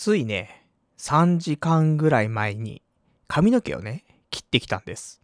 [0.00, 2.80] ついね、3時間ぐらい前に
[3.28, 5.20] 髪の毛をね、切ってきたんです。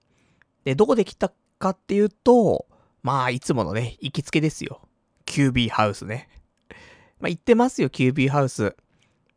[0.64, 2.66] で、どこで切ったかっていうと、
[3.02, 4.82] まあ、いつものね、行きつけですよ。
[5.24, 6.28] QB ハウスね。
[6.68, 8.76] まあ、言ってますよ、QB ハウス。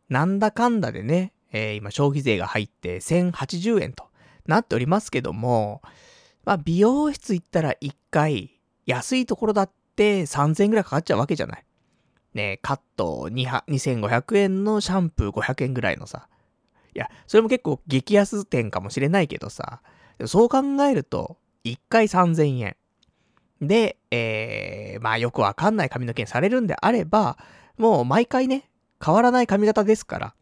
[0.09, 4.09] なんだかんだでね、えー今消費税が入って1080円と
[4.45, 5.81] なっておりますけども、
[6.43, 11.65] まあ、美容室行ったら1回、安いところだって3000円ぐらいかかっちゃうわけじゃない。
[12.33, 16.27] ねカット2500円のシャンプー500円ぐらいのさ。
[16.95, 19.81] いや、それも結構激安店かもしれないけどさ、
[20.25, 22.75] そう考えると、1回3000円。
[23.61, 27.37] で、えー、まあよくわかんない髪の毛にされるんであれば、
[27.77, 28.69] もう毎回ね、
[29.03, 30.35] 変わらない髪型ですから、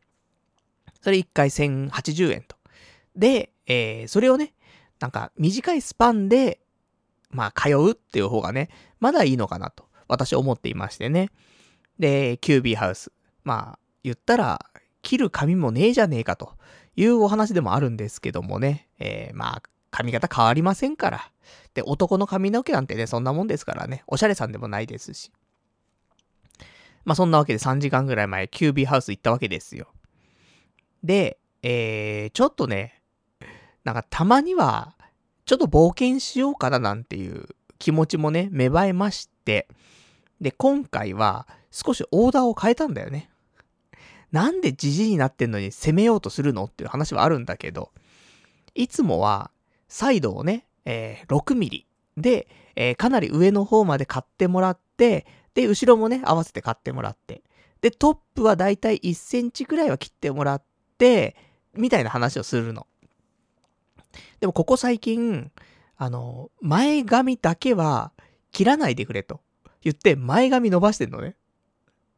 [1.01, 2.55] それ1回1080円と。
[3.15, 4.53] で、えー、それをね、
[4.99, 6.59] なんか短いスパンで、
[7.29, 11.29] まあ通うっていう方がね、まだいいのかなと、私思っていましてね。
[11.99, 13.11] で、QB ハウス。
[13.43, 14.65] まあ、言ったら、
[15.01, 16.53] 切る髪もねえじゃねえかと
[16.95, 18.87] いうお話でもあるんですけどもね。
[18.99, 21.31] えー、まあ、髪型変わりませんから。
[21.73, 24.03] で、男の髪の毛なんてね、そんなもんですからね。
[24.07, 25.31] おしゃれさんでもないですし。
[27.05, 29.87] まあ、そんなわけで3時間ぐらい前、QB ハウス行ったわけですよ。
[31.03, 33.01] で、えー、ちょっとね、
[33.83, 34.95] なんかたまには、
[35.45, 37.47] ちょっと冒険しようかななんていう
[37.79, 39.69] 気持ちもね、芽生えまして。
[40.41, 43.29] で、今回は少しオーダーを変えたんだよね。
[44.31, 47.91] なんでジジイになってんのに攻めようとするのっていう話はあるんだけど、
[48.75, 49.51] いつもは、
[49.87, 57.41] サイドをね、えー6ミリで、えーかなり上の方まで買ってもらって、で、後ろもね、合わせて買ってもらって、
[57.81, 60.63] で、トップはだいたい1センチくらいは切ってもらっ
[60.97, 61.35] て、
[61.73, 62.85] みたいな話をするの。
[64.39, 65.51] でもここ最近、
[65.95, 68.11] あの、前髪だけは
[68.51, 69.41] 切らないでくれと
[69.81, 71.35] 言って前髪伸ばしてんのね。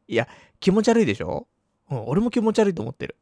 [0.08, 1.46] いや、気持ち悪いでしょ？
[1.90, 3.16] うん、俺も気持ち悪いと思ってる。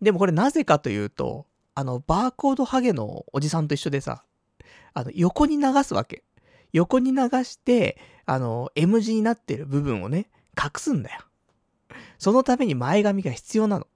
[0.00, 4.24] でもこれなぜかというと、あの、バーコードハゲのおじさんと一緒でさ、
[4.94, 6.22] あの、横に流すわけ。
[6.72, 11.20] 横に流して、あの、M 字になってる部分をね、隠すんだよ。
[12.18, 13.86] そのために前髪が必要なの。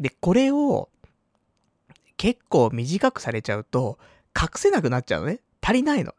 [0.00, 0.88] で、これを、
[2.16, 3.98] 結構短くされちゃうと、
[4.36, 5.40] 隠せなくなっちゃうのね。
[5.62, 6.14] 足りないの。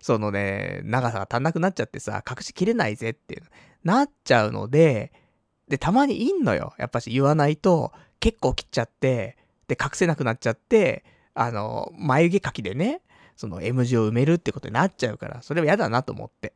[0.00, 3.42] そのね、長さが足んなくなっちゃってさ、隠しきれないぜっていう、
[3.84, 5.12] なっちゃうので、
[5.68, 6.74] で、たまにいんのよ。
[6.78, 9.36] やっぱし言わないと、結構切っちゃって、
[9.68, 13.02] で、隠せなくなっちゃって、あの、眉毛描きでね、
[13.36, 16.52] その M 字を埋めるってことになっちゃうから、それは嫌だなと思って。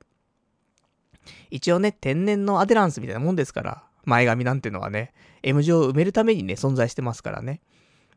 [1.51, 7.61] 一応ね、天然のアデランスみたいなもんですから、前髪なんてのはね、M 字を埋めるためにね、存在してますからね。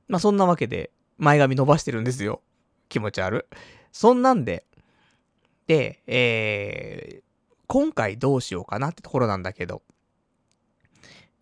[0.07, 2.41] まあそんなわけで、前髪伸ばしてるんですよ。
[2.89, 3.55] 気持ち悪い。
[3.91, 4.65] そんなんで、
[5.67, 7.23] で、えー、
[7.67, 9.81] 今回どうしようかなってところなんだけど、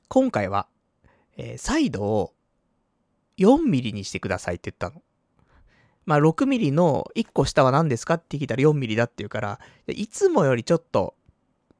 [0.08, 0.68] 今回は、
[1.38, 2.34] えーサイドを
[3.38, 5.04] 4ミリにしてくださいって言ったの。
[6.06, 11.16] まあ6ミリの1個下は何ですかって聞いたら4ミリだって言うから、いつもよりちょっと、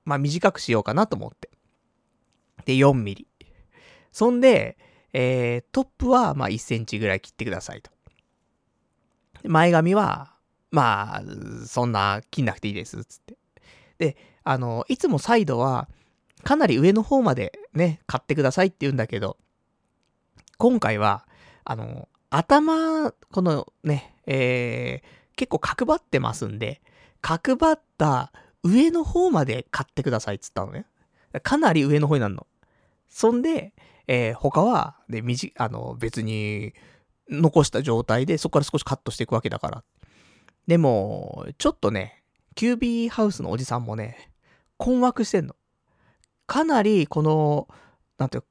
[0.04, 1.50] まあ短くしようかなと思って。
[2.66, 3.28] で、4ミリ。
[4.12, 4.78] そんで、
[5.14, 7.92] えー、トップはま1センチぐらい切ってくださいと。
[9.44, 10.35] 前髪は、
[10.76, 11.24] まあ、
[11.66, 13.38] そんな切んなくていいです、つって。
[13.98, 15.88] で、あの、いつもサイドは、
[16.44, 19.38] かなり上の方までね、買ってくださいって言うんだけど、
[20.58, 21.26] 今回は、
[21.64, 26.82] あの、頭、このね、えー、結構角張ってますんで、
[27.22, 30.88] 角張った上の方まで買ってくださいっつったのね。
[31.42, 32.48] かなり上の方になるの。
[33.08, 33.74] そんで、
[34.08, 36.74] えー他は、で、みじ、あの、別に、
[37.30, 39.84] 残した状態で、そこから少しカットしていくわけだから。
[40.68, 42.24] でも、ちょっとね、
[42.56, 44.32] キュービーハウスのおじさんもね、
[44.78, 45.56] 困惑してんの。
[46.48, 47.68] かなり、この、
[48.18, 48.44] なんていう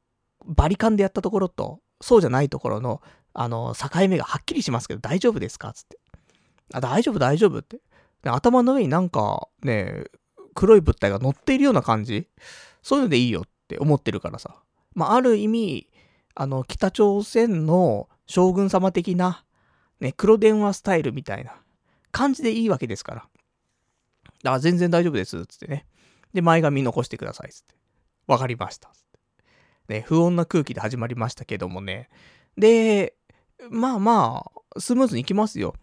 [0.46, 3.02] バリカンでやったところと、そうじゃないところの、
[3.32, 5.72] あの、境目がはっきりしますけど、大丈夫ですか？
[5.72, 5.98] つって。
[6.72, 7.80] あ、大丈夫、大丈夫って。
[8.22, 10.04] 頭の上になんか、ね、
[10.54, 12.28] 黒い物体が乗っているような感じ？
[12.82, 14.54] そういうのでいいよって思ってるからさ。
[14.94, 15.90] まあ、ある意味、
[16.34, 19.44] あの、北朝鮮の将軍様的な、
[20.00, 21.56] ね、黒電話スタイルみたいな
[22.14, 23.28] 感じでいいわけですか
[24.44, 24.52] ら。
[24.52, 25.84] あ、全然大丈夫です、つってね。
[26.32, 27.74] で、前髪残してください、つって。
[28.28, 29.02] わかりました、つっ
[29.88, 29.94] て。
[29.94, 32.08] ね、不穏な空気で始まりましたけどもね。
[32.56, 33.16] で、
[33.68, 34.44] まあま
[34.76, 35.74] あ、スムーズにいきますよ。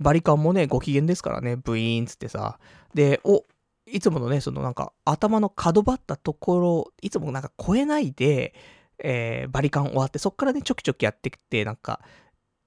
[0.00, 2.60] バリカンもね、ご機嫌ですからね、ブイーンつってさ。
[2.94, 3.44] で、お、
[3.86, 8.54] いつものね、そのなんか頭の角張ったところ、いつもなんか超えないで、
[8.98, 12.00] えーバリカン終わって、そっからね、ちょきちょきやってきて、なんか、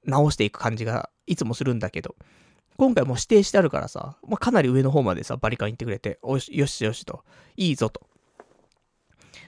[0.03, 2.15] 直していく感じがいつもするんだけど、
[2.77, 7.23] 今回も指定してあるからさ、まあ、かなり上の方までさ、バリカン行ってくれて、おしよしよしと、
[7.55, 8.01] いいぞと。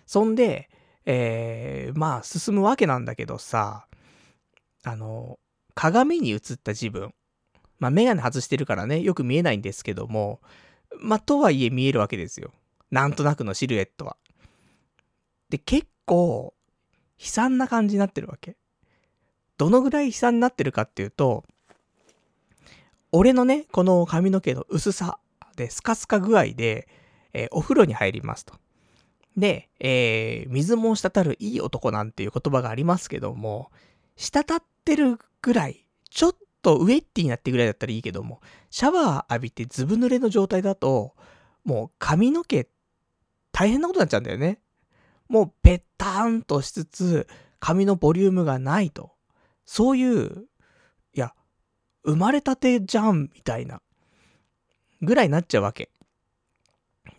[0.06, 0.70] そんで、
[1.06, 3.88] えー、まあ、進むわけなんだけどさ、
[4.84, 5.40] あの、
[5.76, 7.14] 鏡に映った自分。
[7.80, 10.42] まあ、メガネ外してるからね、よく見えないんですけども、
[11.00, 12.52] まあ、とはいえ見えるわけですよ。
[12.92, 14.16] なんとなくのシルエットは。
[15.50, 16.54] で、結構、
[17.20, 18.56] 悲惨な感じになってるわけ。
[19.58, 21.44] どのぐらい悲惨になってるかっていうと、
[23.12, 25.20] 俺のね、この髪の毛の薄さ
[25.56, 26.88] で、スカスカ具合で、
[27.34, 28.56] えー、お風呂に入りますと。
[29.38, 33.72] で、えー、水も滴るいい男なんていう言葉がありますけども、
[34.16, 41.16] 滴ってるぐらい、ちょっとウェッティになってぐらいだったらいいけども、シャワー浴びてずぶ濡れの状態だと、
[41.64, 42.68] もう髪の毛、
[43.52, 44.60] 大変なことになっちゃうんだよね。
[45.30, 47.28] もうぺったんとしつつ、
[47.60, 49.12] 髪のボリュームがないと。
[49.66, 50.48] そういう、
[52.08, 53.82] 生まれたてじゃん、みたいな、
[55.02, 55.92] ぐらいになっちゃうわけ。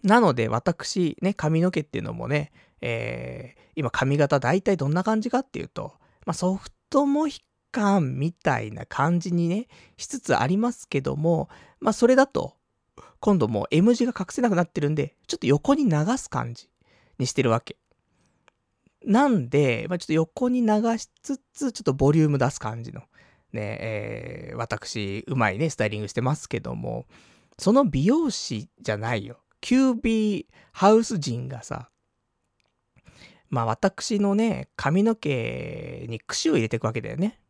[0.03, 2.51] なので、私、ね、髪の毛っていうのもね、
[2.81, 5.93] えー、今髪型大体どんな感じかっていうと、
[6.25, 9.69] まあ、ソフトモヒカンみたいな感じにね、
[9.99, 11.51] しつつありますけども、
[11.81, 12.55] まあ、それだと、
[13.21, 16.71] 今度もう M 字が隠せなくなってるんで、ちょっと横に流す感じ
[17.19, 17.77] にしてるわけ。
[19.05, 20.69] なんで、まあ、ちょっと横に流
[20.99, 23.03] しつつ、ちょっとボリューム出す感じの、
[23.53, 27.07] ね、えー、私、うまいね、スタイリングしてますけども、
[27.59, 29.41] その美容師じゃないよ。
[29.63, 31.91] QB ハウス人がさ、
[33.51, 37.41] まあ私のね、髪の毛に櫛を入れていくわけだよね。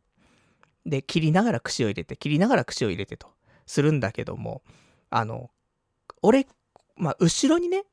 [0.85, 3.27] で、切りながら櫛を入れて、切りながら櫛を入れてと、
[3.65, 4.63] するんだけども、
[5.09, 5.51] あの、
[6.21, 6.47] 俺、
[6.95, 7.83] まあ後ろにね、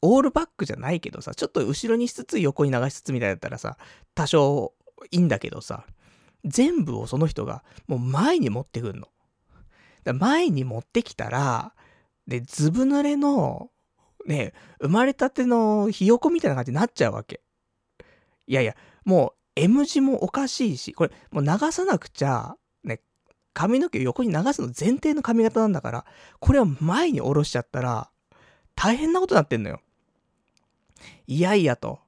[0.00, 3.78] オールバックじゃないけどさ、ちょっと後ろにしつつ横に流しつつみたいだったらさ、
[4.14, 4.74] 多少
[5.10, 5.84] いいんだけどさ、
[6.44, 9.08] 全部をその人がもう前に持ってくんの。
[10.04, 11.74] だ前に持ってきたら、
[12.26, 13.70] で、ずぶ濡れの、
[14.26, 17.40] ね、生まれたてのひよこみたいな感じになっちゃうわけ。
[18.46, 22.54] いやいや、もう M 字もおかしいし、これもう流さなくちゃ、
[22.84, 23.00] ね、
[23.54, 26.04] 髪の毛を横に流すの前提の髪型なんだから、
[26.38, 28.10] これを前に下ろしちゃったら、
[28.74, 29.80] 大変なことになってんのよ。
[31.26, 31.98] いやいやと。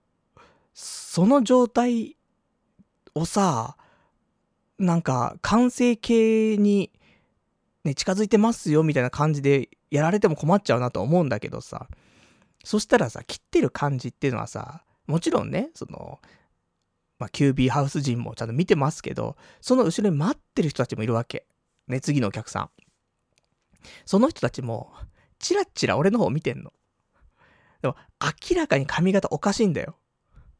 [0.72, 2.16] その状態
[3.14, 3.76] をさ、
[4.80, 6.90] なんか完成形に
[7.84, 11.88] ね、近づいてますよみたいな感じでやられても困っちゃうなと思うんだけどさ、
[12.64, 16.20] そしたらさ、切ってる感じっていうのはさ、もちろんね、その、
[17.18, 21.46] まあ、QB ハウス人もちゃんと見てますけど、その後ろに待ってる人たちもいるわけ。
[21.88, 22.70] ね、次のお客さん。
[24.04, 24.92] その人たちも、
[25.38, 26.72] チラッチラ俺の方見てんの。
[27.80, 27.96] でも、
[28.50, 29.96] 明らかに髪型おかしいんだよ。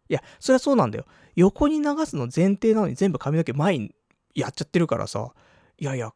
[0.08, 1.04] いや、そりゃそうなんだよ。
[1.36, 3.94] 横に流すの前提なのに全部髪の毛前に
[4.34, 5.32] やっちゃってるからさ、
[5.78, 6.12] いやいや、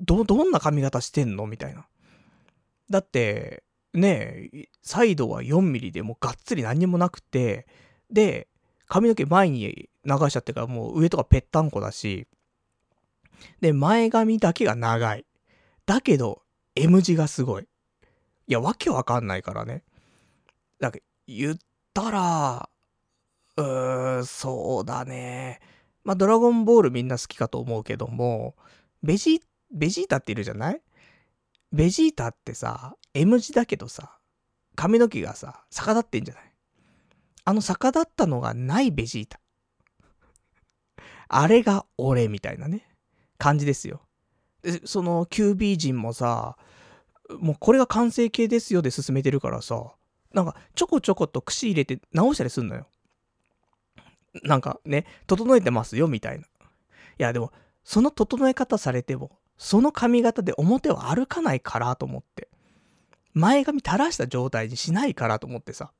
[0.00, 1.46] ど、どんな髪型してんの？
[1.46, 1.86] みたいな。
[2.90, 7.66] だって、ねえ、サイドは4ミリでもうがっつり何にもなくて、
[8.10, 8.48] で、
[8.86, 12.26] 髪の毛前に流しちゃってからもう上とかぺったんこだし、
[13.60, 15.24] で、前髪だけが長い。
[15.86, 16.42] だけど、
[16.74, 17.68] M 字がすごい。
[18.46, 19.84] いや、わけわかんないからね。
[20.80, 21.56] だけ言っ
[21.92, 22.68] たら、
[23.56, 25.60] うーん、そうだね。
[26.08, 28.56] まあ、ドラゴンボールみんな好きかと思うけども、
[29.02, 30.80] ベジ、ベジータっているじゃない？
[31.70, 34.16] ベジータってさ、M 字だけどさ、
[34.74, 36.44] 髪の毛がさ、逆立ってんじゃない？
[37.44, 39.38] あの逆立ったのがないベジータ。
[41.28, 42.88] あれが俺みたいなね、
[43.36, 44.00] 感じですよ。
[44.62, 46.56] で、その QB 人もさ、
[47.38, 49.92] もうこれが完成形ですよで進めてるからさ、
[50.32, 52.86] なんかちょこちょこと串入れて直したりすんのよ。
[54.42, 56.44] なんかね、整えてますよみたいな。
[56.44, 56.46] い
[57.18, 57.52] やでも、
[57.84, 62.48] その整え方されても、その髪型で表を歩かないからと思って。
[63.34, 65.92] 前髪垂らした状態にしないからと思ってさ。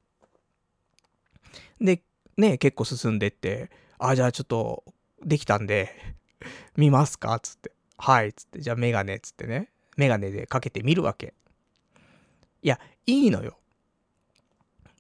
[1.81, 2.03] で、
[2.37, 4.85] ね、結構進んでって、あ、じゃあちょっと、
[5.25, 5.91] できたんで
[6.77, 7.41] 見ますか？
[7.41, 7.73] つって。
[7.97, 8.61] はい、つって。
[8.61, 9.73] じゃあメガネ、つってね。
[9.97, 11.35] メガネでかけてみるわけ。
[12.63, 13.59] いや、いいのよ。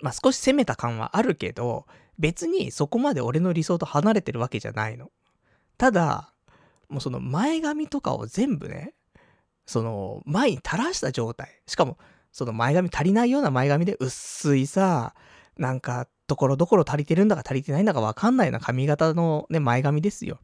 [0.01, 1.87] まあ、少し攻めた感はあるけど、
[2.19, 5.11] 別にそこまで俺の理想と離れてるわけじゃないの。
[5.77, 6.33] ただ、
[6.89, 8.95] もうその前髪とかを全部ね、
[9.67, 11.61] その前に垂らした状態。
[11.67, 11.99] しかも、
[12.33, 15.15] その前髪足りないような前髪で薄いさ、
[15.57, 20.41] なんか、ところどころ足りてるんだか足りてないんだかわかんないような髪型のね、前髪ですよ。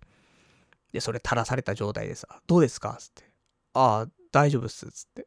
[0.93, 2.97] で、それ垂らされた状態でさ、どうですか？
[2.99, 3.25] つって。
[3.75, 4.91] ああ、大丈夫っす。
[4.91, 5.27] つって。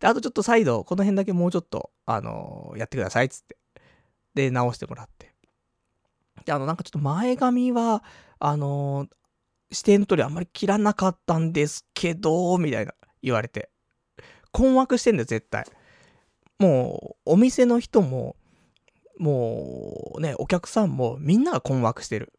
[0.00, 3.28] で、あとちょっと再度、この辺だけもうちょっと、あのー、やってください。
[3.30, 3.56] つって。
[4.34, 5.32] で、直してもらって。
[6.44, 8.02] で、あの、なんかちょっと前髪は、
[8.38, 9.06] あの、
[9.72, 13.70] 視点取りあんまり切らなかったんですけど、みたいな言われて。
[14.52, 15.66] 困惑してんだよ、絶対。
[16.58, 18.36] もう、お店の人も、
[19.18, 22.32] もうね、お客さんもみんなが困惑してる。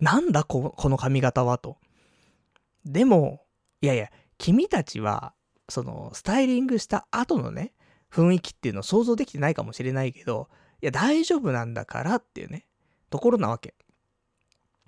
[0.00, 1.78] なんだここの髪型はと。
[2.84, 3.44] でも、
[3.80, 5.34] いやいや、君たちは、
[5.68, 7.72] その、スタイリングした後のね、
[8.12, 10.48] 雰囲気っていうのを想像できてないかもしれないけど、
[10.82, 12.66] いや、大丈夫なんだからっていうね、
[13.12, 13.74] ところなわけ。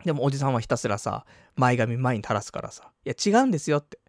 [0.05, 1.27] でもおじさんはひたすらさ、
[1.57, 4.01] 前髪前に垂らすからさ、いや、違うんですよって。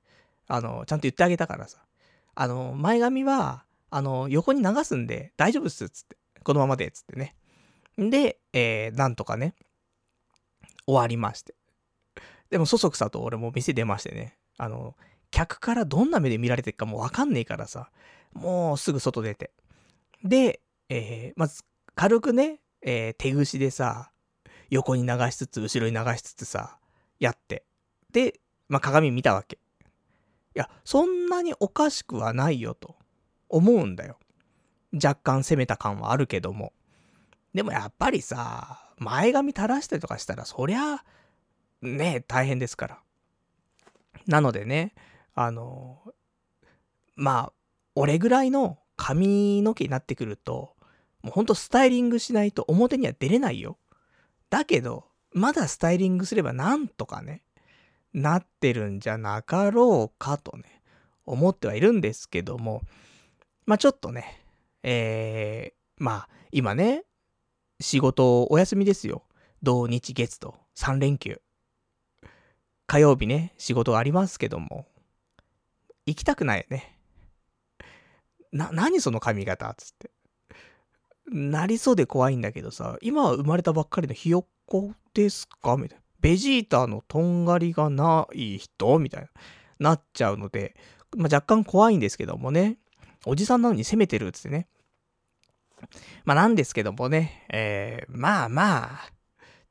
[0.48, 1.80] あの、ちゃんと言ってあげたからさ。
[2.34, 6.18] あの、前髪は、あの、横に流すんで大丈夫っすっ、つって。
[6.44, 7.36] このままでっ、つってね。
[7.98, 9.54] で、えー、なんとかね、
[10.86, 11.56] 終わりまして。
[12.50, 14.38] でも、そそくさと俺も店出ましてね。
[14.58, 14.96] あの、
[15.32, 17.90] 客からどんな目で見られてるかもわかんねえからさ、
[18.34, 19.52] もうすぐ外出て。
[20.24, 21.64] で、えー、まず、
[21.96, 24.12] 軽くね、えー、手ぐしでさ、
[24.70, 26.78] 横に流しつつ、後ろに流しつつさ、
[27.20, 27.66] やって。
[28.12, 28.40] で、
[28.70, 29.56] まあ、鏡見たわけ。
[29.56, 29.60] い
[30.54, 32.96] や、そんなにおかしくはないよと
[33.50, 34.20] 思うんだよ。
[34.94, 36.74] 若干攻めた感はあるけども。
[37.56, 41.04] でもやっぱりさ、前髪垂らしたりとかしたら、そりゃ、
[41.82, 43.00] ね大変ですから。
[44.28, 44.94] なのでね、
[45.34, 46.14] あの、
[47.16, 47.54] まあ、
[47.96, 50.75] 俺ぐらいの髪の毛になってくると、
[51.26, 53.80] もうほんとスタイリングしないと表には出れないよ。
[54.52, 57.42] だけど、まだスタイリングすればなんとかね、
[58.14, 60.84] なってるんじゃなかろうかとね、
[61.26, 62.84] 思ってはいるんですけども、
[63.66, 64.40] まあちょっとね、
[64.84, 67.06] えー、まあ今ね、
[67.80, 69.24] 仕事お休みですよ。
[69.64, 71.42] 土日月と3連休。
[72.86, 74.86] 火曜日ね、仕事ありますけども、
[76.06, 77.00] 行きたくないよね。
[78.52, 80.12] な、何その髪型つって。
[81.32, 85.78] なりそうで怖いんだけどさ、今は生まれたばっかりのひよっこですか？
[85.78, 86.04] みたいな。
[86.20, 89.00] ベジータのとんがりがない人？
[89.00, 89.30] みたいな。
[89.78, 90.76] なっちゃうので、
[91.16, 92.78] まあ、若干怖いんですけどもね。
[93.26, 94.68] おじさんなのに攻めてるっつってね。
[96.24, 97.46] まあなんですけどもね。
[97.50, 99.10] えー、まあまあ、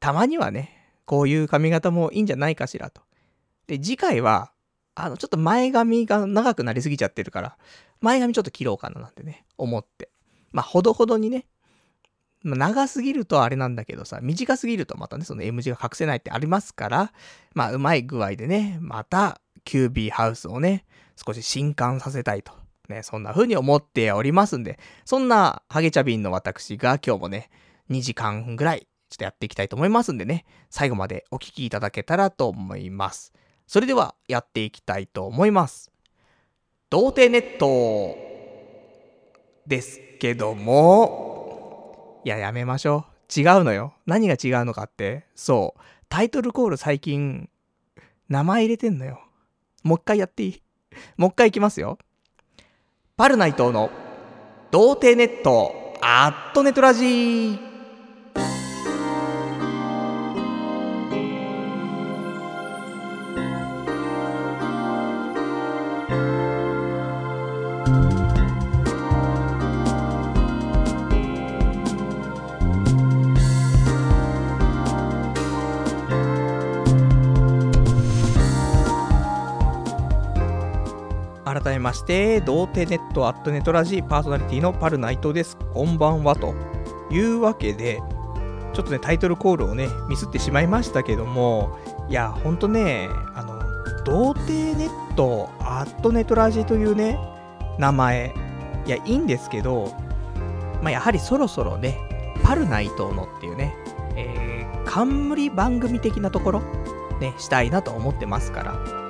[0.00, 0.70] たまにはね、
[1.06, 3.00] こういう髪型もいいんじゃないかしらと。
[3.66, 4.52] で、次回は、
[4.94, 7.56] あの、ちょっと前髪が長くなりすぎちゃってるから、
[8.00, 10.10] 前髪ちょっと切ろうかななんてね、思って。
[10.54, 11.46] まあ、ほどほどにね、
[12.42, 17.12] まあ、長すぎるとあれなんだけどさ、短すぎるとまたね、その M 字が隠せないってありますから、
[17.54, 20.84] まあ、うまい具合でね、また、キュービーハウスをね、
[21.16, 22.52] 少し新刊させたいと。
[22.88, 27.50] ね、そんな風に思っておりますんで、そんなハゲチャビンの私が今日もね、
[27.90, 33.32] 2時間ぐらい、ちょっとやっていきたいと思いますんでね、最後までお聴きいただけたらと思います。
[33.66, 35.90] それでは、やっていきたいと思います。
[36.90, 38.33] 童貞ネット
[39.66, 43.06] ですけども、いや、やめましょ
[43.36, 43.40] う。
[43.40, 43.94] 違うのよ。
[44.06, 45.80] 何が違うのかって、そう。
[46.08, 47.48] タイトルコール最近、
[48.28, 49.20] 名前入れてんのよ。
[49.82, 50.62] もう一回やっていい？
[51.16, 51.98] もう一回いきますよ。
[53.16, 53.90] パルナイトの、
[54.70, 57.63] 童貞ネット、アットネトラジー。
[81.94, 85.56] まして、童貞ネットアットネトラジーパーソナリティのパルナイトです。
[85.72, 86.34] こんばんは。
[86.34, 86.52] と
[87.12, 88.02] いうわけで、
[88.72, 93.60] ちょっとね、タイトルコールをね、ミスってしまいましたけども、いや、ほんとね、あの、
[94.02, 97.16] 童貞ネットアットネトラジーというね、
[97.78, 98.34] 名前、
[98.86, 99.92] いや、いいんですけど、
[100.82, 101.96] まあ、やはりそろそろね、
[102.42, 103.72] パルナイトのっていうね、
[104.16, 106.62] えー、冠番組的なところ、
[107.20, 109.03] ね、したいなと思ってますから、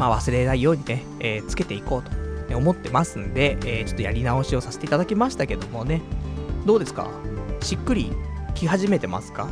[0.00, 2.10] まあ、忘れないようにね、えー、つけていこうと、
[2.48, 6.00] ね、思ってますんで、えー、ちょっとやり直しをさせていただきましたけどもね、
[6.64, 7.10] どうですか？
[7.60, 8.10] しっくり
[8.54, 9.48] 来始めてますか？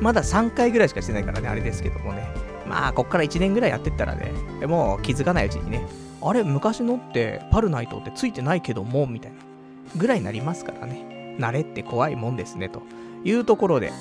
[0.00, 2.24] まだ3回ぐらいしかしてないからね、あれですけどもね。
[2.68, 4.32] まあ、こっから1年ぐらいやってったらね、
[4.66, 5.84] もう気づかないうちにね、
[6.22, 9.38] あれ、昔のってパルナイトってついてないけども、みたいな、
[9.96, 11.36] ぐらいになりますからね。
[11.38, 12.82] 慣れって怖いもんですね、と。
[13.24, 13.92] いうところで、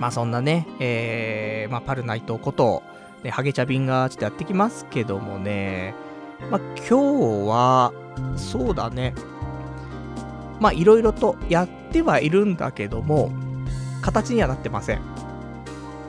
[0.00, 2.82] まあそんなね、えー、まあパルナイトこと、
[3.26, 5.94] ね、ハゲチャビンがちょっとやってきますけどもね、
[6.48, 7.92] まあ、今日は、
[8.36, 9.14] そうだね、
[10.60, 13.32] まあ、いろいろとやってはいるんだけども、
[14.00, 15.00] 形にはなってません。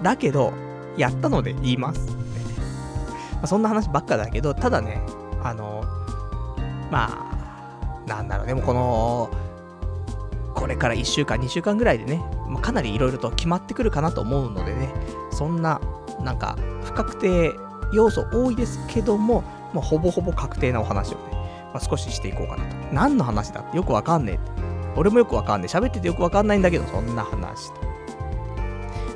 [0.04, 0.54] だけど、
[0.96, 2.16] やったので言います。
[3.34, 5.02] まあ、そんな話ばっかだけど、ただね、
[5.44, 5.84] あの、
[6.92, 7.32] ま
[8.06, 9.32] あ、なんだろうね、もうこの、
[10.54, 14.94] これから1週間、2週間ぐらいでね、まかなりいろいろと決まってくるかなと思うのでね、
[15.32, 15.82] そんな
[16.24, 17.54] なんか不確定
[17.92, 19.44] 要素多いですけども、
[19.74, 21.24] まあ、ほぼほぼ確定なお話をね、
[21.74, 22.76] まあ、少ししていこうかなと。
[22.92, 24.52] 何の話だってよくわかんねえって。
[24.98, 25.70] 俺もよくわかんない。
[25.70, 27.82] 喋っててよくわかんないんだけど、そんな話と。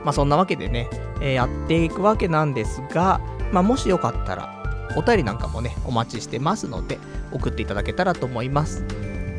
[0.03, 0.87] まあそんなわけでね、
[1.21, 3.19] えー、やっていくわけなんですが、
[3.51, 4.61] まあもしよかったら、
[4.95, 6.99] お便りなんかもね、お待ちしてますので、
[7.31, 8.85] 送っていただけたらと思います。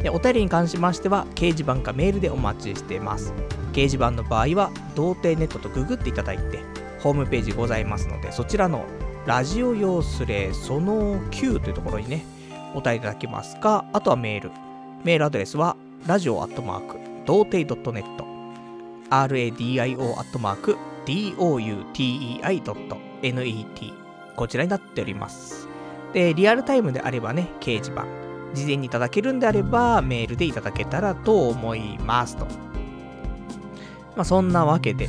[0.03, 3.33] でお便りに関しましては、掲示板かメールでお待ちしてます。
[3.73, 6.65] 掲示板の場合は、童貞ネットとググっていただいて、
[7.03, 8.87] ホームページございますので、そちらの
[9.27, 12.25] ラジオ用スレその9というところにね、
[12.75, 14.51] お答えいただけますか、あとはメール。
[15.05, 18.05] メールアドレスは、ラジオアットマーク、童貞 .net、
[19.11, 23.93] radio アットマーク、doutei.net、
[24.37, 25.69] こちらになっております。
[26.13, 28.07] で、リアルタイムであればね、掲示板。
[28.55, 32.47] 事前にいただけるんであれば、メールでいただけたらと思いますと。
[34.15, 35.09] まあ、そんなわけで。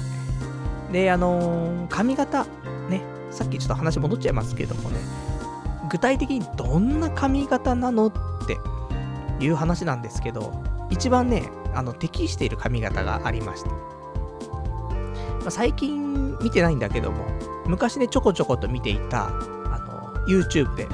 [0.94, 2.46] で、あのー、髪型、
[2.88, 5.00] ね、さっきちょっと話戻っちゃいますけどもね、
[5.90, 8.12] 具体的にどんな髪型なのっ
[8.48, 10.54] ていう話なんですけど、
[10.92, 13.70] 一番ね、あの、適している髪型がありまして。
[13.70, 17.26] まあ、最近見てないんだけども、
[17.66, 19.30] 昔ね、ちょこちょこと見ていた、あ
[19.80, 20.88] の、YouTube で、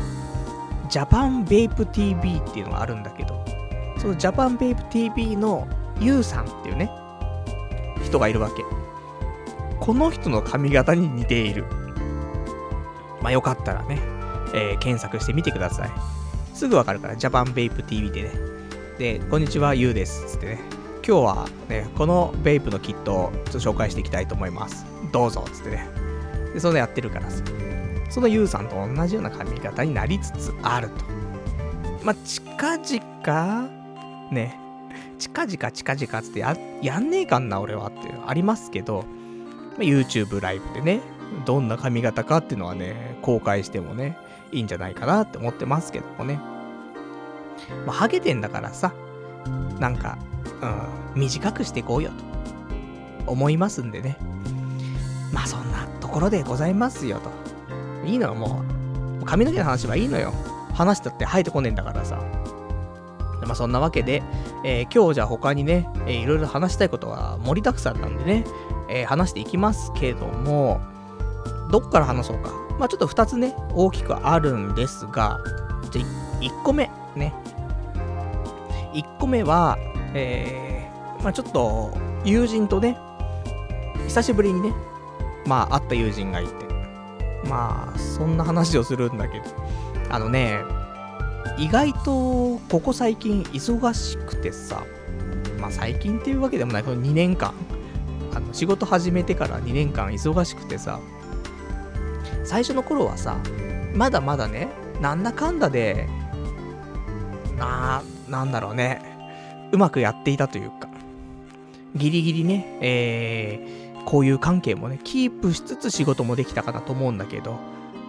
[0.89, 3.43] ジャパンベイプ TV っていうのがあるんだけど、
[3.97, 5.67] そのジャパンベイプ TV の
[5.99, 6.89] ユウさんっていうね、
[8.05, 8.78] 人がいるわけ。
[9.79, 11.65] この人の髪型に似ている。
[13.21, 13.99] まあよかったらね、
[14.53, 15.91] えー、検索してみてください。
[16.53, 18.31] すぐわかるから、ジャパンベイプ TV でね。
[18.97, 20.25] で、こんにちは、ゆうです。
[20.27, 20.59] つってね。
[21.07, 24.85] 今日はね、このベイプのキットをちょっと紹介していきたいと思います。
[25.11, 25.87] どうぞつってね。
[26.53, 27.43] で、そのやってるからさ。
[28.09, 31.05] そのゆうさんと同じような髪型になりつつあると。
[32.03, 33.69] まあ、近々、
[34.31, 34.59] ね、
[35.17, 39.05] 近々近々つってや、やんねえかんな、俺はっていうありますけど、
[39.85, 41.01] YouTube ライブでね、
[41.45, 44.17] どんな髪型かっていうのはね、公開してもね、
[44.51, 46.39] いいんじゃないかなって思ってますけどもね。
[47.85, 48.93] まあ、ハゲてんだからさ、
[49.79, 50.17] なんか、
[51.15, 52.11] うん、短くしていこうよ
[53.25, 54.17] と思いますんでね。
[55.31, 57.29] まあそんなところでございますよと。
[58.07, 58.63] いいのよ、も
[59.21, 59.25] う。
[59.25, 60.33] 髪の毛の話はいいのよ。
[60.73, 62.19] 話したって生えてこねえんだからさ。
[63.45, 64.23] まあそんなわけで、
[64.63, 68.45] えー、今日じゃあ他にね、えー、いろいろ話したいことは盛りだくさんなんでね、
[68.89, 70.81] えー、話していきますけども、
[71.71, 72.51] どっから話そうか。
[72.79, 75.39] まあちょっと2つね、大きくあるんですが、
[75.91, 77.33] じゃあ1個目、ね。
[78.93, 79.77] 1個目は、
[80.13, 81.91] えー、まあちょっと
[82.25, 82.97] 友人とね、
[84.07, 84.73] 久しぶりにね、
[85.45, 86.51] まあ会った友人がいて、
[87.47, 89.45] まあそんな話をするんだけど、
[90.09, 90.61] あのね、
[91.57, 94.83] 意外とここ最近忙しくてさ、
[95.59, 97.53] まあ最近っていうわけでもない、この2年間、
[98.33, 100.99] あの仕事始めてから2年間忙しくてさ、
[102.43, 103.37] 最初の頃はさ、
[103.93, 104.69] まだまだね、
[105.01, 106.07] なんだかんだで、
[107.57, 109.01] な、なんだろうね、
[109.71, 110.89] うまくやっていたというか、
[111.95, 117.57] ギリギリね、えー、こういう関係もね、キープしつつ仕事もできたかなと思うんだけど、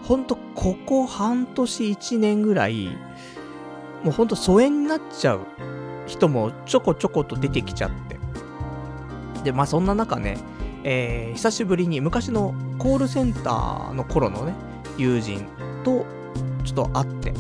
[0.05, 2.97] ほんと、ここ半年1年ぐらい、
[4.03, 5.47] もうほんと疎遠になっちゃう
[6.07, 8.19] 人もちょこちょこと出てきちゃって。
[9.45, 10.39] で、まあそんな中ね、
[10.85, 14.55] えー、久しぶりに昔のコールセンターの頃のね、
[14.97, 15.47] 友人
[15.85, 16.07] と
[16.65, 17.33] ちょっと会って、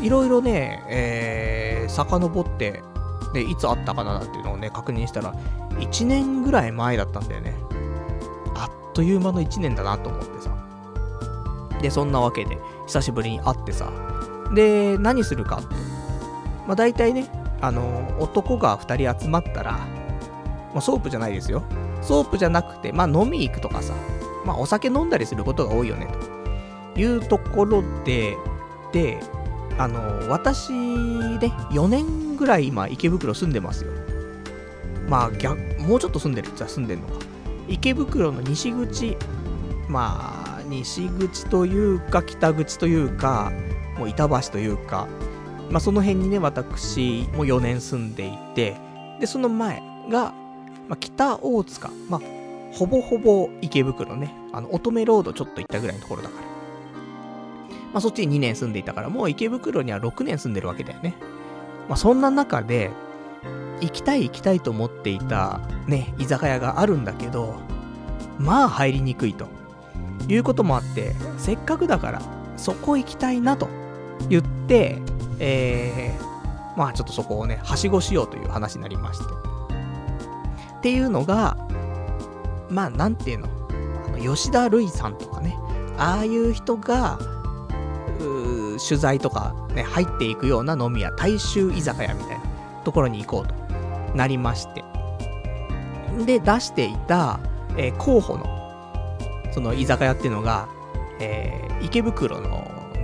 [0.00, 2.82] いろいろね、えー、遡って、
[3.32, 5.34] で、いつ会ったかなっていうのをね、確認したら、
[5.78, 7.54] 1年ぐらい前だったんだよね。
[8.54, 10.50] あっという間の1年だなと思ってさ。
[11.80, 13.90] で、そんなわけで、久しぶりに会ってさ。
[14.54, 15.74] で、何するかって。
[16.66, 17.28] まあ大体ね、
[17.60, 21.62] あの、男が2人集まったら、まあ、ソープじゃないですよ。
[22.02, 23.94] ソープじゃなくて、まあ飲み行くとかさ、
[24.44, 26.08] まあお酒飲んだりすることが多いよね、
[26.94, 28.36] というところで、
[28.92, 29.20] で、
[29.78, 33.92] あの、私ね、4年ぐらい今池袋住んでますよ。
[35.08, 37.14] まあ逆、もうちょっと住んでるっちゃ住んでんのか。
[37.68, 39.16] 池袋の西口、
[39.88, 43.52] まあ、西口というか北口というか、
[43.98, 45.06] もう板橋というか、
[45.70, 48.76] まあその辺にね、私も4年住んでいて、
[49.20, 50.32] で、その前が、
[50.88, 52.20] まあ、北大塚、まあ、
[52.72, 56.46] ほぼほぼ池袋ね、あの、乙女ロードちょっと行ったぐらいのところだから。
[57.92, 61.14] まあ、そっちに2年住んでいたから、もう池袋には6年住んでるわけだよね。
[61.88, 62.90] まあ、そんな中で、
[63.80, 67.60] 行きたい行きたいと思っていた、ね、居酒屋があるんだけど、
[68.38, 69.48] まあ入りにくいと。
[70.28, 72.22] いうこともあって、せっかくだから、
[72.56, 73.68] そこ行きたいなと
[74.28, 74.98] 言って、
[75.38, 79.24] えー、まあちょっとそこをね、はしごしようという話になりまして。
[80.78, 81.56] っていうのが、
[82.68, 83.48] まあ、なんていうの、
[84.06, 85.56] あの吉田類さんとかね、
[85.98, 87.18] ああいう人が、
[88.78, 92.44] 取材とかね、入っていくような飲み屋、大衆居酒屋みたいな
[92.84, 93.66] ところに行こうと。
[94.16, 94.84] なりまして。
[96.24, 97.38] で、出していた、
[97.76, 98.46] えー候補の、
[99.52, 100.68] その居酒屋っていうのが、
[101.20, 102.55] えー池袋の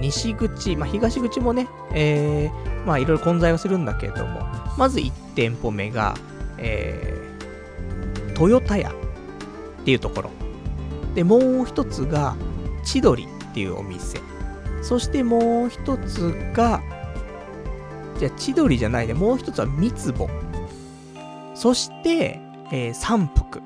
[0.03, 4.41] 西口、まあ、東口もね、えーまあ、いろいろ混在はするんだけれども、
[4.77, 6.15] まず1店舗目が、
[6.59, 10.31] えー、トヨタ屋っていうところ。
[11.15, 12.35] で、もう一つが、
[12.85, 14.21] 千鳥っていうお店。
[14.83, 16.83] そしてもう一つが、
[18.19, 20.29] じゃあ千鳥じゃないね、もう一つは三つぼ。
[21.55, 22.41] そして、
[22.73, 23.61] えー三福。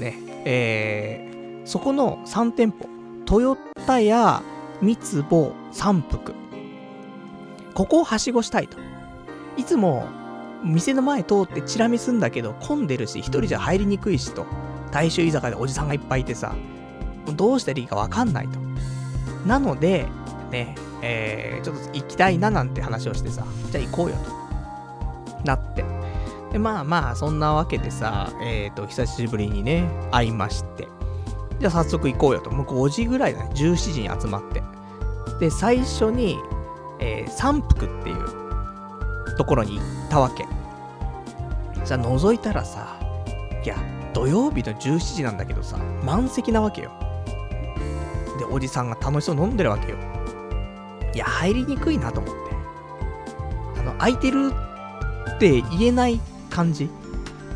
[0.00, 1.34] ね、えー
[1.66, 2.88] そこの3店舗。
[3.24, 4.42] トヨタや
[4.84, 6.34] 三つぼ、三福。
[7.72, 8.76] ここをはしごしたいと。
[9.56, 10.06] いつも、
[10.62, 14.44] 店の前通ってチラ見すんだけど、混んでるし、一人じゃ入りにくいしと。
[14.92, 16.54] 大衆居酒屋でおじさんがいっぱいいてさ、
[17.34, 18.58] どうしたらいいかわかんないと。
[19.46, 20.06] なので、
[20.50, 25.44] ね、えー、ちょっと行きたいななんて話をしてさ、じゃあ行こうよと。
[25.44, 25.82] なって。
[26.52, 30.88] で、まあまあ、そんなわけでさ、えーと、久しぶりにね、会いまして。
[31.58, 32.50] じゃあ早速行こうよと。
[32.50, 33.50] もう5時ぐらいだね。
[33.54, 34.62] 17時に集まって。
[35.40, 36.38] で、最初に、
[37.00, 40.46] えー、三福っていうところに行ったわけ。
[41.84, 42.98] じゃあ覗いたらさ、
[43.64, 43.76] いや、
[44.14, 46.92] 土曜日の17時なんだけどさ、満席なわけよ。
[48.38, 49.98] で、おじさんが楽しそう飲んでるわけよ。
[51.14, 53.80] いや、入りにくいなと思って。
[53.80, 54.52] あの、空いてる
[55.36, 56.20] って言えない
[56.50, 56.88] 感じ？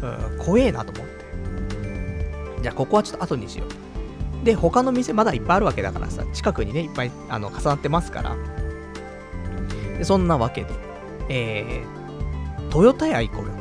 [0.03, 2.63] うん、怖えなと思って。
[2.63, 3.69] じゃあ、ここはちょっと後にしよう。
[4.45, 8.37] で、他の店まだいっぱいあるわけだからさ、近くにね、いっぱいあの重なってますから。
[9.99, 10.69] でそんなわけで、
[11.29, 13.53] えー、トヨタ屋行こうよ。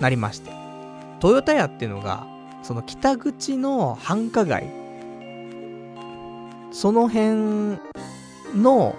[0.00, 0.52] なりまして。
[1.20, 2.26] トヨタ屋っていうのが、
[2.62, 4.70] その北口の繁華街、
[6.70, 7.78] その辺
[8.54, 8.96] の、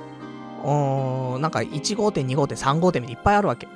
[0.64, 3.68] おなんか1号店、2号店、3号店みたいにいっぱいあるわけ。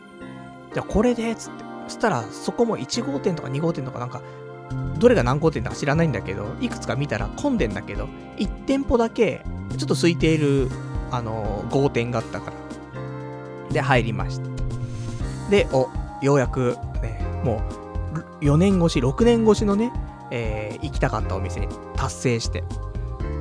[0.74, 1.64] じゃあこれで、つって。
[1.88, 4.22] そしたら、そこも1号店とか2号店とかなんか、
[5.00, 9.44] どれが何号店だか知らないんだけど、いくつか見たら混んでんだけど、1店舗だけ、
[9.78, 10.70] ちょっと空いている、
[11.12, 13.74] あのー、号店があったから。
[13.74, 14.50] で、入りました。
[15.50, 15.90] で、お、
[16.22, 17.62] ようやく、ね、も
[18.42, 19.92] う、4年越し、6年越しのね、
[20.32, 22.64] えー行きたかったお店に達成して。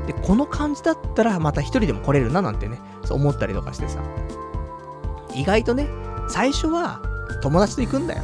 [0.07, 4.01] で、この感じだったら、また一人でも来れるな、なんてね、そう思ったりとかしてさ。
[5.35, 5.89] 意外とね、
[6.29, 7.01] 最初は
[7.43, 8.23] 友達と行くんだよ。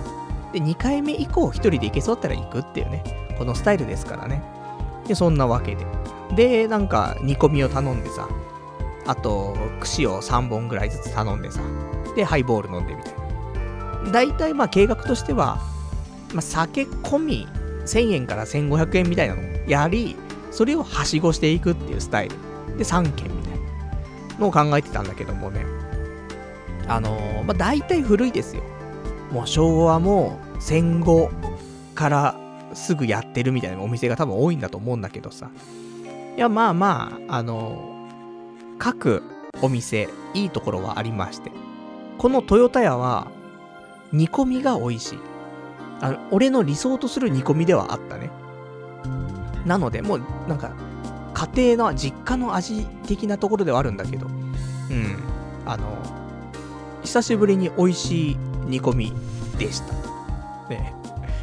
[0.55, 3.03] で、2回目以降、一人で行けそうだったら行くっていうね、
[3.37, 4.41] このスタイルですからね。
[5.09, 5.85] で、そんなわけで。
[6.37, 8.29] で、なんか、煮込みを頼んでさ、
[9.05, 11.61] あと、串を3本ぐらいずつ頼んでさ、
[12.15, 13.15] で、ハイボール飲んでみたい
[14.05, 14.13] な。
[14.13, 15.59] 大体、まあ、計画としては、
[16.33, 17.49] まあ、酒込み
[17.85, 20.15] 1000円から1500円みたいなのをやり、
[20.53, 22.37] それをはしごしていくっていうスタイル。
[22.79, 25.67] で、3軒みたいなのを考えてたんだけどもね。
[26.87, 28.63] あのー、まあ、大体古いですよ。
[29.33, 31.31] もう昭和も戦後
[31.95, 32.37] から
[32.73, 35.51] すぐやってるみたいなお店が多分多いんだと思うんだけどさ。
[36.39, 38.09] いや、まあまあ、あの
[38.79, 39.23] 各
[39.61, 41.53] お店、いいところはありまして。
[42.17, 43.31] このトヨタ屋は、
[44.11, 45.19] 煮込みが美味しい。
[46.01, 48.31] あの、俺の理想とする煮込みではあったね。
[49.67, 50.73] なので、もう、なんか、
[51.35, 54.31] 家庭の実家の味的なところではあるんだけど、う
[54.95, 55.19] ん。
[55.67, 55.85] あの、
[57.03, 59.13] 久しぶりに美味しい煮込み
[59.59, 60.14] でした。
[60.69, 60.95] ね。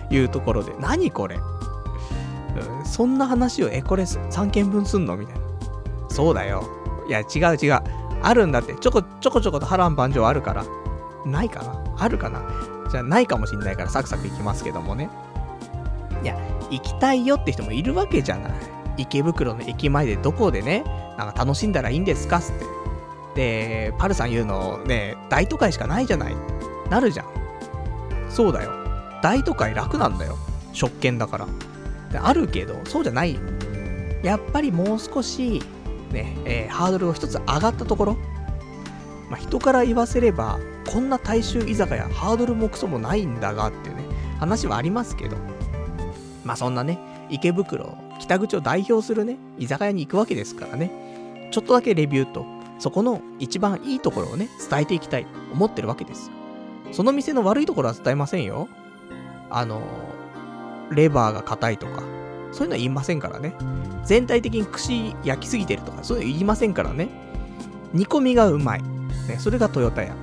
[0.09, 5.15] いうところで、何これ、うん、そんな話を、え、これ3件分すんの？
[5.15, 5.41] みたいな。
[6.09, 6.63] そうだよ。
[7.07, 7.79] いや、違う違う。
[8.21, 8.75] あるんだって。
[8.75, 10.65] ちょこちょこちょこと波乱万丈あるから。
[11.25, 11.95] ないかな？
[11.97, 12.41] あるかな？
[12.89, 15.09] じゃあ、ないかもしんないからサクサクいきますけどもね。
[16.23, 16.37] いや、
[16.69, 18.51] 行きたいよって人もいるわけじゃない。
[18.97, 20.83] 池袋の駅前でどこでね、
[21.17, 22.53] なんか楽しんだらいいんですかって。
[23.35, 26.35] で、パルさん言うのね、大都会しかないじゃない。
[26.89, 27.25] なるじゃん。
[28.29, 28.71] そうだよ。
[29.21, 30.37] 大都会楽なんだよ。
[30.73, 31.47] 食券だから。
[32.23, 33.41] あるけど、そうじゃないよ。
[34.23, 35.61] やっぱりもう少し、
[36.11, 38.17] ね、えーハードルが一つ上がったところ。
[39.29, 40.59] まあ、人から言わせれば、
[40.91, 44.03] こんな大衆居酒屋、ハードルもクソもないんだがっていうね、
[44.39, 45.37] 話はありますけど。
[46.43, 51.49] まあそんなね、池袋、北口を代表するね、居酒屋に行くわけですからね。
[51.51, 52.45] ちょっとだけレビューと、
[52.77, 56.31] そこの一番いいところをね、伝えていきたいと思ってるわけです。
[56.91, 58.67] その店の悪いところは伝えませんよ。
[59.51, 59.81] あの、
[60.91, 62.03] レバーが硬いとか、
[62.51, 63.55] そういうのは言いませんからね。
[64.03, 67.09] 全体的に串焼きすぎてるとか、そういうの言いませんからね。
[67.93, 68.83] 煮込みがうまい。
[69.27, 70.15] ね、それがトヨタ屋。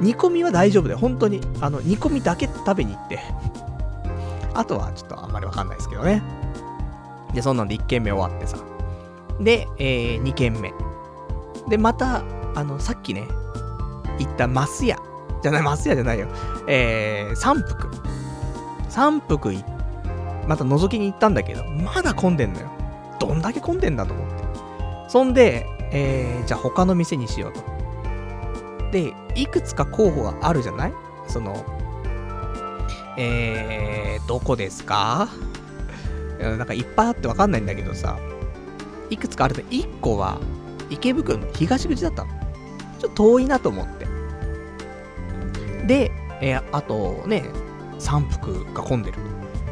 [0.00, 1.40] 煮込みは大丈夫で、本当に。
[1.60, 3.20] あの、煮込みだけ食べに行って。
[4.54, 6.22] あとはちょっとあんまりわかんないですけどね。
[7.34, 8.58] で、そんなんで1軒目終わってさ。
[9.40, 10.72] で、えー、2軒目。
[11.68, 12.22] で、また、
[12.54, 13.26] あの、さっきね、
[14.18, 14.98] 行ったマス屋。
[15.42, 16.28] じゃない、マスヤじゃないよ。
[16.66, 17.88] えー、三福。
[18.88, 19.52] 三福、
[20.46, 22.68] また覗きに行ったんだけど、まだ混んでんのよ。
[23.20, 24.44] どんだけ混んでんだと思って。
[25.08, 27.60] そんで、えー、じゃあ他の店にしようと。
[28.90, 30.92] で、いくつか候補があるじゃない？
[31.28, 31.64] その、
[33.18, 35.28] えー、どこですか？
[36.38, 38.18] なんかいっぱいあってわかんないんだけどさ、
[39.10, 40.38] いくつかあると、1個は
[40.90, 42.30] 池袋の東口だったの。
[42.98, 43.95] ちょっと遠いなと思って。
[45.86, 47.44] で、えー、あとね、
[47.98, 49.18] 三福が混んでる。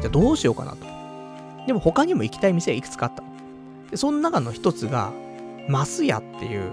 [0.01, 0.85] じゃあどうしようかなと。
[1.67, 3.23] でも他にも行きたい店がいくつかあった。
[3.91, 5.11] で、その中の一つが、
[5.67, 6.71] マス屋っていう、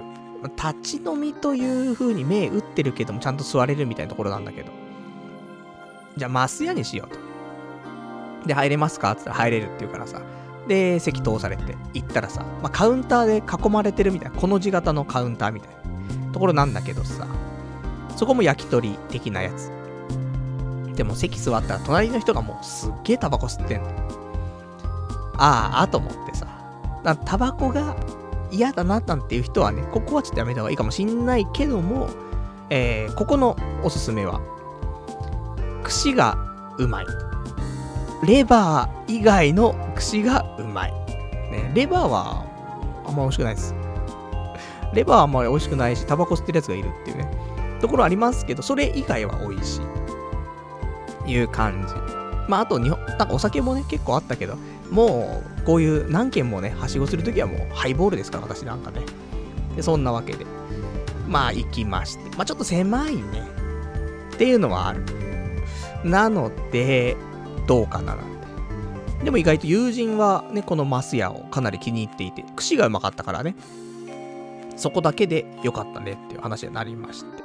[0.56, 4.70] 立ち飲みという風に目打ってるけども、ちゃんと座れるみたいなところなんだけど。
[6.16, 8.48] じゃあ、マス屋にしようと。
[8.48, 9.12] で、入れますか？
[9.12, 10.20] って言ったら入れるって言うからさ。
[10.68, 15.70] で、席通されて、行ったらさ、まあ、カウンターで囲まれてるみたいな、この字型のカウンターみたい
[16.26, 17.26] なところなんだけどさ、
[18.16, 19.70] そこも焼き鳥的なやつ。
[20.94, 23.88] でも席座ったら隣の人がもうすっげえタバコ吸ってんの。
[25.38, 26.46] ああ、と思ってさ。
[27.24, 27.96] タバコが
[28.50, 32.08] 嫌だななんていう人はね、ここはちょっとやめた方がいいかもしんないけども、
[32.70, 34.40] えー、ここのおすすめは、
[35.82, 36.36] 串が
[36.78, 37.06] うまい。
[38.24, 40.92] レバー以外の串がうまい。
[41.50, 42.44] ね、レバーは
[43.06, 43.74] あんま美味しくないです。
[44.94, 47.30] レバーはあんまり美味しくないし、タバコ吸ってるやつがいるっていうね、
[47.82, 49.80] ところありますけど、それ以外は美味し
[51.26, 51.32] い。
[51.32, 51.94] いう感じ。
[52.48, 54.56] まあ、あと日本、なんかお酒もね、結構あったけど、
[54.90, 59.02] もう、こういう何軒もね、はしごするときはもうハイボールですから、私なんかね。
[59.76, 60.44] で、そんなわけで。
[61.28, 62.36] まあ、行きまして。
[62.36, 63.22] まあ、ちょっと狭いね。
[64.34, 65.04] っていうのはある。
[66.04, 67.16] なので、
[67.66, 69.24] どうかななんて。
[69.24, 73.54] でも意外と友人はね、このマスヤをかなり気に入っていて、串がうまかったからね。
[74.76, 77.42] そこだけで良かったねっていう話になりまして。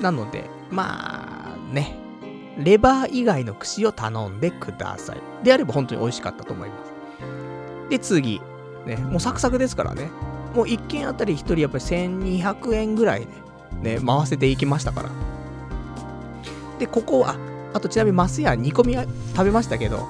[0.00, 1.96] なので、まあね、
[2.58, 5.20] レバー以外の串を頼んでください。
[5.44, 6.92] であれば本当に美味しかったと思います。
[7.90, 8.40] で、次。
[8.86, 10.10] ね、もうサクサクですからね。
[10.54, 13.28] もう1軒あたり1人やっぱり1200円ぐらい
[13.82, 15.10] で、ね、回せていきましたから。
[16.78, 17.36] で、ここは、
[17.72, 20.06] あとちなみにマスヤ煮込みは食べましたけど、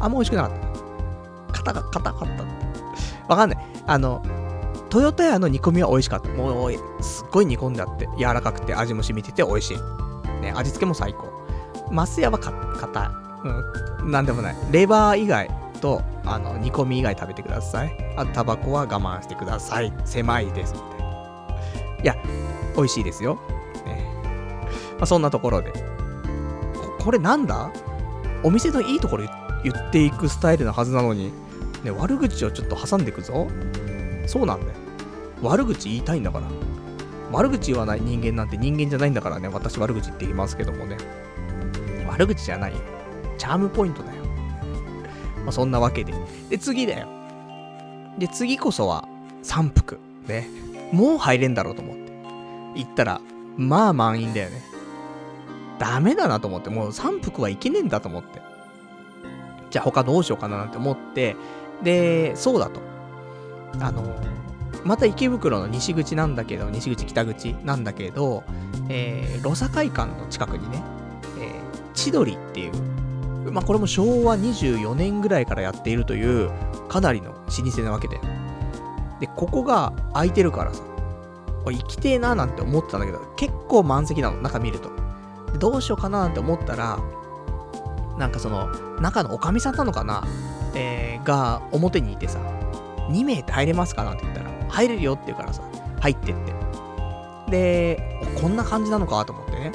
[0.00, 0.52] あんま美味しくなかっ
[1.52, 1.52] た。
[1.52, 2.44] 硬か硬かった。
[3.28, 3.58] わかんない。
[3.86, 4.22] あの、
[4.90, 6.28] トヨタ屋の煮込みは美味しかった。
[6.30, 6.72] もう、
[7.02, 9.76] すっごい煮込んであって、柔らかくて味も染みてて美味しい。
[10.42, 11.28] ね、味付けも最高。
[11.90, 13.08] マスヤはか、硬い。
[14.02, 14.56] うん、なんでもない。
[14.70, 15.48] レバー以外
[15.80, 18.14] と、あの、煮込み以外食べてください。
[18.16, 19.92] あと、タバコは我慢してください。
[20.04, 21.06] 狭いです、みたいな。
[22.02, 22.16] いや、
[22.76, 23.38] 美味しいですよ。
[23.86, 24.12] ね。
[24.98, 25.72] まあ、そんなところで。
[26.98, 27.70] ここれなんだ？
[28.42, 29.24] お店のいいところ
[29.62, 31.32] 言っていくスタイルなはずなのに、
[31.84, 33.46] ね、悪口をちょっと挟んでいくぞ。
[34.30, 34.72] そうなんだよ。
[35.42, 36.46] 悪口言いたいんだから。
[37.32, 40.98] 悪口言わない人間なんて人間じゃないんだからね、私悪口言っていきますけどもね。
[42.08, 42.72] 悪口じゃない。
[43.38, 44.22] チャームポイントだよ。
[45.38, 46.14] まあ、そんなわけで。
[46.48, 47.08] で、次だよ。
[48.20, 49.08] で、次こそは、
[49.42, 49.98] 三福。
[50.28, 50.48] ね。
[50.92, 52.12] もう入れんだろうと思って。
[52.76, 53.20] 行ったら、
[53.56, 54.62] まあ満員だよね。
[55.80, 58.40] ダメだなと思って、もう三福はいけねえんだと思って。
[59.70, 61.34] じゃあ他どうしようかななんて思って、
[61.82, 62.89] で、そうだと。
[63.78, 64.02] あの、
[64.84, 68.42] また池袋の西口なんだけど、西口北口なんだけど、
[68.88, 70.82] えー、ロサ会館の近くにね、
[71.38, 76.50] えー、千鳥っていう、まあ、これも昭和24年ぐらいからやっているという、
[76.88, 78.20] かなりの老舗なわけで。
[79.20, 80.82] で、ここが空いてるからさ、
[81.66, 84.90] 行きてえなーなんて思ってたんだけど、結構満席なの、中見ると。
[85.58, 86.98] どうしようかななんて思ったら、
[88.18, 88.68] なんかその、
[89.00, 90.24] 中のおかみさんなのかな
[90.74, 92.38] えー、が表にいてさ、
[93.10, 95.62] 2名って入れますかなんて言ったら、入れるよって言うからさ、
[96.00, 96.52] 入ってって。
[97.50, 99.72] で、こんな感じなのかと思ってね。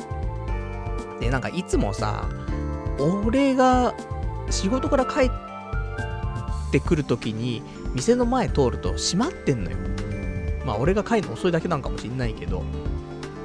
[1.20, 2.28] で、なんかいつもさ、
[3.00, 3.94] 俺が
[4.50, 7.62] 仕事から帰ってくるときに、
[7.94, 9.78] 店の前通ると閉まってんのよ。
[10.66, 12.64] まあ俺が帰るの遅いだけなんかもしんないけど。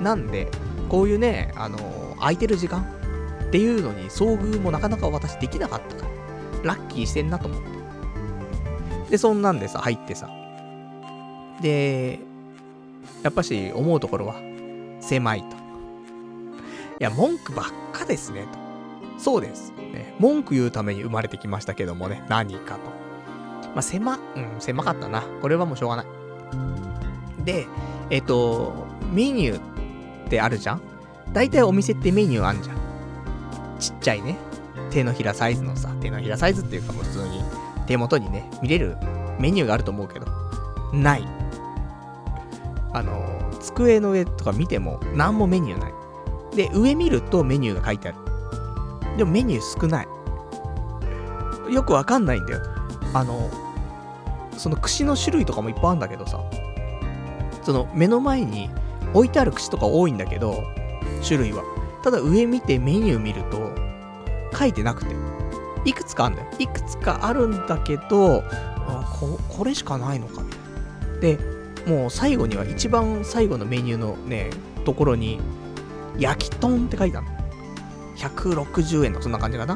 [0.00, 0.48] なんで、
[0.88, 2.82] こういうね、あのー、空いてる時間
[3.48, 6.06] っていうのに遭遇もなかなか私できなかったか
[6.62, 7.79] ら、ラッキーしてんなと思って。
[9.10, 10.30] で、そんなんでさ、入ってさ。
[11.60, 12.20] で、
[13.22, 14.36] やっぱし思うところは、
[15.00, 15.46] 狭いと。
[15.46, 15.50] い
[17.00, 19.20] や、文句ばっかですね、と。
[19.20, 19.72] そうです。
[19.92, 22.80] ね、文句言うために生まれてきましたけどもね、何かと。
[23.74, 25.22] まあ、狭、うん、狭かったな。
[25.42, 26.06] これはもうしょうがない。
[27.44, 27.66] で、
[28.10, 30.80] えっ、と、メニューってあるじゃん？
[31.32, 32.76] 大体お店ってメニューあんじゃん。
[33.78, 34.36] ちっちゃいね。
[34.90, 37.42] 手のひらサイズのさ、手のひらサイズっていうかもう普通に
[37.90, 38.96] 手元にね、見れる
[39.40, 40.26] メニューがあると思うけど、
[40.92, 41.26] ない。
[42.92, 43.20] あの、
[43.58, 45.92] 机の上とか見ても、何もメニューない。
[46.54, 48.18] で、上見るとメニューが書いてある。
[49.16, 50.08] でもメニュー少ない。
[51.74, 52.60] よくわかんないんだよ。
[53.12, 53.50] あの、
[54.56, 56.38] その串の種類とかもいっぱいあるんだけどさ、
[57.64, 58.70] その目の前に
[59.14, 60.62] 置いてある串とか多いんだけど、
[61.26, 61.64] 種類は。
[62.04, 63.72] ただ上見てメニュー見ると、
[64.56, 65.29] 書いてなくて。
[65.84, 66.50] いくつかあるんだよ。
[66.58, 68.42] いくつかあるんだけど、
[68.86, 70.58] あここれしかないのかみたい
[71.14, 71.20] な。
[71.20, 71.38] で、
[71.86, 74.50] もう最後には一番最後のメニューのね、
[74.84, 75.40] ところに、
[76.18, 77.32] 焼き豚って書いてあるの。
[78.16, 79.74] 160円とかそんな感じかな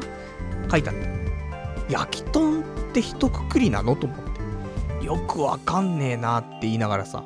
[0.69, 1.91] 書いてあった。
[1.91, 2.63] 焼き豚っ
[2.93, 3.95] て一括りなの？
[3.95, 4.19] と思っ
[4.99, 5.05] て。
[5.05, 7.23] よくわかんねえなって言いながらさ。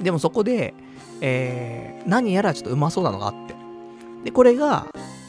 [0.00, 0.74] でもそこで、
[1.20, 3.54] えー、何やらちょっとうまそうなのがあって。
[4.24, 4.86] で、これが、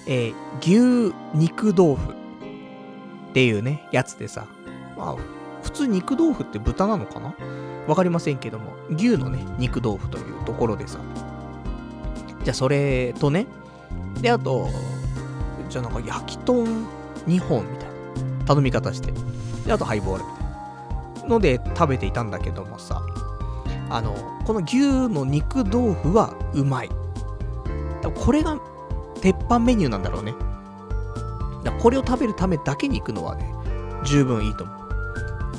[0.08, 2.25] えー、牛肉豆腐
[3.36, 4.46] っていうね、やつでさ。
[4.98, 5.16] まあ、
[5.62, 7.36] 普通肉豆腐って豚なのかな？
[7.86, 11.00] わかりませんけども、牛のね、肉豆腐というところでさ。
[12.46, 13.46] じゃあそれとね、
[14.22, 14.70] で、あと、
[15.68, 16.64] じゃあなんか焼き豚
[17.28, 19.12] 2本みたいな頼み方して。
[19.66, 20.40] で、あとハイボールみた
[21.20, 23.02] いなので食べていたんだけどもさ、
[23.90, 24.78] あの、この牛
[25.10, 26.90] の肉豆腐はうまい。
[28.24, 28.58] これが
[29.20, 30.34] 鉄板メニューなんだろうね。
[31.72, 33.52] これを食べるためだけに行くのはね、
[34.04, 34.74] 十分いいと思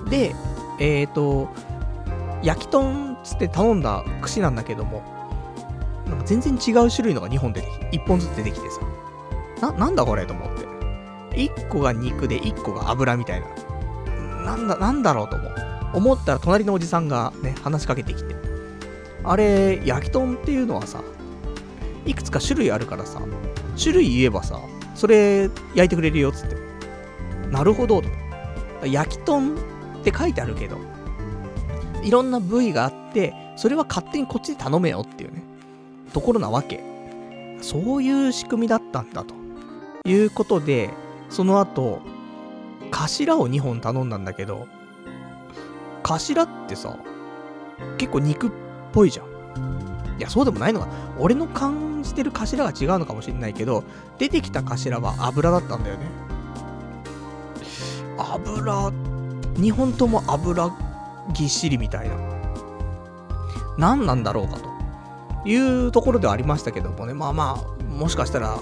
[0.07, 0.11] う。
[0.11, 0.35] で、
[0.79, 1.49] えっ、ー、と、
[2.42, 5.03] 焼き豚つって頼んだ串なんだけども、
[6.07, 8.81] なんか全然違う種類のが2本出てきて、1本ずつ出てきてさ、
[9.61, 10.66] な、なんだこれと思って。
[11.37, 13.47] 1個が肉で1個が油みたいな。
[14.45, 15.55] なんだ、なんだろうと思う。
[15.95, 18.37] 思ったら隣のおじさんがね、話しかけてきて。
[19.25, 21.03] あれ、焼き豚っていうのはさ、
[22.05, 23.21] いくつか種類あるからさ、
[23.81, 24.61] 種類言えばさ、
[24.97, 26.57] それ焼いてくれるよっつって。
[27.51, 28.03] なるほど。
[28.85, 29.55] 焼き豚
[30.01, 30.79] って書いてあるけど、
[32.03, 35.43] いろんな部位があって、それは勝手にこっちで頼めよっていうね、
[36.13, 36.83] ところなわけ。
[37.61, 39.35] そういう仕組みだったんだと。
[40.07, 40.91] いうことで、
[41.29, 42.01] その後、
[42.91, 44.67] 頭を2本頼んだんだけど、
[46.03, 46.97] 頭ってさ、
[47.99, 48.51] 結構肉っ
[48.93, 49.27] ぽいじゃん。
[50.19, 50.89] いや、そうでもないのか。
[51.19, 53.85] 俺の感じてる頭が違うのかもしれないけど、
[54.19, 56.07] 出てきた頭は油だったんだよね。
[58.19, 58.90] 油、
[59.55, 60.71] 2本とも油
[61.33, 62.16] ぎっしりみたいな。
[63.79, 67.14] 何なんだろうかというところではありましたけどもね。
[67.14, 68.57] まあまあ、もしかしたら、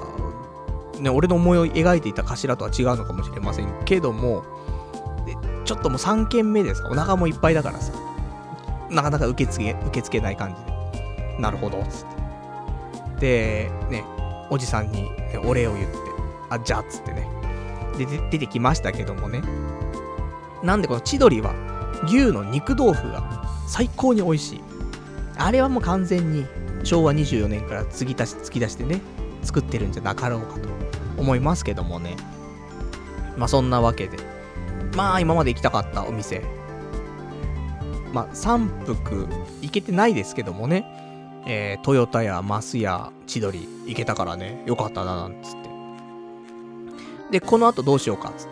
[0.98, 4.44] ね、俺の思いを描いていた頭とは違うのかもしれませんけども、
[5.26, 7.92] でちょっともう3軒目でさ、お腹もいっぱいだからさ、
[8.90, 11.38] なかなか受け付け、受け付けない感じで。
[11.38, 12.13] なるほど、つって。
[13.24, 14.04] で、ね、
[14.50, 15.96] おじさんに、ね、お礼を言って、
[16.50, 17.26] あ、じゃあ、つってね。
[17.96, 19.40] で、出てきましたけどもね。
[20.62, 21.54] なんでこの千鳥は、
[22.04, 24.60] 牛の肉豆腐が最高に美味しい。
[25.38, 26.44] あれはもう完全に
[26.82, 29.00] 昭和24年から継ぎ足し、突き出してね、
[29.42, 30.68] 作ってるんじゃなかろうかと
[31.16, 32.16] 思いますけどもね。
[33.38, 34.18] まあそんなわけで。
[34.96, 36.42] まあ今まで行きたかったお店。
[38.12, 39.26] まあ三福
[39.62, 40.93] 行けてないですけどもね。
[41.46, 45.52] えー、トヨタやマスや千鳥行けたからね、よかったななんつっ
[47.30, 47.38] て。
[47.38, 48.48] で、この後どうしようかつっ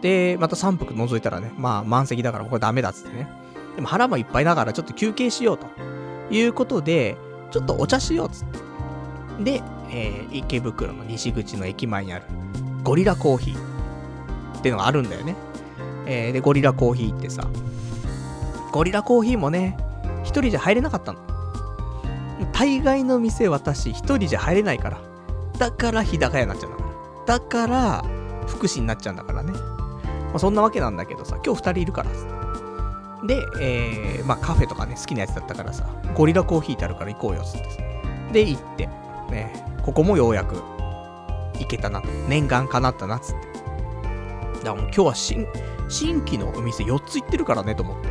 [0.00, 0.34] て。
[0.34, 3.28] で、また三福覗いたらね、まあ満席だからこれダメだつってね。
[3.74, 5.66] でも腹もいっぱいだからちょっと休憩しようと
[6.30, 7.16] いうことで、
[7.50, 8.46] ちょっとお茶しようつっ
[9.38, 9.52] て。
[9.58, 12.24] で、えー、池袋の西口の駅前にある
[12.82, 15.34] ゴリラコーヒーってのがあるんだよね。
[16.06, 17.48] えー、で、ゴリラコーヒーってさ、
[18.72, 19.76] ゴリラコーヒーもね、
[20.22, 21.35] 一人じゃ入れなかったの。
[22.58, 25.00] 大概の店私一人じゃ入れないから。
[25.58, 26.90] だから日高屋になっちゃうんだか
[27.26, 27.38] ら。
[27.38, 28.04] だから、
[28.46, 29.52] 福祉になっちゃうんだからね。
[29.52, 32.26] まあ、そんなわけなんだけどさ、今日二人いるからさ。
[33.26, 37.82] で、えー、まあカフェとかね、好きなやつだったからさ、ゴリラコーヒーってあるから行こうよ、つってさ。
[38.32, 38.86] で、行って、
[39.30, 40.56] ね、ここもようやく
[41.58, 42.02] 行けたな。
[42.26, 43.46] 念願叶ったな、つって。
[44.60, 45.46] だからもう今日は新、
[45.90, 48.08] 新規のお店4つ行ってるからね、と思って。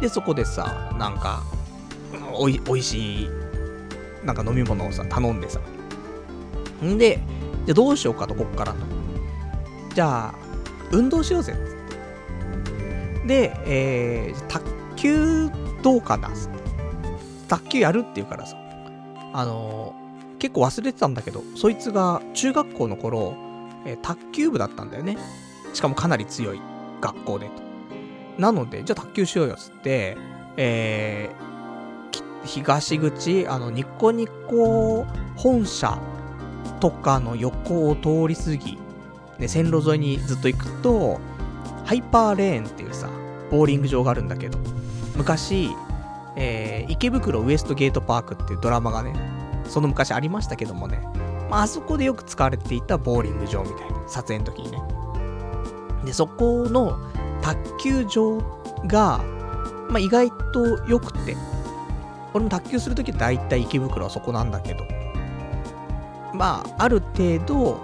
[0.00, 1.42] で、そこでさ、なんか、
[2.32, 3.30] おい、おいしい、
[4.24, 5.60] なんか飲み物をさ、頼んでさ。
[6.84, 7.20] んで、
[7.66, 8.78] じゃあどうしようかと、こっからと。
[9.94, 10.34] じゃあ、
[10.92, 11.56] 運動しようぜ、っ
[13.22, 13.26] て。
[13.26, 14.64] で、えー、卓
[14.96, 15.50] 球
[15.82, 16.38] どうかな、って。
[17.48, 18.56] 卓球やるって言うからさ。
[19.32, 23.36] あのー、結構忘れてたんだけど、そいつが中学校の頃、
[23.84, 25.18] えー、卓球部だったんだよね。
[25.74, 26.60] しかもかなり強い
[27.00, 27.62] 学校でと。
[28.38, 30.16] なので、じゃあ卓球しようよ、つって、
[30.56, 31.57] えー、
[32.44, 35.98] 東口、あの、ニコニコ本社
[36.80, 38.78] とかの横を通り過ぎ、
[39.38, 41.20] ね、線路沿いにずっと行くと、
[41.84, 43.08] ハイパーレーンっていうさ、
[43.50, 44.58] ボーリング場があるんだけど、
[45.16, 45.70] 昔、
[46.36, 49.14] えー、池袋ウエストゲートパークっていうドラマがね、
[49.64, 51.02] その昔ありましたけどもね、
[51.50, 54.82] まあ、あそこでよく使われていたボーリング場みたいな、撮影の時にね。
[56.04, 56.98] で、そこの
[57.42, 58.38] 卓球場
[58.86, 59.22] が、
[59.88, 61.36] まあ、意外と良くて、
[62.38, 64.86] 俺も卓球するとき大体池袋はそこなんだけど、
[66.32, 67.80] まあ、ある程度、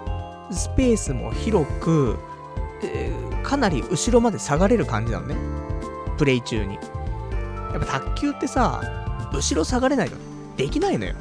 [0.49, 2.17] スペースも広く、
[2.81, 5.35] えー、かなり後ろまで下がれる感じなのね。
[6.17, 6.75] プレイ中に。
[6.75, 6.79] や
[7.77, 8.81] っぱ卓球ってさ、
[9.33, 10.15] 後ろ下がれないと
[10.55, 11.15] できないのよ。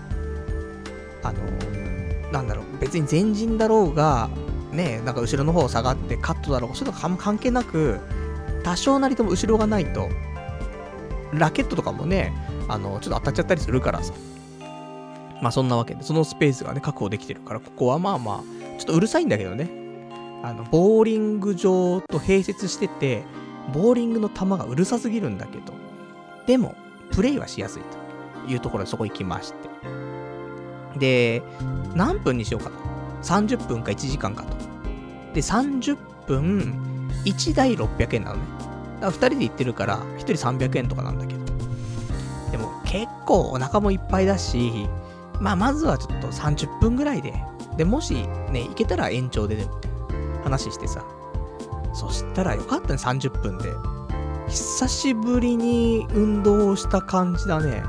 [1.24, 1.40] あの、
[2.30, 4.30] なんだろう、別に前陣だろうが、
[4.70, 7.98] ね、なんか後ろの方下がってカットだろうが、そういうの関係なく、
[8.62, 10.08] 多少なりとも後ろがないと、
[11.32, 12.32] ラケットとかもね、
[12.68, 14.12] あの、ちょっと当たっちゃったりするからさ。
[15.42, 19.70] まあそんなわけで、そのスペースがね、確保できてるから、ここはまあまあ、ちょっとうるさいんだけどね。
[20.42, 23.24] あの、ボーリング場と併設してて、
[23.72, 25.72] ボーリングの球がうるさすぎるんだけど、
[26.46, 26.74] でも、
[27.12, 27.82] プレイはしやすい
[28.46, 29.68] というところでそこ行きまして。
[30.98, 31.42] で、
[31.94, 32.76] 何分にしようかと。
[33.22, 34.56] 30分か1時間かと。
[35.32, 35.96] で、30
[36.26, 38.42] 分、1台600円なのね。
[39.00, 41.43] だから2人で行ってるから、1人300円とかなんだけど。
[42.84, 44.88] 結構お腹もいっぱいだし、
[45.40, 47.34] まあまずはちょっと30分ぐらいで、
[47.76, 48.14] で、もし
[48.50, 49.66] ね、行けたら延長でね、
[50.42, 51.04] 話してさ。
[51.92, 53.70] そしたらよかったね、30分で。
[54.48, 57.82] 久しぶりに運動した感じだね。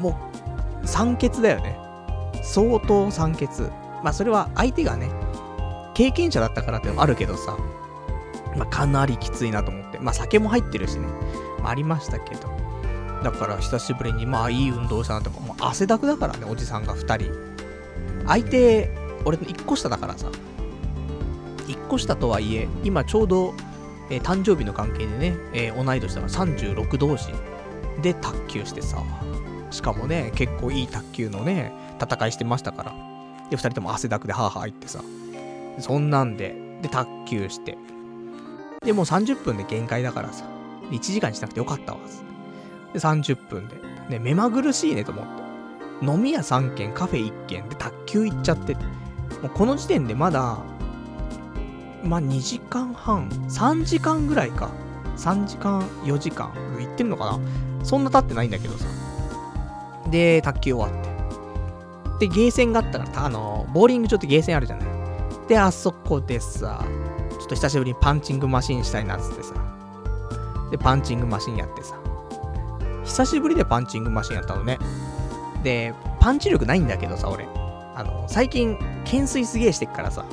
[0.00, 0.18] も
[0.82, 1.78] う、酸欠だよね。
[2.42, 3.48] 相当酸欠。
[4.02, 5.10] まあそれは相手がね、
[5.94, 7.56] 経験者だったからってのもあるけどさ、
[8.56, 9.98] まあかなりきついなと思って。
[9.98, 11.06] まあ酒も入ってるしね。
[11.60, 12.57] まあありましたけど。
[13.22, 17.32] だから久しぶりにまあいい運動したなってもう汗だくだからね、おじさんが2人。
[18.26, 18.90] 相手、
[19.24, 20.28] 俺の1個下だからさ。
[21.66, 23.54] 1個下とはいえ、今ちょうど、
[24.10, 27.28] えー、誕生日の関係でね、えー、同い年だから36同士
[28.00, 29.02] で卓球してさ。
[29.70, 32.92] しかもね、結構いい卓球のね、戦いしてましたから。
[33.50, 35.02] で、2人とも汗だくでハーハー言ってさ。
[35.78, 37.76] そんなんで、で、卓球して。
[38.84, 40.44] で、もう30分で限界だからさ。
[40.90, 41.98] 1時間にしなくてよかったわ。
[42.92, 43.76] で、30分で。
[44.08, 46.06] ね、目まぐるしいねと思って。
[46.06, 48.74] 飲み屋3軒、カフェ1軒で卓球行っちゃって。
[48.74, 48.80] も
[49.44, 50.58] うこの時点でまだ、
[52.04, 54.70] まあ、2時間半、3時間ぐらいか。
[55.16, 56.52] 3時間、4時間。
[56.78, 57.40] 行ってんのかな
[57.84, 58.86] そんな経ってないんだけどさ。
[60.10, 61.02] で、卓球終わっ
[62.18, 62.26] て。
[62.26, 64.88] で、ゲーセンがあったから、あの、ボーリング場ってゲーセンあるじゃない。
[65.48, 66.84] で、あそこでさ、
[67.30, 69.54] ちょっと久しぶりにパンチングマシンしたいなっつってさ。
[70.70, 71.97] で、パンチングマシンやってさ。
[73.08, 74.78] 久しぶりでパンチングマシンやったのね。
[75.64, 77.48] で、パンチ力ないんだけどさ、俺。
[77.94, 80.24] あの、最近、懸垂すげえしてっからさ。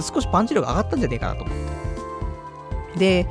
[0.00, 1.56] 少しパンチ力上がったんじゃねえかなと思っ
[2.94, 2.98] て。
[2.98, 3.28] で、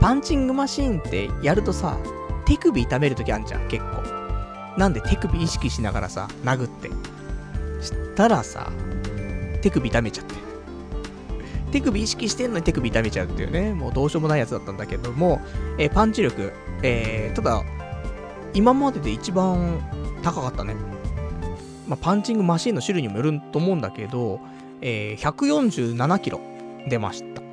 [0.00, 1.98] パンチングマシンってやるとさ、
[2.46, 4.02] 手首痛めるときあんじゃん、結構。
[4.78, 6.88] なんで手首意識しながらさ、殴って。
[7.84, 8.70] したらさ、
[9.60, 10.34] 手首痛めちゃって。
[11.72, 15.40] 手首意識してんのに手首痛めちゃうっていうね、もうどうしようもないやつだったんだけども、
[15.78, 16.52] え、パンチ力、
[16.82, 17.62] えー、ただ、
[18.54, 19.80] 今までで一番
[20.22, 20.74] 高かったね。
[21.86, 24.40] まあ、パンチングマシンの種類にもよると思うんだけど、
[24.80, 26.40] えー、147キロ
[26.88, 27.40] 出ました。
[27.40, 27.48] ま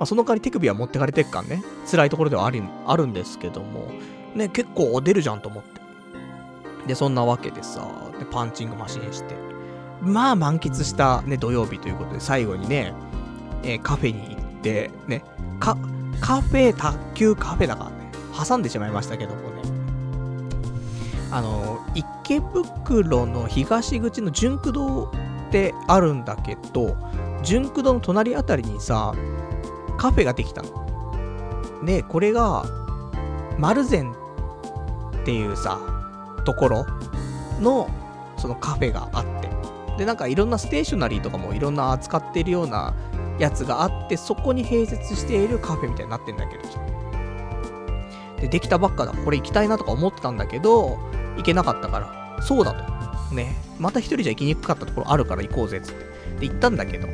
[0.00, 3.88] あ、その代わり手首は持ってかれてっからね、辛いところではあるあるんですけども、
[4.34, 5.80] ね、結構出るじゃんと思って。
[6.86, 7.88] で、そんなわけでさ、
[8.18, 9.34] でパンチングマシンして、
[10.00, 12.92] まあ満喫したね、土曜日ということで、最後にね、
[13.62, 15.22] えー、カフェに行って、ね、
[15.60, 15.76] か、
[16.20, 18.01] カフェ、卓球カフェだからね、
[18.32, 19.62] 挟んでしまいましたけどもね。
[21.30, 25.10] あの、池袋の東口の純駆堂っ
[25.50, 26.96] てあるんだけど、
[27.42, 29.14] 純駆堂の隣あたりにさ、
[29.96, 31.82] カフェができたの。
[31.84, 32.64] で、これが、
[33.58, 34.14] マルゼンっ
[35.24, 35.78] ていうさ、
[36.44, 36.86] ところ
[37.60, 37.88] の、
[38.36, 39.50] そのカフェがあって。
[39.98, 42.94] で、なんかいろんなステーショナリーとかもいろんな扱ってるような
[43.38, 46.78] やつがあって、そこに併設しているカフェみたいになってんだけどさ。
[48.42, 49.12] で、できたばっかだ。
[49.12, 50.98] これ行きたいなとか思ってたんだけど、
[51.36, 53.34] 行けなかったから、そうだと。
[53.34, 56.04] ね、また一人じゃ行きにくかったところあるから行こうぜっつって。
[56.40, 57.08] で、行ったんだけど、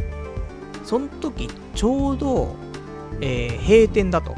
[0.84, 2.56] その時、ちょうど、
[3.20, 4.34] えー、閉店だと。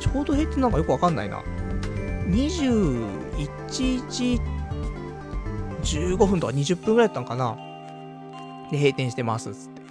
[0.00, 1.40] ちょうど閉店なんかよくわかんないな。
[2.26, 3.06] 21
[4.10, 4.40] 時
[5.82, 7.56] 15分とか20分ぐらいだったのかな。
[8.72, 9.82] で、閉店してますっつって。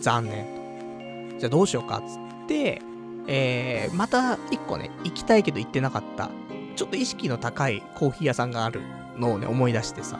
[0.00, 1.38] 残念。
[1.38, 2.80] じゃあどうしようかっつって、
[3.26, 6.30] えー、また一個ね、行きたいけど行ってなかった、
[6.76, 8.82] ちょっと意識の高いコーヒー屋さんがある
[9.16, 10.18] のをね、思い出してさ。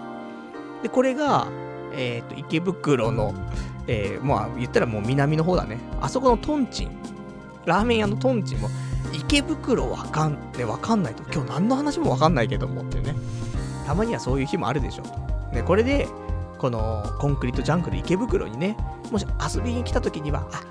[0.83, 1.49] で、これが、
[1.93, 3.35] えっ、ー、と、池袋の、
[3.87, 5.79] えー、まあ、言ったらもう南の方だね。
[6.01, 6.91] あそこのトンチン。
[7.67, 8.69] ラーメン屋のトンチンも、
[9.13, 11.23] 池袋わかん、ね、わかんないと。
[11.33, 13.15] 今日何の話もわかんないけどもってね。
[13.87, 15.11] たまにはそういう日もあるでしょと。
[15.53, 16.09] ね、これで、
[16.59, 18.77] このコンクリートジャングル池袋にね、
[19.11, 20.63] もし遊びに来た時には、あ、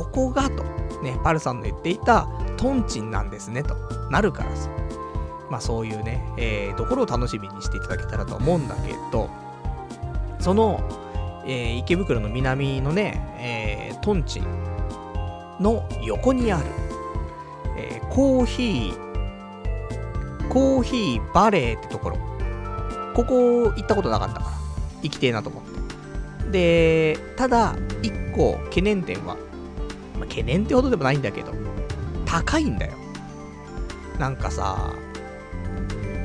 [0.00, 0.64] ここがと、
[1.02, 2.26] ね、パルさんの言っていた
[2.56, 3.74] トンチンなんですねと
[4.10, 4.70] なるからさ。
[5.50, 9.28] まあそういうね、えー、ところを楽しみにしていただけたらと思うんだけど、
[10.38, 10.80] その、
[11.44, 14.44] えー、池袋の南のね、えー、トンチン
[15.60, 16.64] の横にある、
[17.76, 22.16] えー、コーヒー、コーヒーバレーってところ。
[23.14, 24.46] ここ行ったことなかったから、
[25.02, 26.50] 行きてえなと思って。
[27.16, 29.36] で、ただ、一個懸念点は、
[30.20, 31.52] まあ、懸念ってほどでもないんだけど、
[32.26, 32.92] 高いんだよ。
[34.18, 34.92] なんかさ、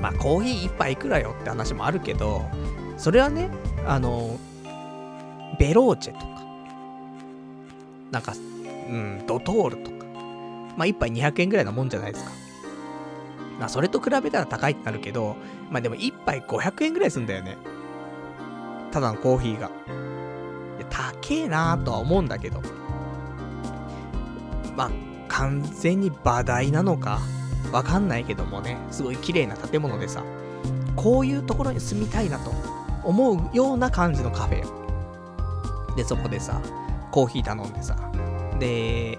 [0.01, 2.43] まあコーヒー一杯いくらよって話もあるけど、
[2.97, 3.49] それはね、
[3.87, 4.37] あの、
[5.57, 6.25] ベローチェとか、
[8.11, 8.33] なんか、
[8.89, 10.05] うん、ドトールとか、
[10.77, 12.31] まあ一杯200円ぐらいなもんじゃないですか。
[13.57, 15.37] まあそれと比べたら高いってなるけど、
[15.71, 17.57] まあでも一杯500円ぐらいすんだよね。
[18.91, 19.71] ただのコーヒーが。
[20.89, 22.61] 高えなーとは思うんだけど。
[24.75, 24.91] まあ
[25.27, 27.19] 完全に馬大なのか、
[27.71, 30.23] わかんないけどもね、すごい綺麗な建物でさ、
[30.95, 32.51] こういうところに住みたいなと
[33.03, 35.95] 思うような感じのカフェ。
[35.95, 36.61] で、そこでさ、
[37.11, 37.95] コーヒー頼んでさ、
[38.59, 39.17] で、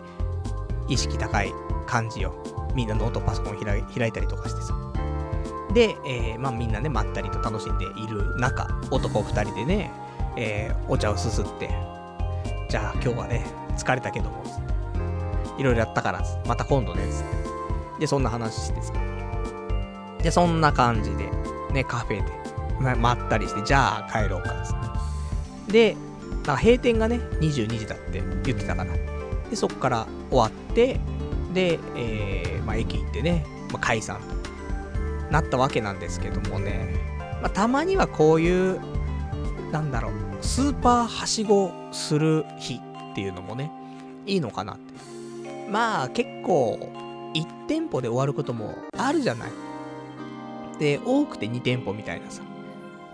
[0.88, 1.52] 意識高い
[1.86, 2.34] 感じよ。
[2.74, 4.74] みんなノートパソコン開いたりとかしてさ。
[5.72, 9.90] で、えー、まあみんなね、まったりと楽しんでいる中、男二人でね、
[10.36, 11.70] えー、お茶をすすって、
[12.68, 13.44] じゃあ今日はね、
[13.76, 14.42] 疲れたけども、
[15.58, 17.22] いろいろやったから、また今度ね、つっ
[17.94, 18.00] て。
[18.00, 18.92] で、そんな話してさ。
[20.22, 21.30] で、そんな感じで、
[21.72, 22.32] ね、カフェで、
[22.80, 25.72] ま、まったりして、じゃあ帰ろうか、つって。
[25.72, 25.96] で、
[26.30, 28.92] なんか閉店がね、22時だって言ってたから。
[29.50, 31.00] で、そっから終わって、
[31.54, 36.94] で、えー、まあ、駅行ってね、まあ、解散となったわけなんですけどもね、
[37.42, 38.80] まあ、たまにはこういう、
[39.72, 42.80] なんだろう、スーパーはしごする日
[43.12, 43.70] っていうのもね、
[44.26, 45.15] いいのかなって。
[45.68, 46.78] まあ結構、
[47.34, 49.50] 1店舗で終わることもあるじゃない。
[50.78, 52.42] で、多くて2店舗みたいなさ。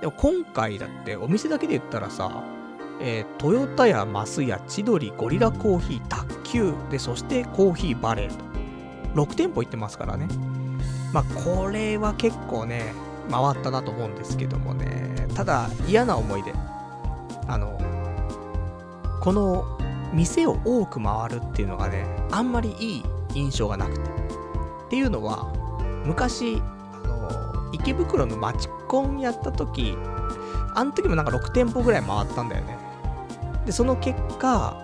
[0.01, 2.45] でも今回だってお店だけで言ったらさ、
[3.01, 8.45] えー、トヨタやマスや千鳥、ゴリラコーヒー、卓球、で、そしてコーヒーバレーと。
[9.15, 10.29] 6店舗行ってますからね。
[11.13, 12.95] まあ、これは結構ね、
[13.31, 15.27] 回ったなと思うんですけどもね。
[15.35, 16.53] ただ、嫌な思いで。
[17.47, 17.79] あの、
[19.21, 19.79] この
[20.13, 23.05] 店を多く回るっていうのがね、あんまりいい
[23.35, 24.11] 印象がなくて。
[24.11, 25.53] っていうのは、
[26.05, 29.97] 昔、あの、池袋のマチコンやった時、
[30.75, 32.77] あの時もなんか6店舗ぐらい回ったんだよね。
[33.65, 34.77] で、その結果、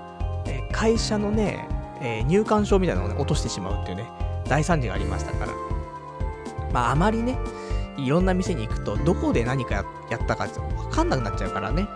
[0.46, 1.68] え会社のね、
[2.00, 4.08] え、入館証みたいなのをね、落としてしまうっていうね、
[4.48, 5.52] 大惨事がありましたから。
[6.72, 7.38] まあ、あまりね、
[7.96, 9.82] いろんな店に行くと、どこで何かや
[10.16, 11.86] ったかわかんなくなっちゃうからね。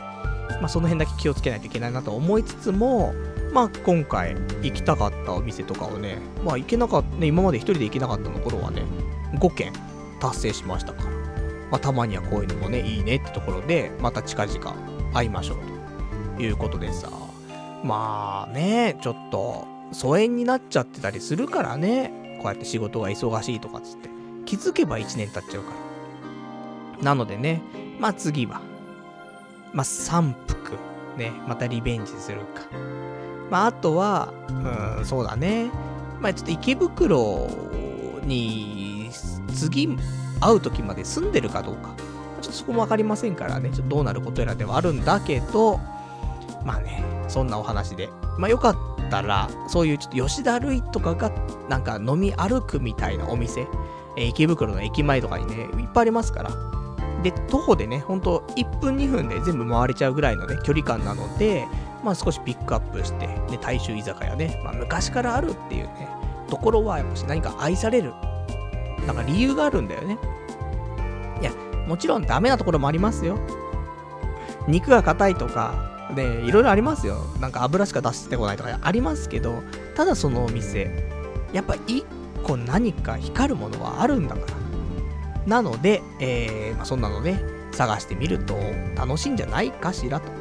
[0.60, 3.14] まあ、その辺だけ気をつけないといけないなと思いつつも、
[3.52, 8.82] まあ、今回行きたかったお店とかをね、まあ、行けなかった、ね、今まで一人で行けなかったの頃はね、
[9.34, 9.72] 5件
[10.20, 11.10] 達成しましたから。
[11.70, 14.74] まあ、たまにはこういうのもね、いいねってところで、また近々
[15.14, 17.08] 会いましょうということでさ。
[17.82, 24.08] まあね、ちょっと、疎遠になっちゃってたりするからね、こうやって仕事が忙しいとかつって、
[24.44, 25.72] 気づけば1年経っちゃうか
[26.98, 27.04] ら。
[27.04, 27.62] なのでね、
[27.98, 28.60] まあ次は、
[29.72, 30.72] まあ3服、
[31.16, 32.62] ね、またリベンジするか。
[33.50, 34.32] まああとは、
[34.98, 35.70] うん、そうだね。
[36.20, 37.48] まあちょっと池袋
[38.24, 39.10] に
[39.54, 39.96] 次
[40.40, 41.94] 会う時まで住んでるかどうか。
[42.40, 45.78] ちょっとそこもわかりませんからね、ちょっとどうなることやらではあるんだけど、
[46.64, 48.08] まあね、そんなお話で。
[48.38, 48.76] まあよかっ
[49.10, 51.30] たら、そういうちょっと吉田類とかが、
[51.68, 53.66] なんか飲み歩くみたいなお店、
[54.16, 56.50] え、池袋の駅前とかにね、いっぱいありますから。
[57.22, 61.66] で、徒歩でね、ほんと1分2分で全部回れちゃうぐらいのね、距離感なので、
[62.02, 66.08] まあ少しピックアップして、ね、大衆居酒屋ね、まあ昔からあるっていうね、
[66.48, 68.12] ところはやっぱし何か愛される、
[69.06, 70.18] なんか理由があるんだよね。
[71.40, 71.52] いや、
[71.86, 73.38] もちろんダメなところもありますよ。
[74.66, 77.16] 肉が硬いとか、で、いろいろありますよ。
[77.40, 79.62] なんか油しか出してこないとかありますけど、
[79.94, 81.08] ただそのお店、
[81.52, 82.04] やっぱ一
[82.42, 84.61] 個何か光るものはあるんだから。
[85.46, 87.40] なので、えー、まあ、そんなのね、
[87.72, 88.56] 探してみると
[88.96, 90.26] 楽しいんじゃないかしらと。
[90.28, 90.32] ね、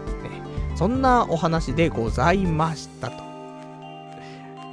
[0.76, 3.24] そんなお話でございましたと。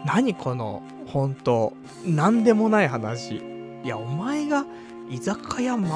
[0.04, 1.72] 何この、本当
[2.04, 3.36] なんでもない話。
[3.84, 4.66] いや、お前が
[5.08, 5.88] 居酒屋回っ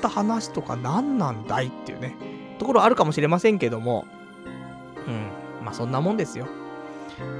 [0.00, 2.14] た話とか何なんだいっていうね、
[2.58, 4.04] ところあるかもしれませんけども、
[5.08, 5.64] うん。
[5.64, 6.46] まあそんなもんですよ。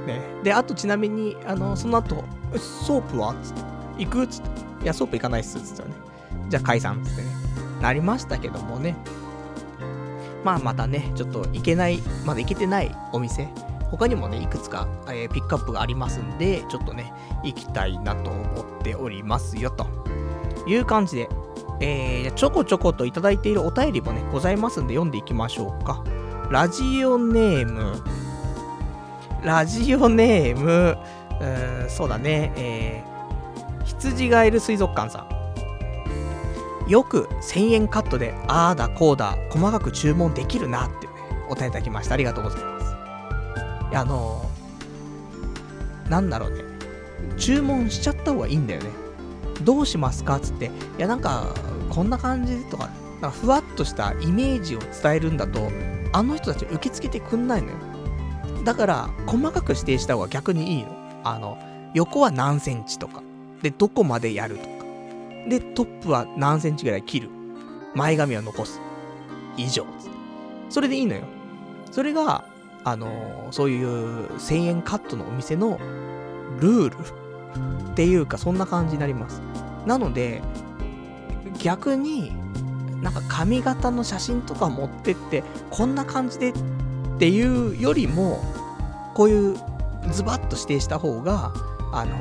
[0.05, 0.21] ね。
[0.43, 2.23] で、あとちなみに、あの、その後、
[2.57, 3.33] ソープは？
[3.41, 3.61] つって。
[4.05, 4.27] 行く？
[4.27, 4.49] つって。
[4.83, 5.61] いや、ソープ行かないっす。
[5.61, 5.95] つってね。
[6.51, 7.27] じゃあ解散つってね。
[7.81, 8.95] なりましたけどもね。
[10.43, 13.47] まあまたね、ちょっと行けない、まだ行けてないお店、
[13.89, 19.87] 他にもね、いくつか、えー、ピックアップがありますんで、ちょっとね、行きたいなと思っておりますよ、と
[20.67, 21.29] いう感じで、
[21.79, 26.03] えー、ちょこちょこといただいているお便りもね、ございますんで読んでいきましょうか。
[26.49, 28.03] ラジオネーム、
[29.43, 30.97] ラジオネーム、
[31.39, 35.40] うーそうだね、えー、羊がいる水族館さん。
[36.91, 41.13] よく1000円カットで、ああだこうだ、細かく注文できるなってね、
[41.49, 42.15] お便りいただきました。
[42.15, 43.91] ありがとうございます。
[43.91, 46.65] いや、あのー、なんだろうね。
[47.37, 48.89] 注文しちゃった方がいいんだよね。
[49.63, 51.55] どうしますかつって、いや、なんか、
[51.89, 52.89] こんな感じとか、
[53.21, 55.71] なんかふわっとしたイメージを伝えるんだと、
[56.11, 57.75] あの人たち受け付けてくんないのよ。
[58.65, 60.89] だから、細かく指定した方が逆にいいの。
[61.23, 61.57] あの、
[61.93, 63.23] 横は何センチとか。
[63.61, 64.80] で、どこまでやるとか。
[65.47, 67.29] で、トップは何センチぐらい切る？
[67.95, 68.79] 前髪を残す。
[69.57, 69.85] 以上。
[70.69, 71.23] それでいいのよ。
[71.91, 72.45] それが、
[72.83, 75.77] あのー、そういう1000円カットのお店の
[76.59, 76.95] ルール
[77.91, 79.41] っていうか、そんな感じになります。
[79.85, 80.41] なので、
[81.59, 82.31] 逆に、
[83.01, 86.53] なんか髪型の写真とか持ってって、こんな感じでっ
[87.19, 88.41] ていうよりも、
[89.15, 89.57] こういう
[90.11, 91.51] ズバッと指定した方が、
[91.91, 92.15] あの、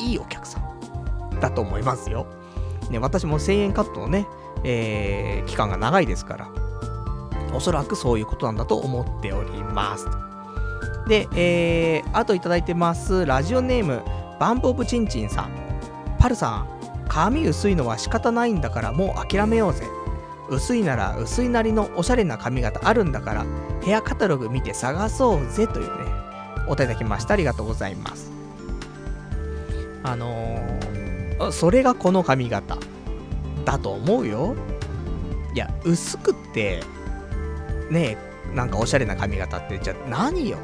[0.00, 2.26] いいお客さんだと思いますよ。
[2.90, 4.26] ね、私も1000円カットのね、
[4.64, 6.48] えー、期間が長いですから、
[7.54, 10.06] おそらくそういうことなんだと思っております。
[11.08, 14.02] で、えー、あといただいてます、ラジオネーム、
[14.38, 15.50] バンプオブチンチンさん。
[16.18, 16.68] パルさん、
[17.08, 19.86] 髪薄いのは仕方ないんだからもう諦めようぜ。
[20.50, 23.46] 薄いなら薄いなりのおしゃれな髪型あるんだから、
[23.82, 26.10] ヘアカタログ見て探そうぜというね、
[26.66, 27.34] お手いただきました。
[27.34, 28.30] ありがとうございます。
[30.02, 30.87] あのー、
[31.52, 32.78] それがこの髪型
[33.64, 34.54] だと思うよ。
[35.54, 36.82] いや、薄くって、
[37.90, 38.16] ね
[38.52, 40.58] え、なんかおしゃれな髪型って、じゃあ何よ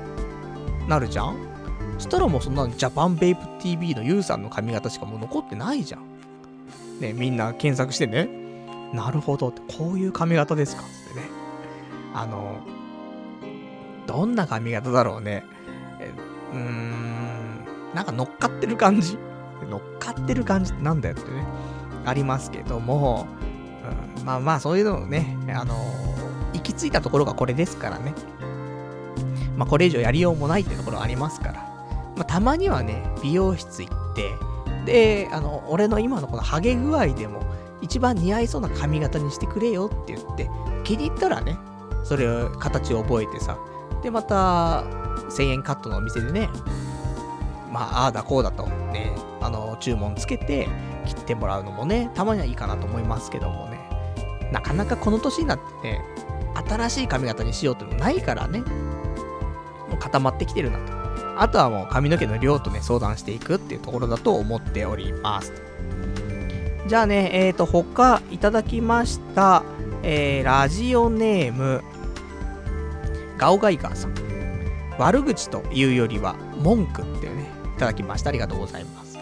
[0.89, 1.37] なるじゃん
[1.99, 6.03] そしたらもうそんなジャパンベイプ TV のユウさんの髪型しかもう残ってないじゃん。
[7.01, 8.29] ねみんな検索してね。
[8.93, 10.83] なるほどって、こういう髪型ですか？
[10.83, 11.27] ってね。
[12.15, 12.59] あの、
[14.07, 15.45] どんな髪型だろうね。
[16.53, 17.65] うーん、
[17.95, 19.19] なんか乗っかってる感じ？
[19.65, 21.45] 乗っかってる感じってなんだよってね、
[22.05, 23.27] ありますけども、
[24.19, 28.15] うん、まあまあそういうのをね、あのー、行き着いたところがこれですからね。
[29.57, 31.55] まあこれ以上やりようもないってところありますから。
[32.17, 34.31] まあたまにはね、美容室行って、
[34.85, 37.43] で、あの、俺の今のこのハゲ具合でも、
[37.81, 40.51] 一番似合いそうな髪型にしてくれよって言って、
[40.85, 41.59] 気に入ったらね、
[42.03, 43.59] それを形を覚えてさ、
[44.03, 44.85] で、また、
[45.31, 46.49] 1000円カットのお店でね、
[47.75, 49.11] まあ、ああだこうだと、ね、
[49.41, 50.69] あの、注文つけて
[51.07, 53.81] 切ってもらうのもね、たまにはいいかなと思いますけどもね、
[54.53, 56.01] なかなかこの年になってね、
[56.69, 60.95] 新しい髪型にしようってのないからね、もう固まってきてるなと。
[61.37, 65.53] あとはもう髪の毛の量とね、相談していくっていうところだと思っております。
[66.87, 69.65] じゃあね、えっ、ー、と、他いただきました、
[70.05, 71.83] えー、ラジオネーム、
[73.37, 74.15] ガオガイガーさん。
[74.97, 77.34] 悪口というよりは文句って、
[77.79, 78.31] ただきました。
[78.31, 79.19] ありがとうございます。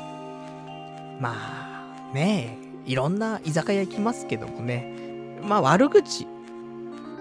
[1.21, 4.95] まあ、ねえ、いろんな居酒屋行きますけどもね、
[5.43, 6.27] まあ悪口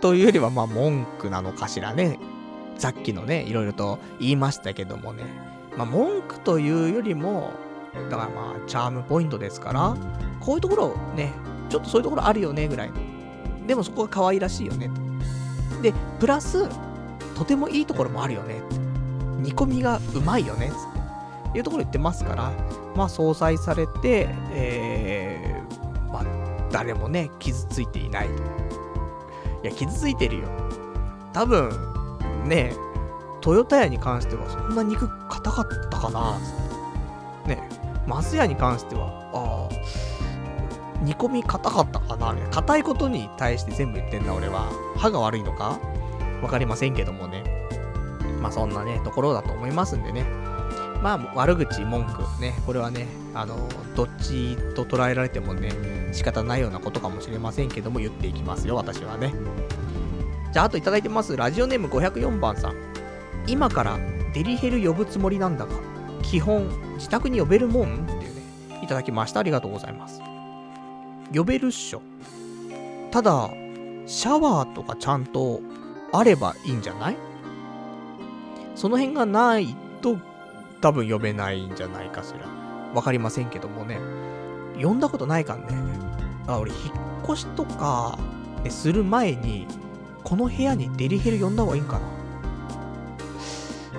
[0.01, 2.19] というよりはまあ文句なのかしらね。
[2.77, 5.23] さっきのね、いろいろと言いましたけどもね、
[5.77, 7.51] まあ文句というよりも、
[8.09, 9.95] だからまあチャームポイントですから、
[10.39, 11.31] こういうところね、
[11.69, 12.95] ちょっとそういうところあるよねぐらいの。
[13.67, 15.81] でもそこが可愛らしいよねと。
[15.81, 16.67] で、プラス、
[17.35, 18.61] とてもいいところもあるよね。
[19.39, 20.71] 煮込みがうまいよね。
[21.55, 22.51] いうところ言ってますから、
[22.95, 26.23] まあ、相殺されて、えー、まあ、
[26.71, 28.33] 誰もね、傷ついていないと。
[29.63, 30.47] いや、傷ついてるよ。
[31.33, 31.69] 多分、
[32.45, 32.73] ね、
[33.41, 36.37] トヨタ屋に関してはそんな肉硬かったかな。
[37.45, 37.69] ね、
[38.07, 44.71] マスヤに関しては、ああ、煮込み硬かったかな硬いことに対して全部言ってんだ俺は。
[44.97, 45.79] 歯が悪いのか？
[46.43, 47.43] わかりませんけどもね。
[48.39, 50.25] まあそんなね、ところだと思いますんでね。
[51.01, 55.71] まあ悪口、文句ね、これはね、あの、どっちと捉えられてもね、
[56.11, 59.33] 仕方ないようなことかもしれませんけども、言っていきますよ、私はね。
[60.53, 61.35] じゃあ、あといただいてます。
[61.35, 62.75] ラジオネーム504番さん。
[63.47, 63.97] 今から
[64.33, 65.71] デリヘル呼ぶつもりなんだが、
[66.21, 68.03] 基本、自宅に呼べるもん？
[68.03, 68.27] っていうね、
[68.83, 69.39] いただきました。
[69.39, 70.21] ありがとうございます。
[71.33, 72.01] 呼べるっしょ。
[73.09, 73.49] ただ、
[74.05, 75.61] シャワーとかちゃんと
[76.13, 77.17] あればいいんじゃない？
[78.75, 80.17] その辺がないと
[80.81, 82.47] 多分読めないんじゃないかしら。
[82.93, 83.99] わかりませんけどもね。
[84.75, 85.67] 読んだことないかんね。
[86.47, 86.81] あ、俺引っ
[87.23, 88.17] 越しとか、
[88.63, 89.67] ね、する前に、
[90.23, 92.21] この部屋にデリヘル呼んだ方がいいんかな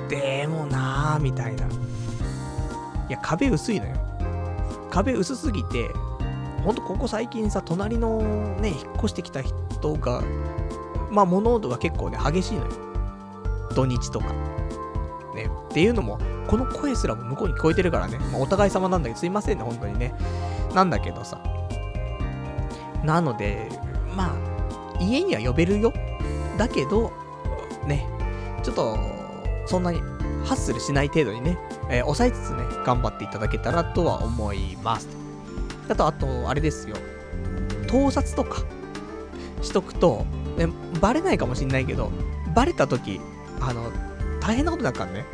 [0.08, 1.66] でもなー、みたいな。
[1.66, 1.68] い
[3.08, 3.96] や、壁薄いのよ。
[4.90, 5.88] 壁薄すぎて、
[6.64, 8.18] ほんとここ最近さ、隣の
[8.60, 10.22] ね、引っ越してきた人が、
[11.10, 12.72] まあ物音が結構ね、激しいのよ。
[13.74, 14.26] 土日とか。
[15.34, 15.48] ね。
[15.70, 18.18] っていうのも、この声すらも向こうに聞こえてるからね。
[18.18, 20.14] まあ、お互い様なんだけど、すいませんね、本当にね。
[20.74, 21.40] なんだけどさ。
[23.04, 23.68] なので、
[24.16, 25.92] まあ、家には呼べるよ。
[26.58, 27.12] だけど、
[27.86, 28.06] ね、
[28.62, 28.98] ちょっと、
[29.66, 30.00] そんなに
[30.44, 35.08] ハッスルしない程度にね、えー、抑えつつね、頑張っていただけたらとは思います。
[35.88, 36.96] あと、あと、あれですよ。
[37.88, 38.62] 盗撮とか、
[39.60, 40.24] しとくと、
[40.56, 40.68] ね、
[41.00, 42.10] バレないかもしんないけど、
[42.54, 43.20] バレた時、
[43.60, 43.90] あの、
[44.40, 45.24] 大変なことだからね。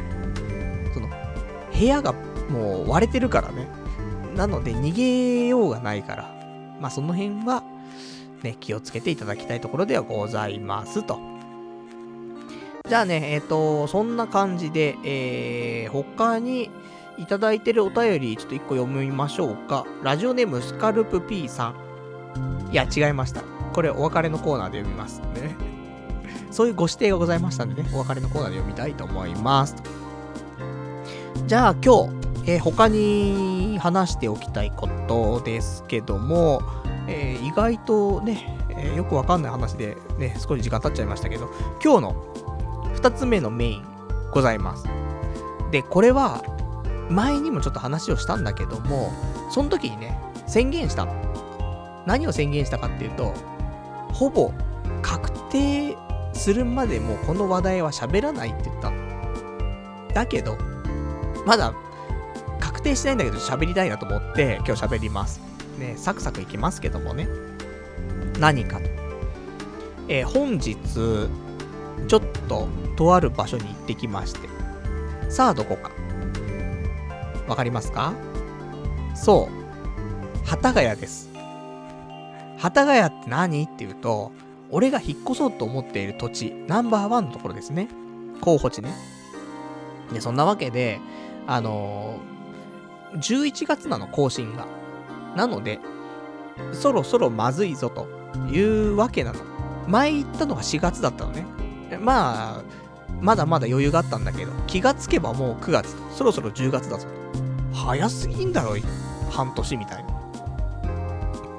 [1.78, 2.12] 部屋が
[2.50, 3.68] もう割れてるからね。
[4.34, 6.38] なので、逃げようがないから。
[6.80, 7.62] まあ、その辺は、
[8.42, 11.18] ね、気をつけていただきたいところではございますと。
[12.88, 16.70] じゃあね、えっ、ー、と、そんな感じで、えー、他に
[17.18, 19.84] いただいてるお便り、ちょっと一個読みましょうか。
[20.02, 22.70] ラジオネームスカルプ P さん。
[22.72, 23.42] いや、違いました。
[23.72, 25.56] これお別れのコーナーで読みますね。
[26.50, 29.76] そういうご指定がございましたんでね、お別れのコーナーで読みたいと思います。
[31.48, 32.06] じゃあ今
[32.44, 36.60] 日、えー、他に話しておきたいことですけども、
[37.06, 41.50] えー、意外とね、えー、よくわかんない話でね、少し時間経っちゃいましたけど、
[41.82, 42.34] 今日の
[42.96, 43.84] 2つ目のメイン
[44.30, 44.84] ございます。
[45.70, 46.44] で、これは、
[47.08, 49.10] 前にもちょっと話をしたんだけども、
[49.50, 51.08] その時にね、宣言した。
[52.04, 53.32] 何を宣言したかっていうと、
[54.12, 54.52] ほぼ
[55.00, 55.96] 確定
[56.34, 58.92] するまでもこの話題は喋らないって言った。
[60.12, 60.58] だけど、
[61.46, 61.72] まだ
[62.60, 65.40] 確定してないんだけど喋りたいなと思って今日喋ります。
[65.78, 67.28] ね、サクサクいきますけどもね。
[68.38, 68.80] 何か。
[70.08, 72.66] えー、本日、ちょっと、
[72.96, 74.48] とある場所に行ってきまして。
[75.28, 75.90] さあ、どこか。
[77.46, 78.12] わかりますか？
[79.14, 80.48] そう。
[80.48, 81.30] 幡ヶ谷です。
[82.60, 83.64] 幡ヶ谷って何？
[83.64, 84.32] っていうと、
[84.70, 87.88] 俺が引っ越そうと思っている土地、ナンバーワンのところですね。
[88.40, 88.92] 候補地ね。
[90.12, 91.00] で、そんなわけで、
[91.48, 94.66] あのー、11月なの、更新が。
[95.34, 95.80] なので、
[96.72, 98.06] そろそろまずいぞと
[98.52, 99.40] いうわけなの。
[99.88, 101.46] 前行ったのが4月だったのね。
[102.02, 102.62] まあ、
[103.22, 107.08] まだまだ余裕があったんだけど、気がつけばもう9月、そろそろ10月だぞ。
[107.72, 108.76] 早すぎんだろ、
[109.30, 110.10] 半年みたいな。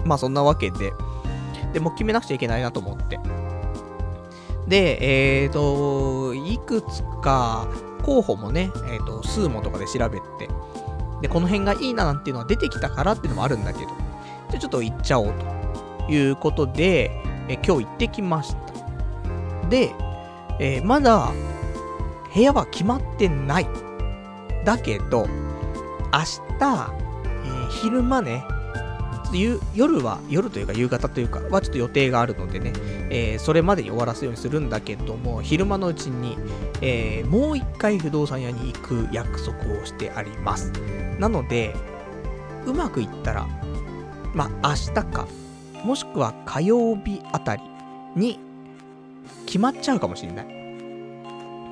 [0.05, 0.93] まあそんなわけで、
[1.73, 3.19] で、も決めなくちゃいけないなと思って。
[4.67, 7.67] で、えっ、ー、と、いくつか
[8.03, 10.49] 候補もね、えっ、ー、と、スーモとかで調べて、
[11.21, 13.91] で、この辺がいいななんていうのは出てきたからっていうのもあるんだけど、
[14.51, 15.33] じゃちょっと行っちゃおう
[16.07, 17.11] ということで、
[17.47, 19.67] え今日行ってきました。
[19.69, 19.93] で、
[20.59, 21.31] えー、まだ
[22.33, 23.67] 部屋は決まってない。
[24.65, 25.27] だけど、
[26.11, 26.89] 明日、
[27.45, 28.43] えー、昼間ね、
[29.37, 32.73] 夜は、夜というか夕方というかはちょっと予定があるのでね、
[33.09, 36.37] えー、それまでに終わらすようにするんだけども、昼間のうちに、
[36.81, 40.71] えー、もう一回不動産屋に行く約束をしてあります。
[41.19, 41.75] なので、
[42.65, 43.47] うまくいったら、
[44.33, 45.27] まあ明日か、
[45.83, 47.63] もしくは火曜日あたり
[48.15, 48.39] に
[49.45, 50.45] 決まっちゃうかもしれない。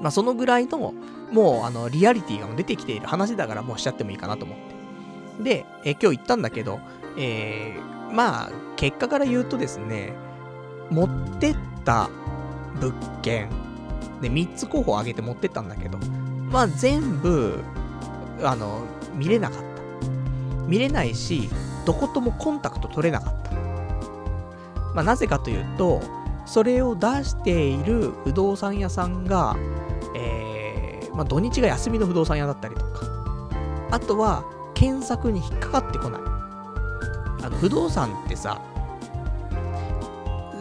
[0.01, 0.93] まあそのぐらいの、
[1.31, 4.77] もうあの、リアリティが出てきている話だからもうしちゃってもいいかなと思って。
[5.43, 6.79] で、え今日行ったんだけど、
[7.17, 10.13] えー、まあ、結果から言うとですね、
[10.89, 11.09] 持っ
[11.39, 12.09] てった
[12.79, 13.49] 物件、
[14.21, 15.97] で、3つ候補を挙げて持ってったんだけど、
[16.51, 17.59] まあ全部、
[18.43, 18.81] あの、
[19.13, 19.67] 見れなかった。
[20.67, 21.49] 見れないし、
[21.85, 23.51] どこともコンタクト取れなかった。
[24.93, 26.01] まあなぜかというと、
[26.45, 29.55] それを出している不動産屋さんが、
[30.15, 33.01] えー、まあ土日が休みの不動産屋だったりとか、
[33.91, 34.43] あとは
[34.73, 36.36] 検索に引っかかってこない。
[37.47, 38.61] あの不動産ってさ、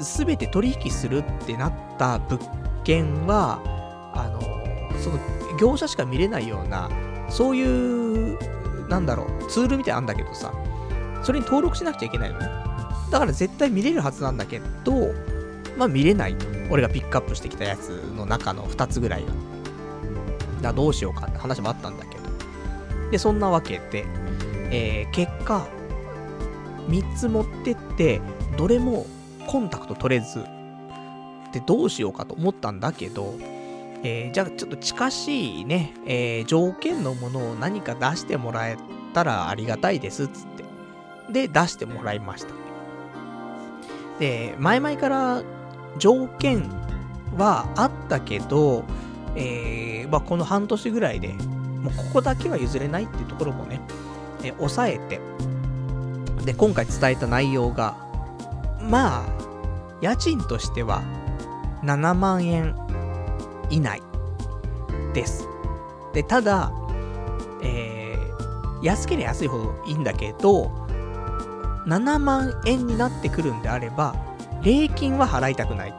[0.00, 2.40] すべて取引するってなった物
[2.84, 3.60] 件は、
[4.14, 4.40] あの、
[5.00, 5.18] その
[5.58, 6.88] 業者しか見れないような、
[7.28, 8.38] そういう、
[8.88, 10.52] なんだろう、ツールみたいなんだけどさ、
[11.24, 12.46] それに登録しなくちゃいけないのね。
[13.10, 15.12] だから絶対見れるはずなんだけど、
[15.76, 16.46] まあ見れないと。
[16.70, 19.32] 俺がピックアップしてきたやつの中の2つぐらいが。
[20.62, 23.10] だどうしようかって話もあったんだけど。
[23.10, 24.06] で、そんなわけで、
[24.70, 25.66] えー、結果、
[26.88, 28.20] 3つ持ってって、
[28.56, 29.06] どれも
[29.46, 30.44] コンタクト取れず、
[31.52, 33.34] で、どうしようかと思ったんだけど、
[34.02, 38.76] えー、じゃあちょっと近しいね、えー、条件のものを何か出してもらえ
[39.14, 40.64] たらありがたいです、つって。
[41.32, 42.50] で、出してもらいました。
[44.18, 45.42] で、前々から
[45.98, 46.70] 条件
[47.36, 48.84] はあったけど、
[49.34, 53.80] えー、まあ、この半年ぐらいで、もうここだけは譲れないっていうところもね、
[54.42, 55.20] えー、抑えて、
[56.46, 57.96] で、今回伝えた内容が、
[58.80, 59.26] まあ、
[60.00, 61.02] 家賃としては
[61.82, 62.76] 7万円
[63.68, 64.00] 以内
[65.12, 65.48] です。
[66.14, 66.72] で、ただ、
[67.62, 70.70] えー、安ければ安いほどいいんだけど、
[71.86, 74.14] 7万円になってくるんであれば、
[74.62, 75.98] 礼金は払いたくないと。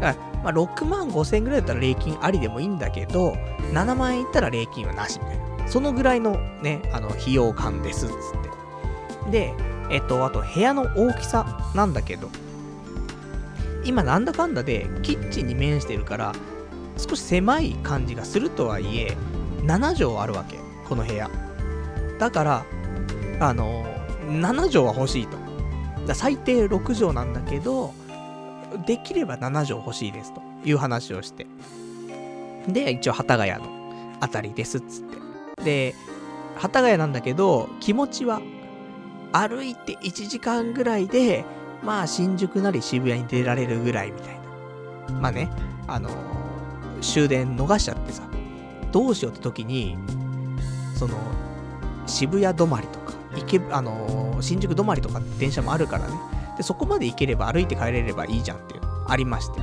[0.00, 3.32] だから、まあ、6万5千円ぐらいだったら礼金ありでもいいんだけど、
[3.72, 5.68] 7万円いったら礼金はなしみたいな。
[5.68, 8.12] そのぐらいのね、あの、費用感です、つっ
[8.42, 8.55] て。
[9.30, 9.54] で、
[9.90, 12.28] えっと、あと部屋の大きさなんだけど、
[13.84, 16.32] 今なんだかんだでキッチンに面してるから、
[16.96, 19.16] 少し狭い感じがするとはいえ、
[19.62, 20.58] 7畳あるわけ。
[20.88, 21.30] この部屋。
[22.18, 22.64] だから、
[23.40, 23.84] あの、
[24.28, 25.36] 7畳は欲しいと。
[26.06, 27.92] だ最低6畳なんだけど、
[28.86, 31.46] できれば7畳欲しいですという話をして。
[32.68, 35.04] で、一応、幡ヶ谷のあたりですっつっ
[35.56, 35.64] て。
[35.64, 35.94] で、
[36.60, 38.40] 幡ヶ谷なんだけど、気持ちは、
[39.38, 41.44] 歩いて1時間ぐらいで、
[41.82, 44.34] まあ、新宿なり渋谷に出られるぐらいみたい
[45.08, 45.20] な。
[45.20, 45.50] まあね、
[45.86, 48.22] あのー、終電逃しちゃってさ、
[48.92, 49.98] どうしようって時に、
[50.94, 51.18] その、
[52.06, 56.14] 渋谷止まりとか、行け、あのー、新宿止まりとか電車もあるからね。
[56.56, 59.60] で、そこまで行ければ歩いて帰れればいいじゃんっていうのありまして。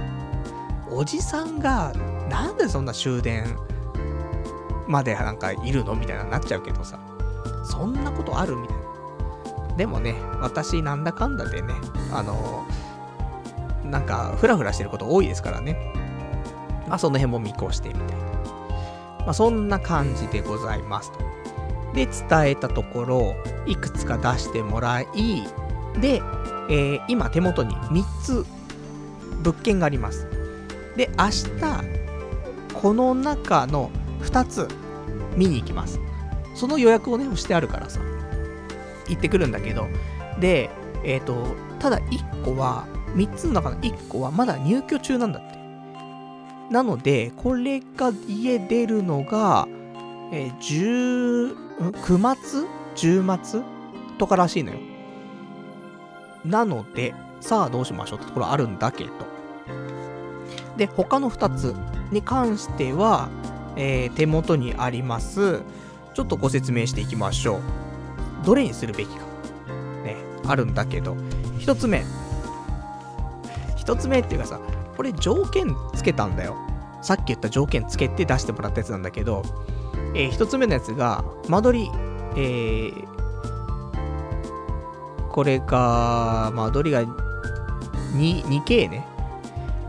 [0.92, 1.92] おじさんが、
[2.30, 3.58] なんでそんな終電
[4.88, 5.96] までなんかいるの？
[5.96, 7.00] みたいななっちゃうけどさ、
[7.64, 8.56] そんなことある？
[8.56, 8.83] みたいな。
[9.78, 11.74] でもね、私なんだかんだでね、
[12.12, 12.66] あの、
[13.86, 15.94] なんか、ふらふらしてること多いですからね。
[16.88, 18.24] まあ、その辺も見越してみたいな。
[19.20, 21.20] まあ、そんな感じでございますと。
[21.94, 25.08] で、伝えたところ、いくつか出してもらい、
[26.00, 26.22] で、
[26.70, 28.46] えー、今手元に3つ
[29.42, 30.28] 物件があります。
[30.96, 34.68] で、明日、この中の2つ
[35.36, 36.00] 見に行きます。
[36.56, 38.00] その予約をね、してあるからさ。
[39.08, 39.88] 行ってくるんだけど、
[40.40, 40.70] で、
[41.04, 42.86] えっ、ー、と、ただ1個は、
[43.16, 45.58] 3つの中の1個はまだ入居中なんだって。
[46.72, 49.68] なので、これが家出るのが、
[50.32, 53.62] えー、10、9月 ?10 月
[54.18, 54.80] とからしいのよ。
[56.46, 58.20] なので、さあどうしましょう？
[58.20, 59.12] ってところあるんだけど。
[60.78, 61.76] で、他の2つ
[62.12, 63.30] に関しては、
[63.76, 65.62] えー、手元にあります。
[66.14, 67.83] ちょっとご説明していきましょう。
[68.44, 69.26] どれにするべきか、
[70.04, 71.16] ね、あるんだけど、
[71.60, 72.04] 一つ目。
[73.76, 74.60] 一つ目っていうかさ、
[74.96, 76.56] これ条件つけたんだよ。
[77.02, 79.44] さっき言った条件つけて出してもらったやつなんだけど、
[80.16, 81.92] えー、一つ目のやつが、間取り、
[82.38, 83.08] えー、
[85.30, 89.06] これが、間取りが 2, 2K ね。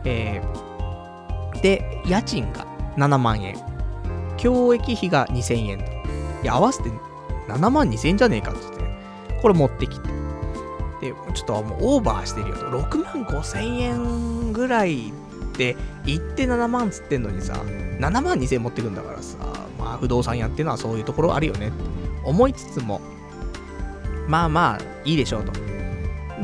[0.04, 3.56] えー、で、家賃が7万円。
[4.36, 5.78] 教育費が2000円。
[6.42, 6.90] いや、合わせて
[7.48, 8.84] 7万2000円じゃねえかっつって、
[9.40, 10.08] これ持ってきて。
[11.00, 12.70] で、ちょっともうオーバーしてるよと。
[12.70, 15.12] 6万5000円ぐらい
[15.56, 19.38] で行って7万つってんのにさ、7万2000円持ってくんだからさ、
[19.78, 21.84] まあ不動産屋っていうのはそういうところあるよねって
[22.24, 23.00] 思いつつも、
[24.28, 25.52] まあまあいいでしょうと。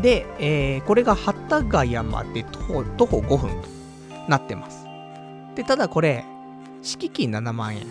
[0.01, 3.69] で、えー、これが幡ヶ谷まで徒歩徒歩5分と
[4.29, 4.87] なってます。
[5.55, 6.25] で、ただこれ、
[6.83, 7.87] 敷金7万円、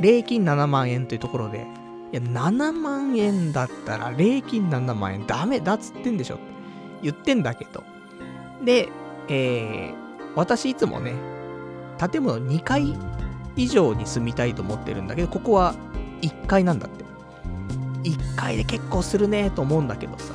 [0.00, 1.66] 礼金7万円というところで、
[2.12, 6.44] いや、7万円だったら、礼金7万円ダメだっつってんでしょって
[7.02, 7.84] 言ってんだけど。
[8.64, 8.88] で、
[9.28, 9.94] えー、
[10.34, 11.14] 私いつもね、
[11.98, 12.96] 建物2階
[13.56, 15.74] 以上に住みたいと思ってるんだけど、ここは
[16.22, 17.04] 1階なんだって。
[18.02, 20.34] 1階で結構するねと思うんだけどさ。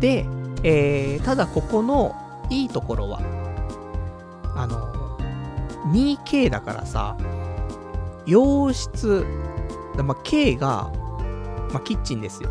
[0.00, 0.26] で、
[0.62, 2.14] えー、ただここの
[2.50, 3.20] いいところは、
[4.56, 4.90] あの、
[5.92, 7.16] 2K だからさ、
[8.26, 9.24] 洋室、
[9.96, 10.90] まあ、K が、
[11.72, 12.50] まあ、キッチンですよ。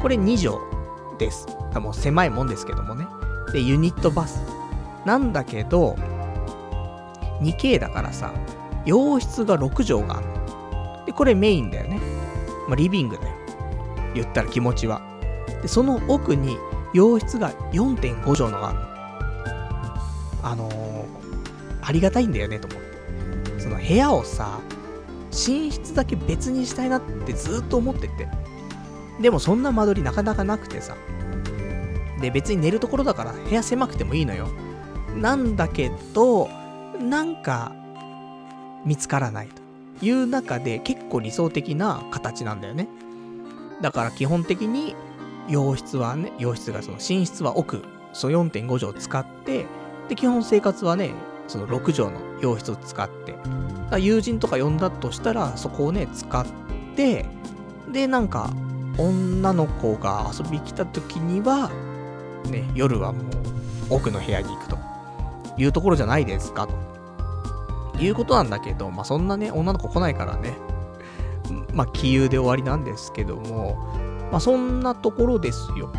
[0.00, 1.46] これ2畳です。
[1.74, 3.06] もう狭いもんですけどもね。
[3.52, 4.42] で、ユニットバス。
[5.04, 5.96] なんだけど、
[7.40, 8.32] 2K だからさ、
[8.84, 11.04] 洋室が6畳があるの。
[11.06, 12.00] で、これメインだよね。
[12.68, 13.34] まあ、リビングだよ。
[14.14, 15.00] 言ったら気持ちは。
[15.62, 16.58] で、その奥に
[16.92, 18.88] 洋室が4.5畳のがあるの。
[20.42, 21.04] あのー、
[21.82, 22.80] ありがたいんだよねと思っ
[23.52, 23.60] て。
[23.60, 24.60] その部屋をさ、
[25.46, 28.28] 寝室だけ別にしたいなってずっと思ってて。
[29.20, 30.96] でもそんな間取りなかなかなくてさ。
[32.20, 34.48] で、別に寝るところだから部屋狭くてもいいのよ。
[35.16, 36.48] なんだけど、
[37.00, 37.72] なんか、
[38.84, 39.48] 見つからない
[40.00, 42.88] という中で結構理想的な形なんだよね。
[43.80, 44.94] だから基本的に、
[45.48, 47.82] 洋室はね、洋室がその寝室は奥、
[48.12, 49.66] その4.5畳使って、
[50.08, 51.12] で、基本生活はね、
[51.48, 53.34] その6畳の洋室を使って、
[53.98, 56.46] 友人とか呼んだとしたら、そこをね、使っ
[56.96, 57.26] て、
[57.92, 58.50] で、なんか、
[58.98, 61.70] 女の子が遊び来た時には、
[62.50, 63.24] ね、夜はもう
[63.90, 64.78] 奥の部屋に行くと。
[65.58, 66.74] いうところじゃないですか、と。
[68.00, 70.56] いうことなんだけど、まあそんなね、女の子来ないからね、
[71.72, 73.76] まあ気遊で終わりなんですけども、
[74.30, 75.90] まあそんなところですよ。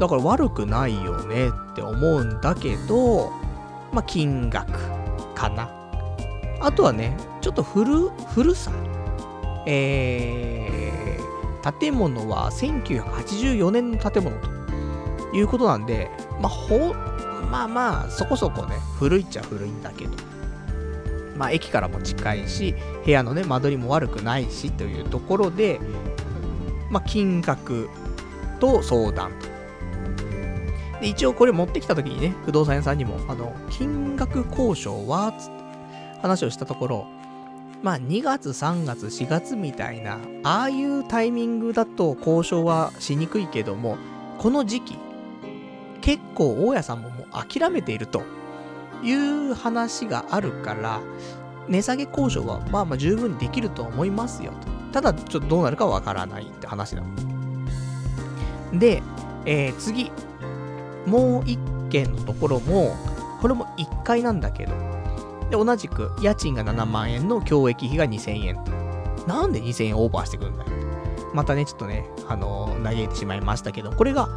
[0.00, 3.30] だから悪くないよねって思うんだけど、
[3.92, 5.01] まあ金額。
[5.34, 5.70] かな。
[6.60, 8.72] あとはね、ちょっと古、古さ。
[9.66, 16.10] えー、建物は1984年の建物ということなんで、
[16.40, 16.94] まあ、ほ、
[17.50, 20.12] まあまあ、そこそこね、古いっちゃ古いんだけど。
[21.36, 22.74] まあ、駅からも近いし、
[23.04, 25.80] 部屋のね、間取りも悪くないしというところで、
[26.90, 27.88] まあ、金額
[28.60, 29.51] と相談と。
[31.02, 35.52] で、一応これ持ってきた時にね、不動産屋さんにも、あの、金額交渉はつって
[36.22, 37.06] 話をしたところ、
[37.82, 43.98] まあ2月、3月、4月みたいな、ああいうタイミングだと交渉はしにくいけども、
[44.38, 44.98] この時期、
[46.02, 48.22] 結構大家さんももう諦めていると
[49.02, 51.00] いう話があるから、
[51.68, 54.68] 値下げ交渉はまあまあ十分にできると思いますよと。
[54.92, 57.08] ただ、ちょっとどうなるかわからないって話なの。
[58.78, 59.02] で、
[59.46, 60.12] えー、次。
[61.06, 61.58] もう一
[61.90, 62.96] 軒のところも、
[63.40, 64.72] これも1階なんだけど、
[65.50, 68.72] で、同じく、家賃が7万円の教育費が2000円と。
[69.26, 70.70] なんで2000円オーバーしてくるんだよ。
[71.34, 74.28] またね、ちょっとね、あのー、嘆いてしまいましたけど、これが、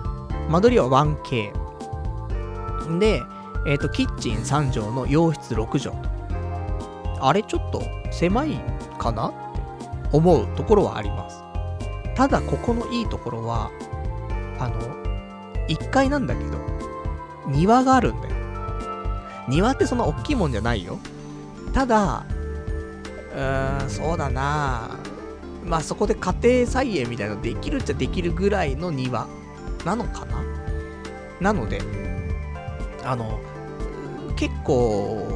[0.49, 1.51] 間取りは 1K。
[2.99, 3.21] で、
[3.65, 6.09] えっ、ー、と、キッチン3畳の洋室6畳と。
[7.21, 8.59] あれちょっと狭い
[8.99, 9.37] かなって
[10.11, 11.43] 思うところはあります。
[12.15, 13.71] ただ、ここのいいところは、
[14.59, 15.04] あの、
[15.67, 16.57] 1階なんだけど、
[17.47, 18.35] 庭があるんだよ。
[19.47, 20.99] 庭ってそんな大きいもんじゃないよ。
[21.73, 22.25] ただ、
[23.33, 24.97] うーん、そうだな
[25.65, 29.27] まあそこで家庭菜園みたいなのできるっちゃできるぐらいの庭
[29.83, 30.43] なのかな
[31.41, 31.81] なので、
[33.03, 33.39] あの、
[34.35, 35.27] 結構、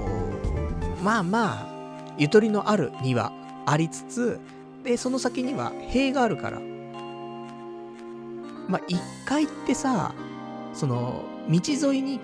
[1.04, 3.32] まあまあ、ゆとりのある庭
[3.66, 4.40] ありつつ、
[4.84, 6.60] で、その先には塀があるから、
[8.70, 10.14] まあ1階ってさ、
[10.74, 11.60] その、道
[11.92, 12.22] 沿いに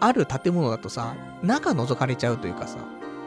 [0.00, 2.78] ある建物だとさ、中覗かれちゃうというかさ、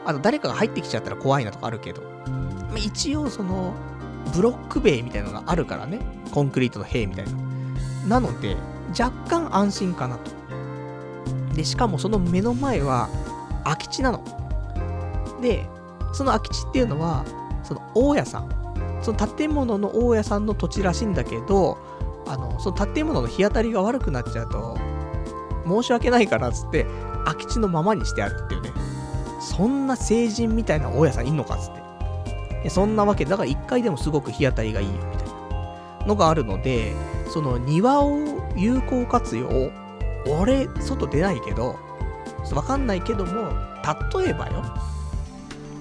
[0.04, 3.72] あと誰かが入ってきちゃったら怖いなとかあるけど、まあ、一応その、
[4.34, 6.00] ブロック塀みたいなのがあるからね。
[6.32, 7.24] コンクリートの塀みたい
[8.06, 8.20] な。
[8.20, 8.56] なので、
[8.98, 10.30] 若干安心かなと。
[11.54, 13.08] で、しかもその目の前は
[13.64, 14.22] 空き地なの。
[15.40, 15.66] で、
[16.12, 17.24] その空き地っていうのは、
[17.62, 18.48] その大家さん。
[19.02, 21.78] その建物の大家さんの土地らしいんだけど、
[22.32, 24.78] あの、その建物の日当たりが悪くなっちゃうと、
[25.66, 26.86] 申し訳ないからっつって、
[27.26, 28.72] 空き地のままにしてあるっていうね。
[29.38, 32.70] そんな成人みたいな大家さんいんのかっつって。
[32.70, 35.28] そんなわけ、だから1階でもすごく日当たりがいいよみたい
[36.00, 36.94] なのがあるので、
[37.28, 38.18] その庭を
[38.56, 39.70] 有効活用、
[40.40, 41.76] 俺、外出ないけど、
[42.54, 43.52] わかんないけども、
[44.22, 44.62] 例えばよ。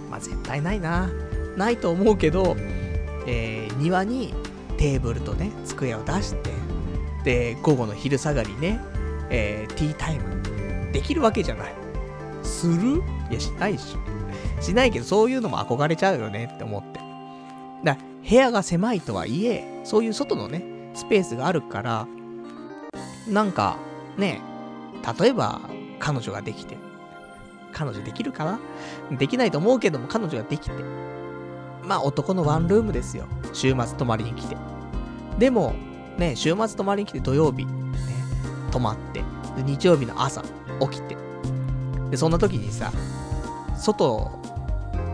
[0.10, 1.10] まあ絶対ないな。
[1.56, 2.58] ないと思うけど、
[3.26, 4.34] えー、庭に
[4.82, 6.50] テーブルとね、机を出して、
[7.24, 8.80] で、午後の昼下がりね、
[9.30, 11.74] えー、ティータイムできるわけじゃない。
[12.42, 13.04] する？
[13.30, 13.96] いや、しないし。
[14.60, 17.00] しないけど、そういうのも憧れちゃうよねって思って。
[17.84, 17.96] だ
[18.28, 20.64] 部屋が狭いとはいえ、そういう外のね、
[20.96, 22.08] スペースがあるから、
[23.28, 23.78] なんか、
[24.18, 24.42] ね、
[25.20, 25.62] 例えば、
[26.00, 26.76] 彼女ができて、
[27.72, 28.60] 彼女できるかな？
[29.16, 30.76] できないと思うけども、彼女ができて。
[31.84, 33.26] まあ、男のワンルームですよ。
[33.54, 34.56] 週末泊まりに来て。
[35.38, 35.74] でも、
[36.18, 37.72] ね、週末泊まりに来て土曜日、ね
[38.72, 39.20] 泊まって、
[39.58, 41.18] で、日曜日の朝、起きて。
[42.10, 42.92] で、そんな時にさ、
[43.78, 44.32] 外、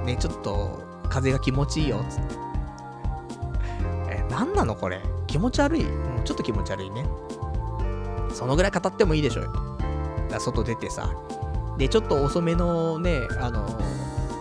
[0.06, 2.36] ね、ちょっと、風が気持ちいいよ、つって。
[4.10, 5.02] え、なんなのこれ。
[5.28, 5.86] 気持ち悪い。
[6.24, 7.06] ちょっと気持ち悪いね。
[8.34, 9.54] そのぐらい語ってもいいでしょうよ。
[10.30, 11.12] だ外出てさ。
[11.78, 13.68] で、ちょっと遅めのね、あの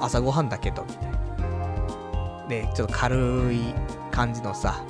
[0.00, 2.46] 朝ごはんだけど、みたいな。
[2.48, 3.74] で、ちょっと軽い
[4.10, 4.82] 感じのさ、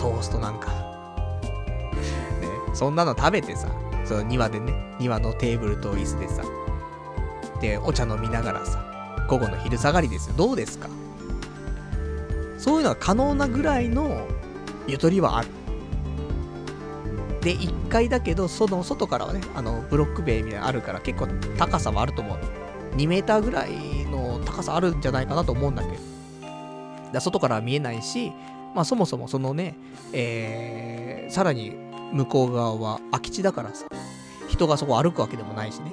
[0.00, 0.72] トーストなんか
[2.72, 3.68] そんなの食べてさ、
[4.06, 6.42] その庭でね、庭のテーブルと椅子でさ、
[7.60, 10.36] で、お茶飲みながらさ、午後の昼下がりですよ。
[10.36, 10.88] どうですか？
[12.56, 14.26] そういうのが可能なぐらいの
[14.86, 15.48] ゆとりはある。
[17.42, 21.26] で、1階だけど、その外からはね、あの、ブロック塀みたいなのあるから結構
[21.58, 22.38] 高さはあると思う。
[22.96, 23.72] 2メーターぐらい
[24.06, 25.94] の高さあるんじゃないかなと思うんだけど。
[27.12, 28.32] だ外からは見えないし、
[28.74, 29.76] まあそもそもそのね、
[30.12, 31.76] えー、さらに
[32.12, 33.86] 向こう側は空き地だからさ、
[34.48, 35.92] 人がそこ歩くわけでもないしね。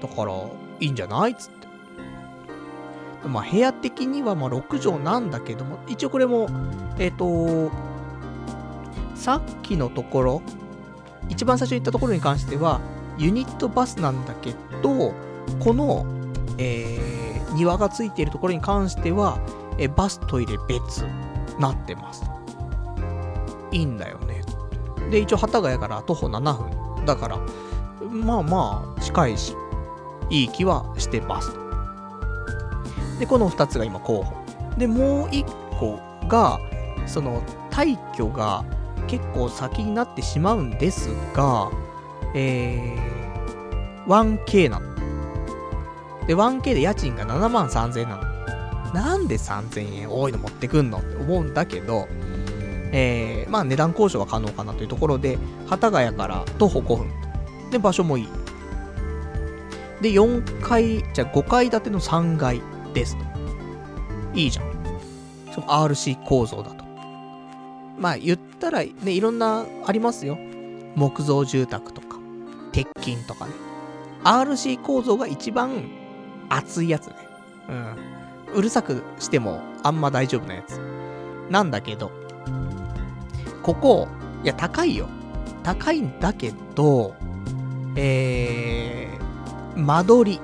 [0.00, 0.32] だから、
[0.80, 1.66] いいんじゃないっつって。
[3.28, 6.48] まあ部屋的にはまあ6畳なんだけども、一応これも、
[6.98, 7.72] えっ、ー、と、
[9.14, 10.42] さっきのところ、
[11.28, 12.80] 一番最初に言ったところに関しては、
[13.18, 15.14] ユニットバスなんだけど、
[15.60, 16.06] この、
[16.58, 19.38] えー、庭がついているところに関しては、
[19.78, 21.04] えバストイレ別
[21.58, 22.24] なってます。
[23.72, 24.42] いいんだよね。
[25.10, 27.04] で、一応、幡ヶ谷から徒歩7分。
[27.04, 27.38] だから、
[28.10, 29.54] まあまあ、近いし、
[30.30, 31.52] いい気はしてます。
[33.18, 34.34] で、この2つが今候補。
[34.76, 35.44] で、もう1
[35.78, 35.98] 個
[36.28, 36.58] が、
[37.06, 38.64] その、退去が
[39.06, 41.70] 結構先になってしまうんですが、
[42.34, 44.94] えー、1K なの。
[46.26, 48.25] で、1K で家賃が7万3000円なの。
[48.96, 52.08] なんで3000円多いの持ってくんのって思うんだけど、
[52.92, 55.36] えー、まあ値段交渉は可能かなというところで、
[55.68, 57.10] 幡ヶ谷から徒歩5分。
[57.70, 58.28] で、場所もいい。
[60.00, 62.62] で、4階、じゃあ5階建ての3階
[62.94, 63.24] ですと。
[64.32, 64.64] いいじゃん。
[65.50, 66.82] しかも RC 構造だと。
[67.98, 70.38] まあ言ったらね、いろんなありますよ。
[70.94, 72.16] 木造住宅とか、
[72.72, 73.52] 鉄筋とかね。
[74.24, 75.84] RC 構造が一番
[76.48, 77.14] 熱いやつね。
[77.68, 78.05] うん。
[78.56, 80.80] うるさくしてもあんま大丈夫なやつ。
[81.50, 82.10] なんだけど、
[83.62, 84.08] ここ、
[84.42, 85.08] いや、高いよ。
[85.62, 87.14] 高いんだけど、
[87.96, 90.40] えー、間取り。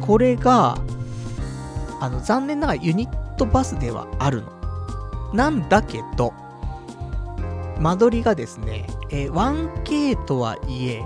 [0.00, 0.76] これが、
[2.00, 4.52] あの、残念ながらユニットバスではあるの。
[5.32, 6.34] なんだけど、
[7.78, 11.04] 間取りがですね、えー、1K とはいえ、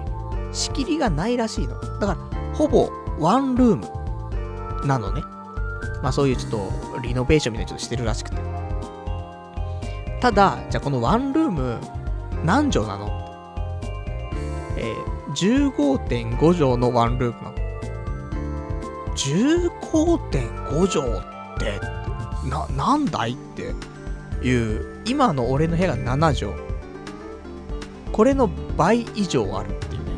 [0.52, 1.78] 仕切りがないらしいの。
[1.98, 5.22] だから、ほぼワンルームなのね。
[6.02, 8.36] まあそういうちょっとリノベーションみたいなちょっとしてるらしくて。
[10.20, 11.78] ただ、じゃあこのワンルーム
[12.44, 13.10] 何畳なの？
[14.76, 17.56] えー、15.5畳のワンルームなの。
[19.14, 21.80] 15.5畳って、
[22.48, 23.74] な、なんだいって
[24.46, 26.72] いう、今の俺の部屋が7畳。
[28.12, 30.10] これの倍以上あるっていうね。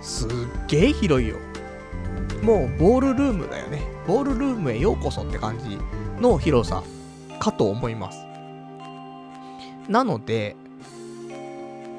[0.00, 0.30] すっ
[0.68, 1.36] げえ広いよ。
[2.42, 3.89] もうボールルームだよね。
[4.10, 5.78] ボールルームへようこそって感じ
[6.20, 6.82] の広さ
[7.38, 8.26] かと思います。
[9.88, 10.56] なので、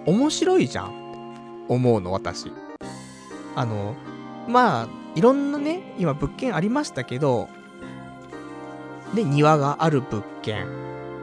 [0.06, 0.94] 面白いじゃんって
[1.70, 2.52] 思うの、私。
[3.56, 3.96] あの、
[4.50, 7.48] まあ、いろんなね、今物件ありましたけど、
[9.16, 10.68] で、庭がある物件。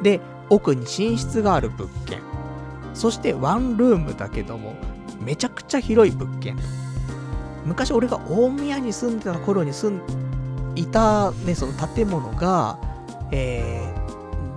[0.02, 2.22] で、奥に寝室がある物件。
[2.94, 4.74] そしてワンルームだけども、
[5.20, 6.56] めちゃくちゃ広い物件。
[7.66, 10.27] 昔俺が大宮に住んでた頃に住ん
[10.74, 12.78] いたね、その建物が、
[13.32, 13.92] え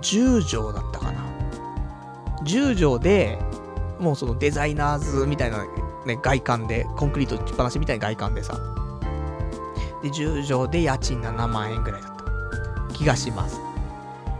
[0.00, 1.22] 10畳だったかな。
[2.44, 3.38] 10畳で、
[3.98, 5.64] もうそのデザイナーズみたいな
[6.06, 8.58] ね、外観で、コンクリート打ちっぱなしみたいな外観でさ。
[10.02, 13.60] で、10畳で家賃7万円ぐらいだった気がします。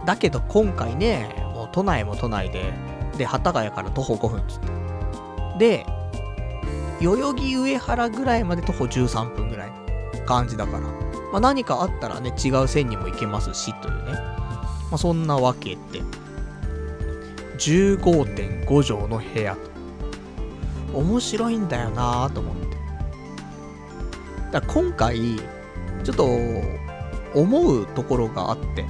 [0.05, 2.73] だけど今回ね、もう都内も都内で、
[3.17, 4.67] で、幡ヶ谷から徒歩5分っつって。
[5.59, 5.85] で、
[6.99, 11.02] 代々木上原ぐらいまで徒歩13分ぐらいの感じだから、
[11.33, 14.11] まあ、何かあったらね、違う線にも行けますし、というね。
[14.11, 16.03] まあ、そんなわけで、
[17.57, 20.99] 15.5畳の部屋と。
[20.99, 22.77] 面白いんだよなぁと思って。
[24.51, 25.39] だ今回、
[26.03, 26.27] ちょっと、
[27.33, 28.85] 思うところがあって、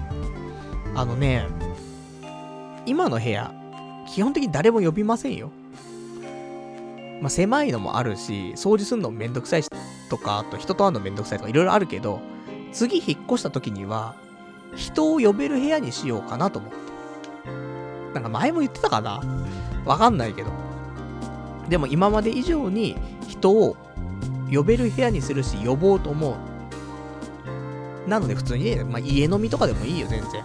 [0.96, 1.48] あのね、
[2.86, 3.54] 今の部屋、
[4.14, 5.50] 基本的に誰も呼びませんよ。
[7.22, 9.70] まあ、狭いのもあるし、掃除するのもめんどくさいし
[10.10, 12.20] とか、あと人と会うのめんどくさいとかいろいろあるけど、
[12.74, 14.16] 次引っ越した時には、
[14.76, 16.78] 人を呼べる部屋にしようかなと思って。
[18.14, 19.22] なんか前も言ってたかな？
[19.86, 20.52] わかんないけど。
[21.70, 22.98] でも今まで以上に
[23.28, 23.78] 人を
[24.52, 28.10] 呼べる部屋にするし、呼ぼうと思う。
[28.10, 30.44] なので普通にね、まあ、家飲みとかでもいいよ、全然。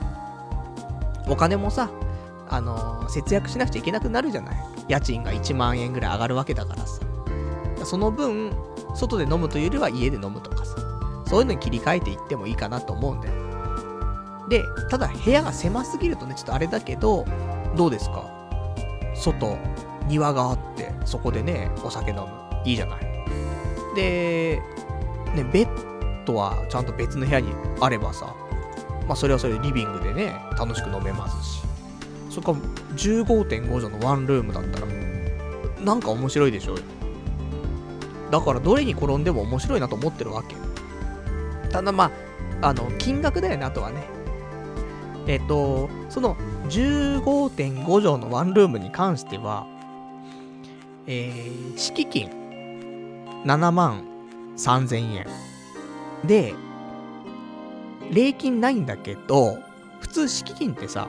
[1.29, 1.91] お金もさ、
[2.49, 4.57] あのー、節約しなくちゃいけなくなるじゃない。
[4.89, 7.01] 家賃が1万円ぐらい上がるわけだからさ。
[7.85, 8.53] その分、
[8.95, 10.88] 外で飲むというよりは家で飲むとかさ。
[11.29, 13.35] そういうのに切り替えていってもいいかなと思うんだよ。
[14.49, 17.27] で、ただ部屋が狭すぎるとね、ちょっとあれだけど、
[17.77, 18.25] どうですか？
[19.15, 19.59] 外、
[20.07, 22.29] 庭があって、そこでね、お酒飲む。
[22.65, 23.01] いいじゃない。
[23.95, 24.63] で、
[25.35, 28.35] ね、ベッドはちゃんと別の部屋にあればさ、
[29.07, 31.63] まあそれはそれでリビングでね、楽しく飲めますし。
[32.31, 32.53] それか
[32.95, 34.87] 15.5畳のワンルームだったら、
[35.85, 36.83] なんか面白いでしょうよ
[38.31, 40.57] だからどれに転んでも面白いなと思ってるわけ。
[41.71, 42.11] ただま
[42.61, 44.03] あ、あの、金額だよね、あとはね。
[45.27, 46.37] えっ、と、その
[46.69, 49.67] 15.5畳のワンルームに関しては、
[51.07, 52.31] えー、敷金
[53.45, 54.05] 7万
[54.57, 55.27] 3000円。
[56.25, 56.55] で、
[58.11, 59.59] 礼金ないんだけど、
[60.01, 61.09] 普通敷金ってさ、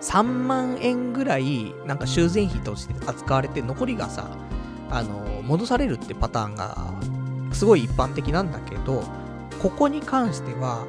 [0.00, 4.36] 3万円ぐらい、なんか修繕費として扱われて、残りがさ、
[4.90, 6.76] あの、戻されるってパターンが、
[7.54, 9.04] すごい一般的なんだけど、
[9.62, 10.86] ここに関しては、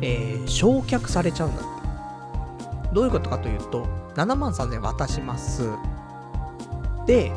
[0.00, 1.72] えー、焼却されちゃうんだって。
[2.92, 5.70] どういうことかというと、7万3000円渡します。
[7.06, 7.32] で、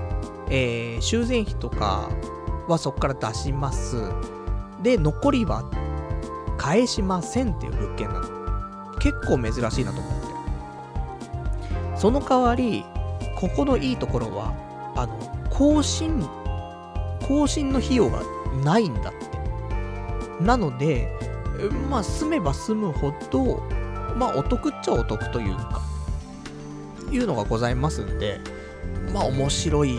[0.50, 2.10] えー、修繕費とか
[2.68, 3.98] はそこから出します。
[4.84, 5.64] で、残りは
[6.58, 8.36] 返しませんっていう物件なの。
[9.00, 10.14] 結構珍しいなと思っ
[11.94, 12.00] て。
[12.00, 12.84] その代わり、
[13.40, 14.54] ここのいいところは、
[14.96, 16.28] あの、更新、
[17.28, 18.22] 更新の費用が
[18.56, 20.44] ないんだって。
[20.44, 21.10] なので、
[21.90, 23.64] まあ、住めば住むほど、
[24.15, 25.82] まあ、お得っちゃお得というか、
[27.11, 28.40] いうのがございますんで、
[29.14, 29.95] まあ、面白い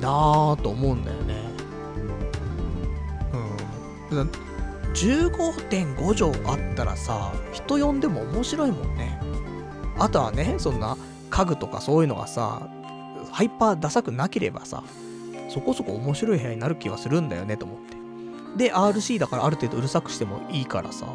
[0.00, 1.34] なぁと思うんだよね。
[4.10, 4.30] うん。
[4.94, 9.20] 15.5畳あったらさ、人呼んでも面白いもんね。
[9.98, 10.96] あとはね、そんな
[11.30, 12.68] 家具とかそういうのがさ、
[13.30, 14.82] ハイパーダサくなければさ、
[15.48, 17.96] そこそこ面白い部屋になる気はするんだよねと思って。
[18.56, 21.06] で、RC だからある程度うるさくしてもいいからさ、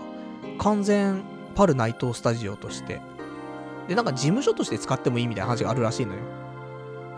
[0.60, 1.24] 完全
[1.56, 3.02] パル内藤スタジオとして。
[3.88, 6.20] で、なんか事務所として使ってもいいみたいな話があるらしいのよ。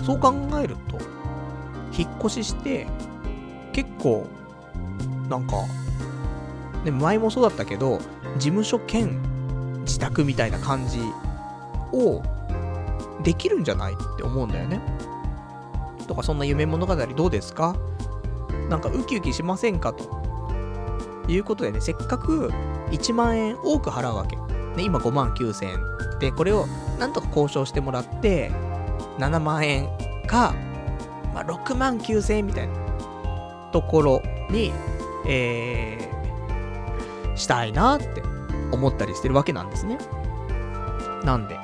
[0.03, 0.97] そう考えると、
[1.97, 2.87] 引っ越しして、
[3.71, 4.25] 結構、
[5.29, 5.57] なんか、
[6.83, 7.99] ね、前もそうだったけど、
[8.37, 9.21] 事務所兼
[9.81, 10.99] 自宅みたいな感じ
[11.93, 12.21] を
[13.23, 14.81] できるんじゃないって思うんだよね。
[16.07, 17.75] とか、そんな夢物語どうですか？
[18.69, 20.25] なんかウキウキしませんかと。
[21.27, 22.51] いうことでね、せっかく
[22.91, 24.35] 1万円多く払うわけ。
[24.35, 25.79] ね、今5万9千円。
[26.19, 26.67] で、これを
[26.99, 28.51] なんとか交渉してもらって、
[29.17, 29.87] 7万円
[30.27, 30.53] か、
[31.33, 32.73] まあ、6万9千円みたいな
[33.71, 34.21] ところ
[34.51, 34.71] に、
[35.27, 38.21] えー、したいなって
[38.71, 39.97] 思ったりしてるわけなんですね。
[41.23, 41.57] なんで、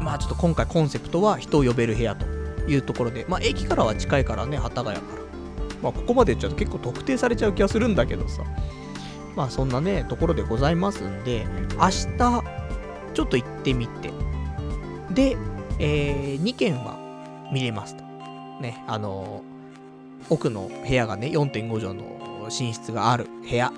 [0.00, 2.24] まあちょっと今回コンセプトは人を呼べる部屋と
[2.68, 5.02] いうところで、まあ駅からは近いからね、幡ヶ谷から。
[5.82, 8.42] まあここまで言っちゃうと結構特定されちゃう気がするんだけどさ。
[9.36, 11.46] まあそんなね、ところでございますんで、
[11.78, 12.42] 明日、
[13.14, 14.10] ちょっと行ってみて、
[15.10, 15.36] で、
[15.78, 16.96] えー、2軒は
[17.52, 18.04] 見れますと。
[18.60, 23.72] ね、あのー、奥の部屋がね、4.5畳の寝室がある部屋、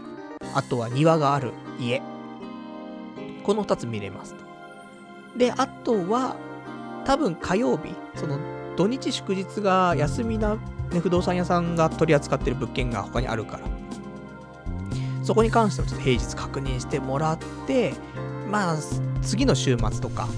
[0.55, 2.01] あとは庭がある家、
[3.43, 4.44] この2つ見れますと。
[5.39, 6.36] で、あとは、
[7.05, 8.39] 多分火曜日、その
[8.78, 13.64] 土日祝日が休みな、ね、不動産屋さんが取り扱ってる物件が他にあるから、
[15.24, 17.92] そこに関してはちょっと平日確認してもらって、
[18.48, 18.76] まあ、
[19.20, 20.28] 次の週末とか、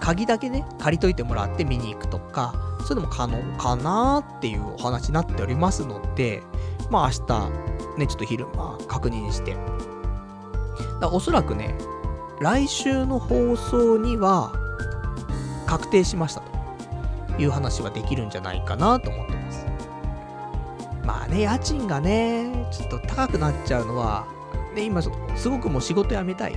[0.00, 2.54] 鍵だけね、借りといてもらって見に行くとか、
[2.86, 6.44] そういうのも可能かなっていうお話になっておりますので、
[6.88, 9.56] まあ明日、ね、ちょっと昼間確認して。
[11.00, 11.76] だおそらくね、
[12.40, 14.52] 来週の放送には
[15.66, 16.42] 確定しました
[17.38, 19.66] いう話はできるんじゃないかなと思ってます。
[21.04, 24.26] まあね、家賃がね、ちょっと高くなっちゃうのは、
[24.74, 26.56] ね、今ちょっとすごくもう仕事辞めたい。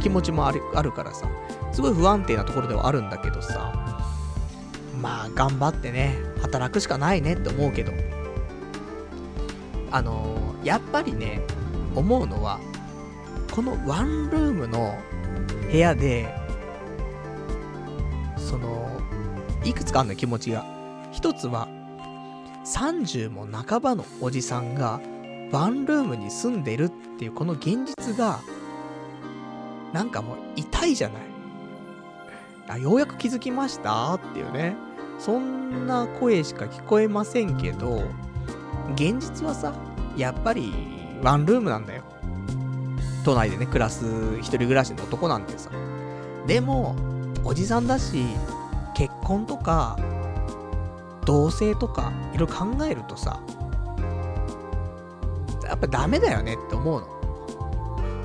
[0.00, 1.28] 気持ちもあるあるからさ、
[1.72, 3.72] すごい不安定なところではあるんだけどさ、
[5.00, 7.92] まあ頑張ってね、働くしかないねって思うけど、
[9.90, 11.40] あのー、やっぱりね、
[11.94, 12.60] 思うのは、
[13.52, 14.96] このワンルームの
[15.70, 16.32] 部屋で、
[18.36, 18.95] その、
[19.68, 20.64] いくつかあるの気持ちが。
[21.12, 21.68] 一つは、
[22.64, 25.00] 30も半ばのおじさんが
[25.52, 28.40] ワンルームに住んでるっていうこの現実が、
[29.92, 31.22] なんかもう痛いじゃない。
[32.68, 34.76] あ、ようやく気づきましたっていうね。
[35.18, 38.02] そんな声しか聞こえませんけど、
[38.94, 39.72] 現実はさ、
[40.16, 40.72] やっぱり
[41.22, 42.02] ワンルームなんだよ。
[43.24, 44.04] 都内でね、暮らす
[44.38, 45.70] 一人暮らしの男なんてさ。
[46.46, 46.94] でも、
[47.44, 48.24] おじさんだし、
[48.96, 49.98] 結婚とか、
[51.26, 53.42] 同棲とか、いろいろ考えるとさ、
[55.64, 57.06] やっぱダメだよねって思うの。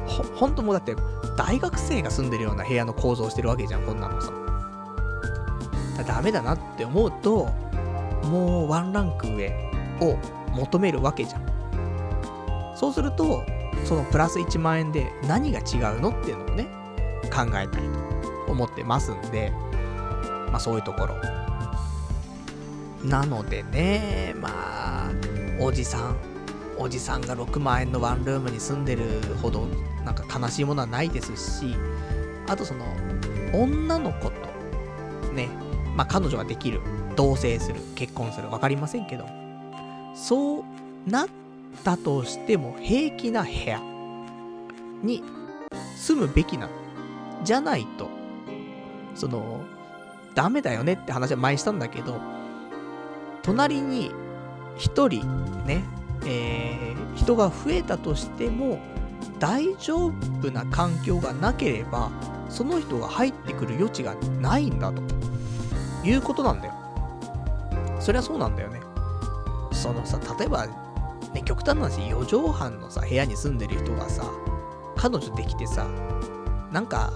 [0.08, 0.96] ほ、ほんともうだって、
[1.36, 4.32] 大学生が住んでるような部屋の構造してるわけじゃん、こんなのさ。
[5.98, 7.50] だダメだなって思うと、
[8.24, 9.50] もうワンランク上
[10.00, 10.18] を
[10.54, 11.42] 求めるわけじゃん。
[12.78, 13.44] そうすると、
[13.84, 16.64] そのプラス1万円で何が違うのっていうのをね、
[17.24, 19.52] 考えたいと思ってますんで、
[20.52, 21.16] まあそういうところ。
[23.04, 24.50] なのでね、ま
[25.10, 25.12] あ、
[25.60, 26.18] おじさん、
[26.78, 29.04] おじさんが6万円のワンルームに住んでる
[29.42, 29.68] ほど、
[30.06, 31.76] なんか悲しいものはないですし、
[32.48, 32.86] あとその、
[33.54, 34.32] 女の子と、
[35.34, 35.50] ね、
[35.96, 36.82] まあ彼女ができる、
[37.16, 39.26] 同棲する、結婚する、わかりませんけど、
[40.16, 40.64] そう
[41.10, 41.28] なっ
[41.84, 43.82] たとしても平気な部屋
[45.02, 45.24] に
[45.96, 46.74] 住むべきなの。
[47.44, 48.10] じゃないと、
[49.16, 49.62] その、
[50.36, 52.20] ダメだよねって話は前したんだけど、
[53.44, 54.12] 隣に
[54.78, 55.26] 一人
[55.66, 55.84] ね、
[56.26, 58.80] えー、人が増えたとしても、
[59.40, 60.08] 大丈
[60.40, 62.12] 夫な環境がなければ、
[62.50, 65.02] その人が入ってくる余地がないんだと。
[66.04, 66.74] いうことなんだよ。
[68.00, 68.82] そりゃそうなんだよね。
[69.72, 74.24] そのさ、例えば、ね、極端な話、4畳半のさ、部屋に住んでる人がさ、
[74.96, 75.88] 彼女できてさ、
[76.72, 77.12] なんか、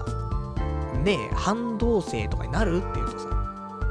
[1.06, 3.28] ねえ、半同棲とかになるって言うとさ、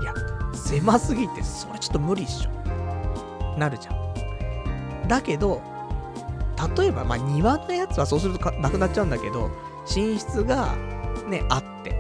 [0.02, 0.14] いや、
[0.54, 3.58] 狭すぎて、それちょっと無理っしょ。
[3.58, 5.08] なるじゃん。
[5.08, 5.62] だけど、
[6.78, 9.50] 例えば、まあ、庭のやつはそうするとなくなっちゃうんだけど、
[9.96, 10.76] 寝室が、
[11.30, 11.96] ね、あって、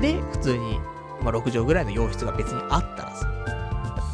[0.00, 0.78] で、普通に、
[1.22, 3.28] まあ、6畳ぐらいの洋室が別にあったらさ、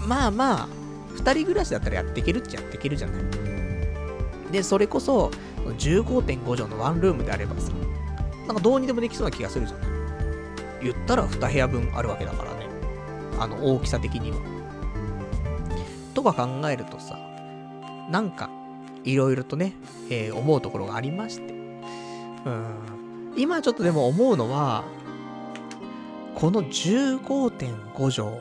[0.06, 0.68] まあまあ、
[1.10, 3.22] 2人暮らしだったらやっていけるっちゃやっていけるじゃない。
[4.50, 5.30] で、それこそ、
[5.76, 7.70] 15.5畳のワンルームであればさ、
[8.46, 10.01] なんかどうにでもできそうな気がするじゃない。
[10.82, 12.66] 言ったら2部屋分あるわけだからね。
[13.38, 14.38] あの、大きさ的には。
[16.14, 17.18] とか考えるとさ、
[18.10, 18.50] なんか、
[19.04, 19.72] いろいろとね、
[20.10, 21.52] えー、思うところがありまして。
[21.52, 23.34] うん。
[23.36, 24.84] 今ちょっとでも思うのは、
[26.34, 28.40] この15.5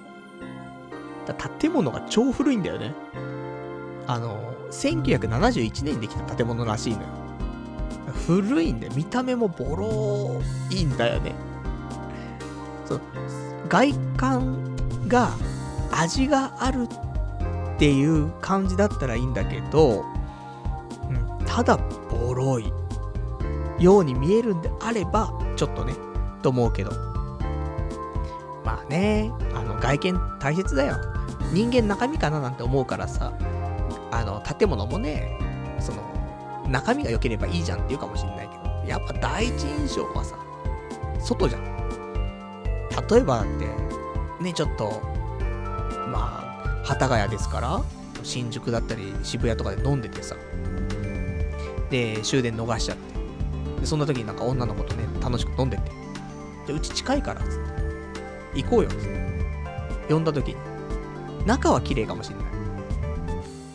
[1.29, 2.93] 畳、建物が超古いんだよね。
[4.07, 7.07] あの、1971年にできた建物らしいのよ。
[8.25, 11.50] 古いんで、見た目もボロいいんだよね。
[12.95, 13.01] そう、
[13.67, 14.75] 外観
[15.07, 15.31] が
[15.91, 16.87] 味がある
[17.75, 20.05] っていう感じだったらいいんだけど、
[21.09, 21.77] うん、ただ
[22.09, 22.71] ボロい
[23.79, 25.93] ように見えるんであれば、ちょっとね、
[26.41, 26.91] と思うけど。
[28.63, 30.97] まあね、あの、外見大切だよ。
[31.51, 33.33] 人間中身かななんて思うからさ、
[34.11, 35.37] あの、建物もね、
[35.79, 36.01] その、
[36.69, 40.35] 中身が良ければいいじゃんって言うかもしんないけど、やっぱ第一印象はさ、
[41.19, 41.80] 外じゃん。
[43.09, 43.45] 例えばだっ
[44.39, 45.01] て、ね、ちょっと、
[46.09, 47.81] まあ、幡ヶ谷ですから、
[48.23, 50.35] 新宿だったり渋谷とかで飲んでてさ、
[51.89, 55.91] で、終電逃しちゃって、で、そんな時になんか女の子とね、楽しく飲んでて、
[56.67, 57.47] じゃうち近いから、つっ
[58.53, 60.55] て、行こうよ、つって、呼んだ時に、
[61.45, 62.45] 中は綺麗かもしんない。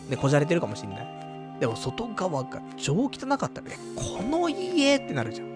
[0.09, 1.57] で、こじゃれてるかもしんない。
[1.59, 5.47] でも外側が超汚かったら、ね、この家ってなるじゃん。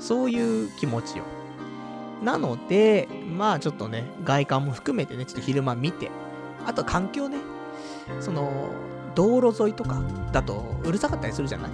[0.00, 1.24] そういう気持ちよ。
[2.22, 6.10] なので、まあちょっとね、外観も含めてね、ちょっと昼間見て、
[6.66, 7.38] あと環境ね、
[8.20, 8.70] その、
[9.14, 10.00] 道路沿いとか
[10.32, 11.70] だとうるさかったりするじゃない？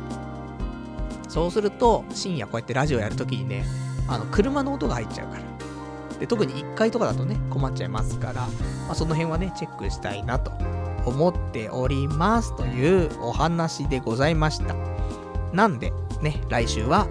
[1.28, 3.64] そうすると、深夜こうやってラジオやるときにね、
[4.08, 5.42] あの、車の音が入っちゃうから。
[6.18, 8.48] で、特に1階とかだとね、困っちゃいますから、ま
[8.90, 10.52] あ、その辺はね、チェックしたいなと
[11.04, 14.74] 思っておりますというお話でございました。
[15.52, 17.08] なんで、ね、来週は、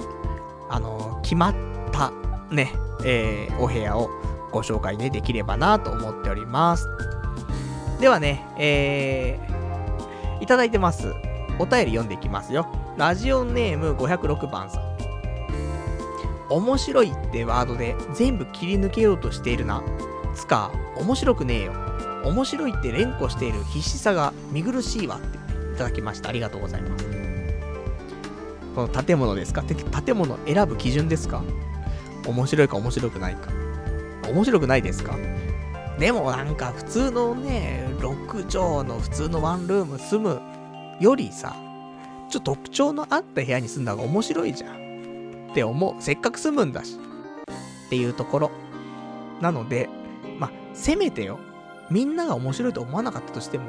[0.70, 1.56] あの、決まっ
[1.92, 2.12] た
[2.52, 2.72] ね、
[3.04, 4.10] えー、お部屋を
[4.52, 6.88] ご紹介ね、できればなと思っております。
[8.00, 11.14] ではね、えー、いただいてます。
[11.60, 12.68] お便り読んでいきますよ。
[12.98, 14.92] ラジオネーム506番さん。
[16.50, 19.82] 面白いってワードで全部切り抜けようとしているな。
[20.36, 21.74] つか、面白くねえよ。
[22.26, 25.38] 面白いって連呼している必死さが見苦しいわって、
[25.74, 26.30] いただきました。
[26.30, 27.06] ありがとうございます。
[28.76, 29.64] この建物ですか？
[29.64, 31.44] 建物選ぶ基準ですか？
[32.30, 33.50] 面白いか面白くないか。
[34.30, 35.16] 面白くないですか？
[36.00, 40.42] でもなんか普通のね、6畳の普通のワンルーム住む
[41.00, 41.56] よりさ、
[42.30, 45.50] ちょっと特徴のあった部屋に住んだ方が面白いじゃん。
[45.52, 46.02] って思う。
[46.02, 46.98] せっかく住むんだし。
[47.88, 48.52] っていうところ。
[49.42, 49.90] なので、
[50.40, 51.40] まあ、せめてよ。
[51.90, 53.66] みんなが面白いと思わなかったとしても、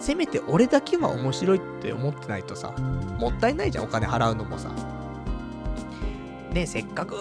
[0.00, 4.70] せめて俺だけは面白いって思ってないとさ、もったいないじゃん、お金払うのもさ。
[6.52, 7.14] ね、せっかく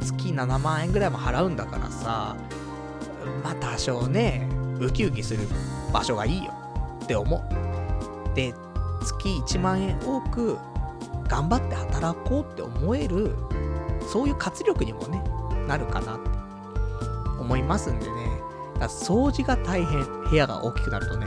[0.00, 2.36] 月7万円ぐらいも払うんだからさ、
[3.42, 4.48] まあ多少ね、
[4.80, 5.46] ウキウキする
[5.92, 6.52] 場所がいいよ
[7.04, 8.34] って思う。
[8.34, 8.54] で、
[9.04, 10.58] 月1万円多く
[11.28, 13.36] 頑張って働こうって思える、
[14.12, 15.22] そういう活力にもね、
[15.66, 16.30] なるかなって
[17.40, 18.40] 思いますんでね。
[18.78, 21.26] だ掃除が大変、部屋が大きくなるとね。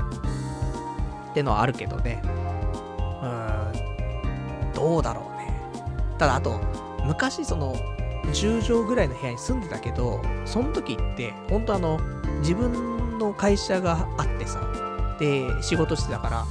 [1.31, 2.21] ってのはあるけどね。
[2.23, 5.61] うーん、どうだろうね。
[6.17, 6.59] ただあと、
[7.07, 7.75] 昔その、
[8.33, 11.99] 10畳ぐらいの部屋に住んでたけど、その時って、ほんとあの、
[12.39, 14.59] 自分の会社があってさ、
[15.19, 16.45] で、仕事してたから、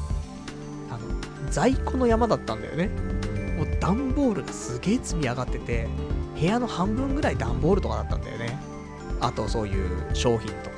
[0.91, 2.89] あの在庫の山だったんだよね。
[3.57, 5.89] もう段ボールがすげえ積み上がってて、
[6.39, 8.59] 部屋の半分ぐらい段ボールとかだったんだよね。
[9.21, 10.77] あとそういう商品とか。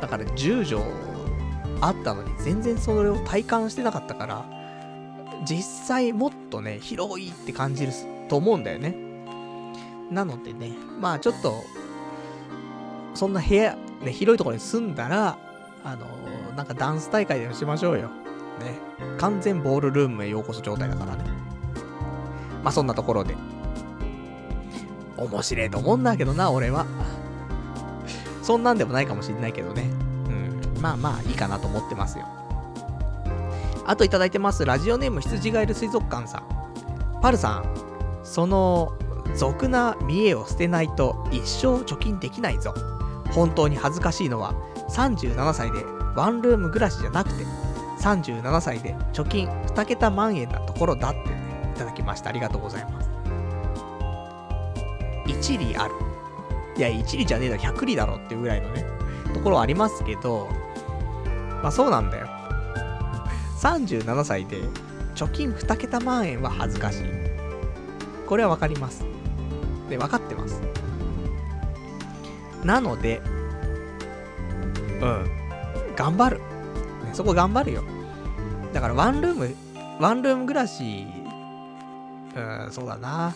[0.00, 0.82] だから10畳
[1.80, 4.59] あったのに全然それを体感してなかったから、
[5.44, 7.92] 実際もっとね、広いって感じる
[8.28, 8.94] と思うんだよね。
[10.10, 11.54] なのでね、まあちょっと、
[13.14, 15.38] そんな部屋、ね、広いところに住んだら、
[15.84, 18.08] あのー、なんかダンス大会でもしましょうよ。
[18.08, 18.78] ね。
[19.18, 21.24] 完全ボールルームへようこそ状態だからね。
[22.62, 23.36] まあそんなところで。
[25.16, 26.86] 面白いと思うんだけどな、俺は。
[28.42, 29.82] そんなんでもないかもしんないけどね。
[30.28, 30.80] うん。
[30.80, 32.26] まあまあいいかなと思ってますよ。
[33.86, 34.64] あといただいてます。
[34.64, 36.42] ラジオネーム羊ガエル水族館さん。
[37.20, 37.64] パルさん、
[38.22, 38.92] その、
[39.34, 42.74] 俗な見栄を捨てないと一生貯金できないぞ。
[43.32, 44.54] 本当に恥ずかしいのは、
[44.90, 45.84] 37歳で
[46.16, 47.44] ワンルーム暮らしじゃなくて、
[48.00, 52.30] 37歳で貯金2桁万円なところだってね、いただきました。
[52.30, 53.10] ありがとうございます。
[55.26, 55.94] 1里ある。
[56.76, 58.84] いや、1里じゃねえだろ、100里だろっていうぐらいのね、
[59.34, 60.48] ところありますけど、
[61.62, 62.39] まあそうなんだよ。
[63.60, 64.62] 37歳で
[65.14, 67.04] 貯金2桁万円は恥ずかしい。
[68.26, 69.04] これはわかります。
[69.90, 70.62] で、分かってます。
[72.64, 73.20] なので、
[75.00, 75.30] うん。
[75.94, 76.38] 頑張る。
[76.38, 77.84] ね、そこ頑張るよ。
[78.72, 79.54] だからワンルーム、
[79.98, 81.06] ワンルーム暮らし、
[82.34, 83.34] うん、そうだな。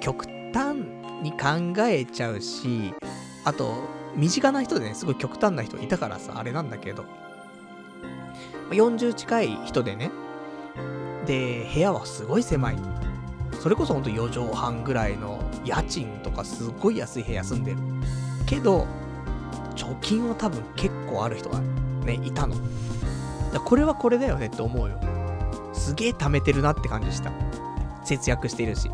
[0.00, 0.78] 極端
[1.22, 2.92] に考えちゃうし、
[3.44, 3.84] あと、
[4.16, 7.04] 身近な人でね、すごい極端な人いたからさ、あれなんだけど。
[8.70, 10.10] 40近い人でね、
[11.26, 12.76] で、部屋はすごい狭い。
[13.60, 17.78] それこそほんと4畳半ぐらいの家賃とかすっごい安い部屋住んでる。
[18.46, 18.86] けど、
[19.74, 22.54] 貯金は多分結構ある人がね、いたの。
[23.52, 24.98] だこれはこれだよねって思うよ。
[25.72, 27.30] すげえ貯めてるなって感じした。
[28.04, 28.90] 節約してるし。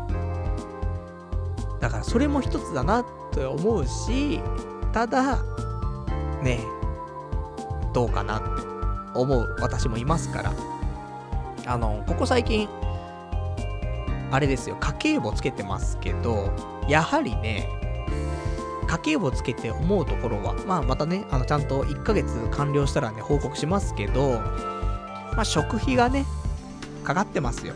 [1.79, 4.41] だからそれも一つだなって思うし、
[4.91, 5.43] ただ、
[6.41, 6.59] ね
[7.93, 8.74] どうかなって
[9.15, 10.53] 思う私もいますから。
[11.67, 12.69] あの、ここ最近、
[14.31, 16.51] あれですよ、家計簿つけてますけど、
[16.87, 17.69] やはりね、
[18.87, 24.39] 家計簿つけて思うところは、まあまたね、あのちゃんと1ヶ月完了したらね、報告しますけど、
[25.33, 26.25] まあ食費がね、
[27.03, 27.73] かかってますよ。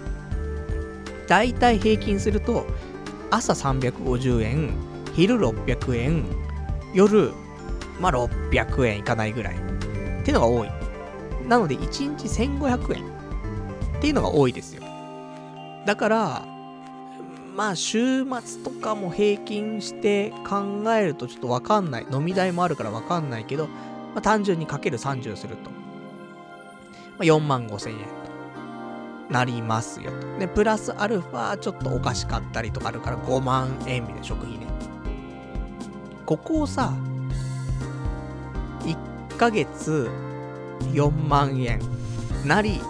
[1.27, 2.65] だいたい平均すると、
[3.31, 4.73] 朝350円、
[5.13, 6.25] 昼600円、
[6.93, 7.31] 夜、
[7.99, 9.55] まあ600円いかないぐらい。
[9.55, 9.57] っ
[10.23, 10.78] ていうのが多い。
[11.49, 13.03] なので1日1500円
[13.97, 14.83] っていうのが多いですよ。
[15.85, 16.45] だから、
[17.55, 22.07] まあ週末とかも平均して考えるとちょっとわかんない。
[22.11, 25.71] 飲み代もあるからわかんないけど、まあ、単純にかける30すると。
[25.71, 25.77] ま
[27.21, 30.37] あ、4万5千円となりますよと。
[30.37, 34.67] で、プラスアルファちょっとお菓子買ったりとかあるから5万円みたいな食費ね。
[36.27, 36.93] ここをさ、
[38.81, 40.28] 1ヶ月
[40.93, 41.79] 4万円。
[42.45, 42.81] なり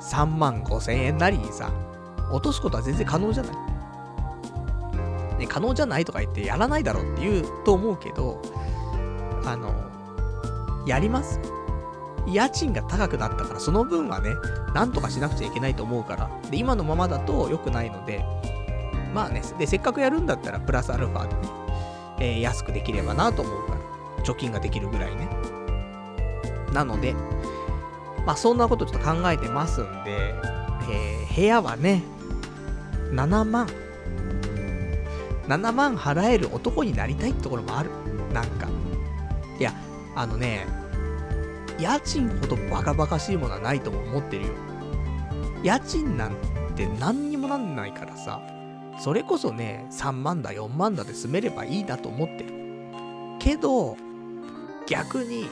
[0.00, 1.18] 3万5千円。
[1.18, 1.70] なりにさ、
[2.30, 3.56] 落とすことは全然可能じゃない。
[5.38, 8.40] ね、可能じゃないとか言ってやらないだろうって言うと思うけど、
[9.44, 9.74] あの、
[10.86, 11.40] やります。
[12.26, 14.30] 家賃が高くなったから、その分はね、
[14.74, 16.30] なんとかしなくちゃいけないと思うから。
[16.50, 18.24] で、今のままだと良くないので、
[19.12, 21.40] まあね、で、せっかくやるんだったら、プラスアルファでね、
[22.20, 25.28] えー、安くできればなと思うから、貯金ができるぐらいね。
[26.72, 27.14] なので、
[28.26, 30.34] まあそんなことちょっと考えてますんで、
[30.90, 32.02] えー、部屋はね、
[33.12, 33.68] 7万
[35.48, 37.90] 7万払える男になりたいってところもある。
[38.32, 38.68] なんか。
[39.58, 39.74] いや、
[40.14, 40.66] あのね、
[41.78, 44.52] 家賃ほどバカバカしいものはないとも思ってるよ。
[45.62, 46.36] 家賃なん
[46.76, 48.40] て何にもなんないからさ、
[48.98, 52.52] それこそね、3万だ、4万だで住めればいいなと思ってる。
[53.38, 53.96] けど、
[54.86, 55.48] 逆に、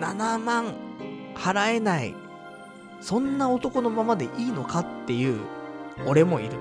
[0.00, 0.74] 7万
[1.34, 2.14] 払えない、
[3.00, 5.40] そんな男のままでいいのかっていう、
[6.06, 6.52] 俺もいる。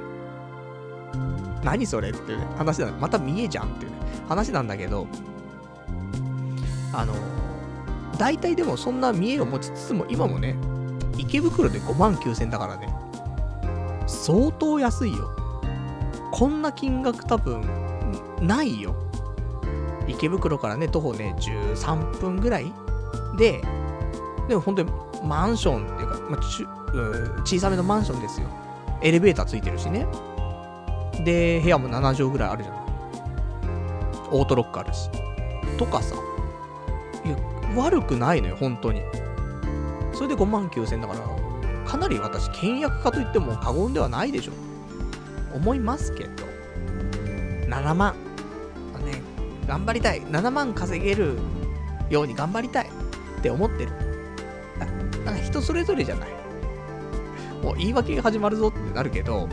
[1.63, 2.91] 何それっていう、ね、話だ。
[2.91, 3.97] また見えじゃんっていうね、
[4.27, 5.07] 話なんだけど、
[6.91, 7.13] あの、
[8.17, 10.55] 大体でもそんな見えを持ちつつも、今もね、
[11.17, 12.93] 池袋で5万9000円だからね、
[14.07, 15.29] 相当安いよ。
[16.31, 17.61] こんな金額多分、
[18.41, 18.95] ないよ。
[20.07, 22.71] 池袋からね、徒歩ね、13分ぐらい
[23.37, 23.61] で、
[24.47, 24.91] でも本当に
[25.23, 26.67] マンションっていうか、まあ、ち
[27.55, 28.47] 小さめのマンションですよ。
[29.01, 30.05] エレベーターついてるしね。
[31.23, 32.81] で、部屋も7畳ぐらいあるじゃない。
[34.31, 35.09] オートロックあるし。
[35.77, 36.15] とかさ。
[37.25, 37.37] いや、
[37.75, 39.01] 悪くないのよ、本当に。
[40.13, 44.51] それで5万9000円だから、かなり私、倹約家と言っても過言ではないでしょ。
[45.53, 46.29] 思いますけど、
[47.67, 48.13] 7万。
[49.05, 49.21] ね、
[49.67, 50.21] 頑張りたい。
[50.21, 51.37] 7万稼げる
[52.09, 52.89] ように頑張りたい
[53.43, 53.91] って思ってる。
[55.25, 56.29] なんか人それぞれじゃない。
[57.61, 59.49] もう言い訳が始まるぞってなるけど、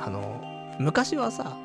[0.00, 0.42] あの、
[0.80, 1.56] 昔はさ、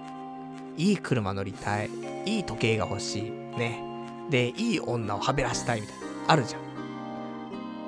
[0.77, 1.89] いい車乗りたい、
[2.27, 3.83] いい時計が欲しい、ね。
[4.29, 6.59] で、いい女をはべらしたいみたいな、あるじゃ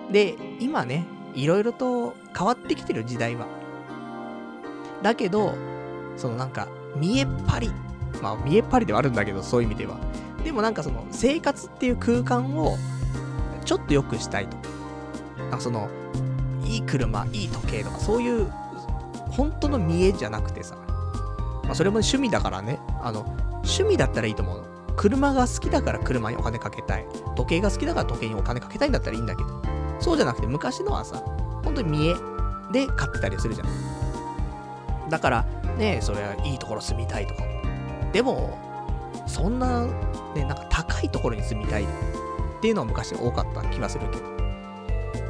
[0.09, 0.11] ん。
[0.11, 1.05] で、今ね、
[1.35, 3.45] いろいろと変わってきてる時代は。
[5.03, 5.53] だけど、
[6.17, 7.71] そのなんか、見えっ張り。
[8.23, 9.97] まあ、見えっ張りではあるんだけど、そういう意味では。
[10.43, 12.77] でもなんかその、生活っていう空間を、
[13.65, 14.57] ちょっと良くしたいと。
[15.39, 15.89] なんかその、
[16.63, 18.47] いい車、いい時計とか、そういう、
[19.31, 20.77] 本当の見えじゃなくてさ。
[21.63, 22.79] まあ、それも趣味だからね。
[23.01, 23.21] あの、
[23.57, 24.65] 趣味だったらいいと思うの。
[24.95, 27.05] 車が好きだから車にお金かけたい。
[27.35, 29.61] 時計が好きだから時計にお金かけたいんだったらいいんだけど。
[29.99, 31.17] そうじゃなくて、昔のはさ、
[31.63, 32.15] 本当に見え
[32.71, 35.09] で買ってたりするじゃん。
[35.09, 35.45] だから、
[35.77, 37.43] ねそれはいいところ住みたいとか。
[38.13, 38.57] でも、
[39.27, 39.85] そんな、
[40.35, 41.85] ね、なんか高いところに住みたい
[42.65, 44.23] っていうのは昔多かった気がするけど。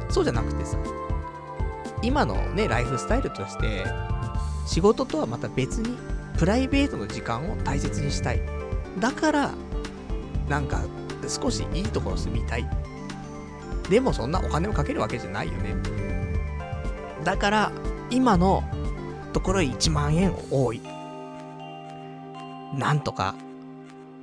[0.08, 0.78] そうじゃなくてさ、
[2.00, 3.84] 今のね、ライフスタイルとして、
[4.64, 5.98] 仕事とはまた別に、
[6.38, 8.40] プライベートの時間を大切にしたい。
[9.00, 9.50] だから、
[10.48, 10.80] なんか、
[11.28, 12.66] 少しいいところ住みたい。
[13.90, 15.76] でもそんなお金をかけるわけじゃないよね。
[17.22, 17.72] だから、
[18.08, 18.64] 今の
[19.34, 20.80] ところ1万円多い。
[22.78, 23.34] なんとか、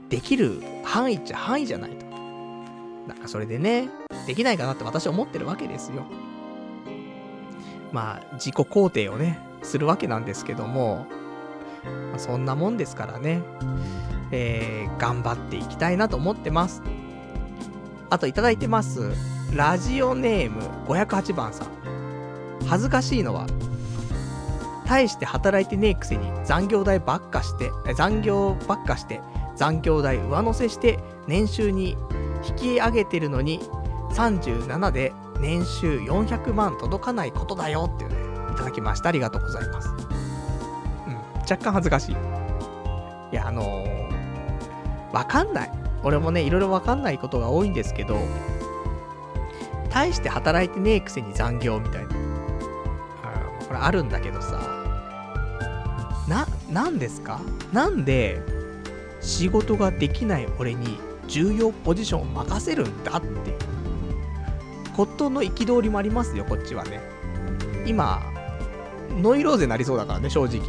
[0.10, 2.03] できる範囲っちゃ範囲じゃないと。
[3.08, 3.90] なんかそれでね、
[4.28, 6.04] できないかなって私は思ってるわけですよ。
[7.92, 11.06] まあ、自己肯定をね、するわけなんですけども、
[11.84, 13.42] まあ、そんなもんですからね、
[14.32, 16.82] えー、頑張っていきたいなと思ってます。
[18.10, 19.12] あといただいてます。
[19.56, 21.68] ラジオネーム508番さん。
[22.68, 23.46] 恥ずかしいのは、
[24.88, 29.22] 大して働いてねえくせに残業代ばっかして、残業ばっかして、
[29.56, 31.98] 残業代上乗せして年収に
[32.48, 33.60] 引き上げてるのに
[34.12, 38.16] 37で年収400万届かないことだよっていうね、
[38.54, 39.10] いただきました。
[39.10, 39.90] ありがとうございます。
[39.90, 39.92] う
[41.12, 42.16] ん、若干恥ずかしい。
[43.32, 45.72] いや、あのー、わかんない。
[46.04, 48.20] 俺もね、いろいろわかんないことが多いんですけど、
[49.90, 52.10] 大して働いてねえくせに残業みたいな。
[53.68, 54.60] これあるんだけどさ、
[56.28, 57.40] な、なんですか？
[57.72, 58.42] なんで、
[59.22, 63.58] 仕事ができない俺に重要ポジションを任せるんだっていう
[64.96, 67.02] ことの憤りもありますよ、こっちはね。
[67.86, 68.22] 今、
[69.22, 70.62] ノイローゼになりそうだからね、正直。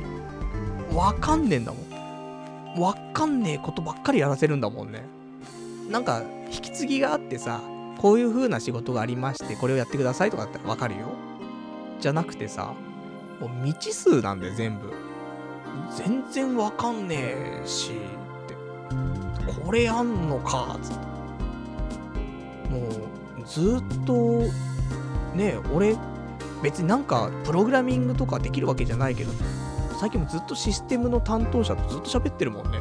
[0.95, 2.81] わかんねえんだもん。
[2.81, 5.05] わかんねえことばっかりやらせるんだもんね。
[5.91, 7.61] なんか、引き継ぎがあってさ、
[7.99, 11.09] こういう風な仕事がありまして、これをやってくださいとかだったらわかるよ。
[12.01, 12.75] じゃなくてさ、
[13.41, 14.93] もう未知数なんだよ、全部。
[15.97, 17.93] 全然わかんねえし、
[19.53, 21.05] これやんのか、つって。
[22.71, 24.43] もう、ずっと、
[25.37, 25.97] ね、俺、
[26.63, 29.33] 別になんか、プログラミングとかできるわけじゃないけど、
[30.01, 32.79] 最近もずっとシステムの担当者とずっと喋ってるもんね。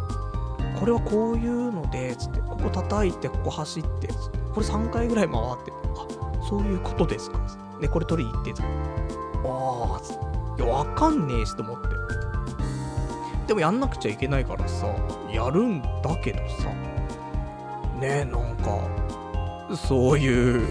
[0.80, 7.82] これはこういうので、つって、ここ叩いて、ここ走って、つって、これ3回ぐらい回って、あ、そういうことですか、つって。
[7.82, 8.68] で、これ取りに行って、つって。
[9.46, 10.64] ああ、つって。
[10.64, 11.88] いや、わかんねえしと思って。
[13.48, 14.88] でもやんなくちゃいけないからさ、
[15.32, 16.70] やるんだけどさ、
[18.00, 18.88] ねえ、なんか、
[19.76, 20.68] そういう、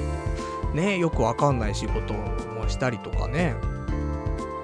[0.74, 3.54] ねよくわかんない仕事もしたりとかね、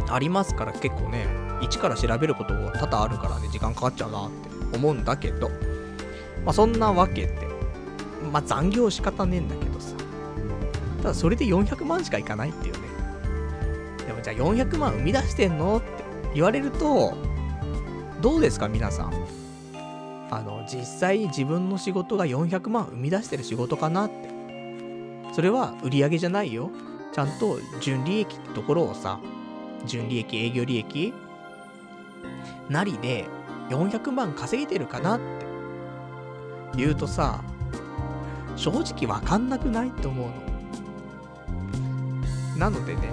[0.08, 1.26] ありますから結構ね、
[1.60, 5.50] 一から調べることが多々あるからね、時間かかっちゃうなって思うんだけど、
[6.44, 7.48] まあそんなわけで、
[8.32, 9.94] まあ残業仕方ねえんだけどさ、
[11.02, 12.80] ただそれで400万しかいかないっていうね。
[14.06, 15.86] でもじゃあ400万生み出してんのって
[16.34, 17.27] 言われると、
[18.20, 19.12] どうですか皆さん？
[20.30, 24.28] あの、実際自分の仕事が400万生み出してる仕事かなって。
[25.32, 26.70] それは売り上げじゃないよ。
[27.12, 29.20] ちゃんと純利益ってところをさ、
[29.86, 31.14] 純利益、営業利益
[32.68, 33.26] なりで
[33.70, 35.24] 400万稼げてるかなって
[36.76, 37.42] 言うとさ、
[38.56, 40.34] 正直わかんなくないって思うの。
[42.58, 43.12] なのでね、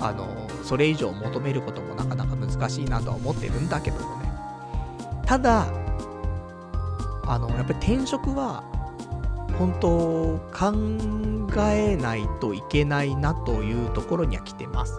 [0.00, 4.23] あの、それ以上求めることもなかなか難しいなとは思ってるんだけどもね。
[5.26, 5.66] ただ、
[7.26, 8.62] あの、やっぱり転職は、
[9.58, 9.88] 本当
[10.52, 10.72] 考
[11.70, 14.98] えないといけないなというところには来てます。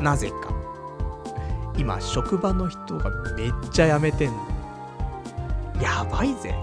[0.00, 0.50] なぜか。
[1.76, 4.36] 今、職場の人がめっちゃ辞めてんの。
[5.80, 6.54] やばいぜ。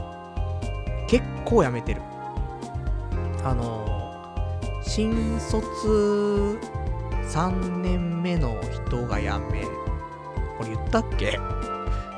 [1.08, 2.02] 結構辞めてる。
[3.44, 3.86] あの、
[4.84, 6.60] 新卒
[7.24, 9.66] 3年目の人が辞め、
[10.58, 11.40] これ言ったっけ？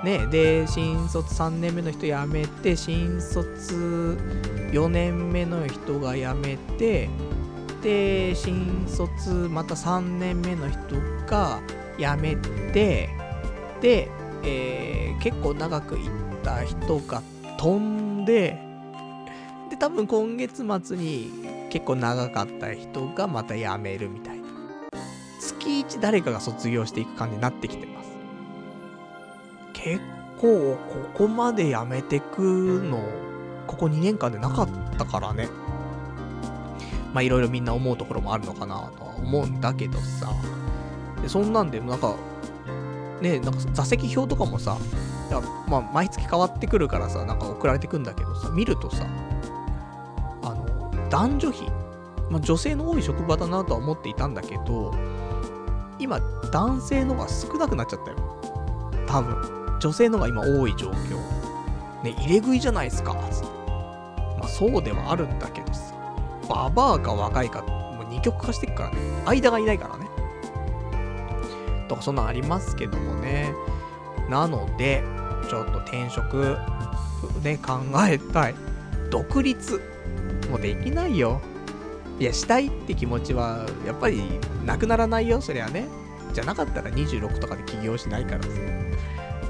[0.03, 4.17] ねで、新卒3年目の人辞めて、新卒
[4.71, 7.09] 4年目の人が辞めて、
[7.81, 10.79] で、新卒また3年目の人
[11.27, 11.61] が
[11.97, 12.35] 辞め
[12.71, 13.09] て、
[13.81, 14.09] で、
[14.43, 16.09] えー、結構長くいっ
[16.43, 17.21] た人が
[17.57, 18.57] 飛んで、
[19.69, 21.31] で、多分今月末に
[21.69, 24.47] 結構長かった人がまた辞めるみたいな。
[25.41, 27.98] 月1誰かが卒業していく感じになってきてます。
[29.83, 30.01] 結
[30.39, 32.99] 構ここまで辞めてくの、
[33.67, 35.47] ここ2年間でなかったからね。
[37.13, 40.31] まあいろいろみんな思うところもあるのかなとは思うんだけどさ。
[41.21, 42.15] でそんなんで、なんか、
[43.21, 44.77] ね、なんか座席表とかもさ、
[45.67, 49.05] まあ毎月変わってくるからさ、なんか送られてくんだけどさ、見るとさ、
[50.43, 51.65] あの、男女比、
[52.29, 54.93] まあ女性の多い職場だなとは思っていたんだけど、
[55.99, 56.19] 今、
[56.51, 58.17] 男性の方が少なくなっちゃったよ。
[59.05, 59.58] 多分。
[59.79, 61.17] 女性のが今多い状況。
[62.03, 65.93] ね、入れ食いじゃないですか、まあそうではあるんだけどさ。
[66.47, 68.97] ババアか若いか、もう二極化してっからね。
[69.25, 70.09] 間がいないからね。
[71.87, 73.53] とかそんなんありますけどもね。
[74.29, 75.03] なので、
[75.49, 76.57] ちょっと転職、
[77.43, 78.55] ね、考えたい。
[79.09, 79.81] 独立。
[80.49, 81.41] もうできないよ。
[82.19, 85.87] いや、したいって気持ちは、やっぱり、なくならないよ、そりゃね。
[86.33, 88.49] じゃなかったら26とかで起業しないからさ。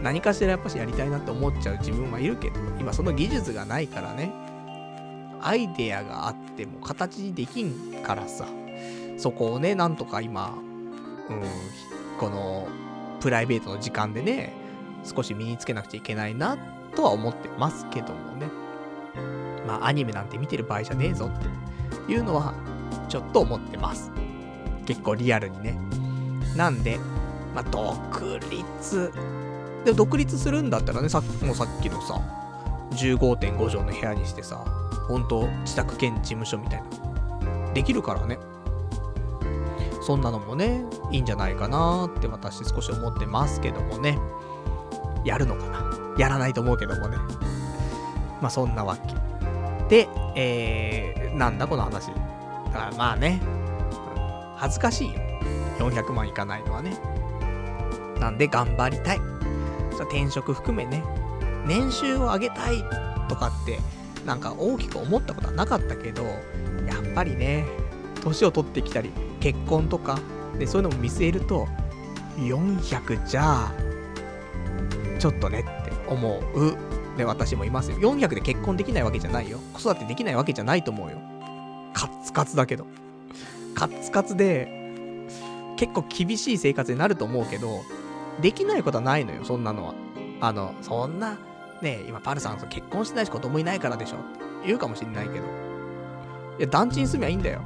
[0.02, 4.32] 何かしらやっぱしやりたいなって思っちゃう自分はいるけど、今その技術がないからね。
[5.42, 8.46] アイデアがあっても形にできんからさ。
[9.18, 10.58] そこをね、なんとか今、
[11.30, 11.44] うん、
[12.20, 12.68] この、
[13.20, 14.54] プライベートの時間でね、
[15.04, 16.58] 少し身につけなくちゃいけないな、
[16.96, 18.48] とは思ってますけどもね。
[19.68, 22.54] まあ、アニメなんて見てる場合じゃねえぞっていうのは、
[23.10, 24.10] ちょっと思ってます。
[24.86, 25.78] 結構リアルにね。
[26.56, 26.98] なんで、
[27.54, 29.12] まあ、独立。
[29.86, 32.22] で独立するんだったらね、さもうさっきのさ、
[32.92, 34.58] 15.5畳の部屋にしてさ、
[35.08, 37.74] ほんと自宅兼事務所みたいな。
[37.74, 38.40] できるからね。
[40.02, 44.18] そんなのもね、いいんじゃないかなって私少し思ってますけどもね。
[45.26, 47.18] やるのかなやらないと思うけどもね。
[48.42, 49.14] まあそんなわけ。
[49.90, 52.08] で、えー、なんだこの話。
[52.08, 52.12] だ
[52.72, 53.42] からまあね、
[54.56, 55.20] 恥ずかしいよ。
[55.80, 56.98] 400万いかないのはね。
[58.20, 59.22] なんで頑張りたい。
[60.00, 61.04] さ転職含めね、
[61.68, 62.84] 年収を上げたい
[63.28, 63.80] とかって、
[64.26, 67.66] なんか大きく思ったことはなかったけど、やっぱりね、
[68.24, 69.12] 年を取ってきたり、
[69.42, 70.20] 結婚とか、
[70.58, 71.68] でそういうのも見据えると、
[72.38, 73.72] 400じゃあ、
[75.20, 76.78] ちょっとねって思う。
[77.18, 77.98] で、私もいますよ。
[77.98, 79.60] 400で結婚できないわけじゃないよ。
[79.74, 81.18] 子育てできないわけじゃないと思うよ。
[81.94, 82.88] カッツカツだけど。
[83.76, 85.28] カッツカツで、
[85.76, 87.82] 結構厳しい生活になると思うけど、
[88.42, 89.94] できないことはないのよ、そんなのは。
[90.42, 91.38] あの、そんな、
[91.82, 94.26] ね今パルさん結婚してないし子供いないからでしょって
[94.66, 95.46] 言うかもしんないけど。
[96.60, 97.62] いや、団地に住みゃいいんだよ。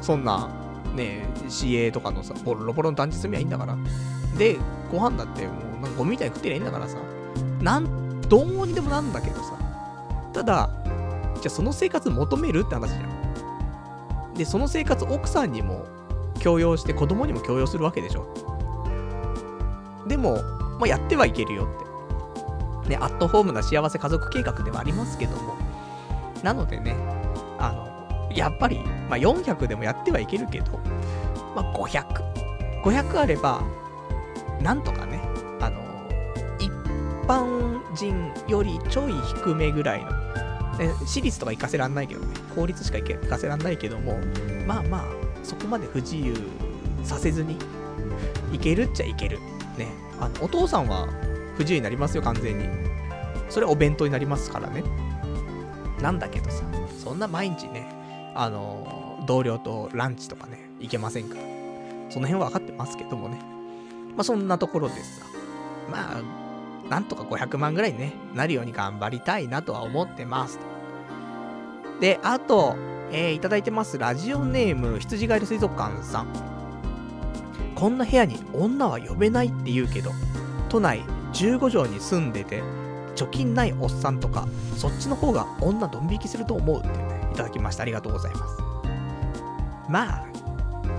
[0.00, 0.48] そんな、
[0.94, 3.76] ね CA とかのさ、ボロボロの団地住みゃいいんだから。
[4.38, 4.56] で、
[4.90, 6.98] ご飯だってもう、なんかゴミみたいに食ってりゃいいんだからさ。
[7.60, 9.58] なん、どうにでもなんだけどさ。
[10.32, 10.70] ただ、
[11.40, 14.34] じゃあその生活求めるって話じゃん。
[14.34, 15.86] で、その生活奥さんにも
[16.38, 18.55] 強要して子供にも強要するわけでしょ。
[20.06, 20.42] でも、
[20.78, 22.90] まあ、やってはいけるよって。
[22.90, 25.56] ね、アットホームな幸せ家族計画ではありますけども。
[26.42, 26.94] なのでね、
[27.58, 28.78] あの、やっぱり、
[29.08, 30.78] まあ、400でもやってはいけるけど、
[31.54, 32.82] まあ、500。
[32.82, 33.62] 500あれば、
[34.62, 35.20] なんとかね、
[35.60, 35.82] あの、
[36.58, 36.70] 一
[37.26, 40.10] 般人よりちょい低めぐらいの、
[40.78, 44.20] ね、私立とか行かせらんないけどね、公立しか行かせらんないけども、
[44.66, 45.04] まあまあ、
[45.42, 46.34] そこまで不自由
[47.02, 47.58] させずに、
[48.52, 49.38] いけるっちゃいける。
[49.76, 49.88] ね、
[50.20, 51.08] あの、お父さんは
[51.56, 52.68] 不自由になりますよ、完全に。
[53.48, 54.82] それお弁当になりますからね。
[56.00, 56.64] なんだけどさ、
[57.02, 57.86] そんな毎日ね、
[58.34, 61.40] あの、同僚とランチとかね、行けませんから。
[62.10, 63.38] その辺は分かってますけどもね。
[64.16, 65.26] まあ、そんなところでさ。
[65.90, 66.22] まあ、
[66.88, 70.58] なんとか500万ぐらいね、なるように頑張りたいなとは思ってます。
[72.00, 72.76] で、あと、
[73.10, 73.98] えー、いただいてます。
[73.98, 76.55] ラジオネーム、羊ガエル水族館さん。
[77.76, 80.10] こんな部屋に女は呼べないって言うけど、
[80.70, 81.02] 都内
[81.34, 82.62] 15畳に住んでて、
[83.14, 87.82] 貯金ないおっさんとか、そっちの方が女ドン引きすると思うってね、いただきました。
[87.82, 88.58] ありがとうございます。
[89.88, 90.26] まあ、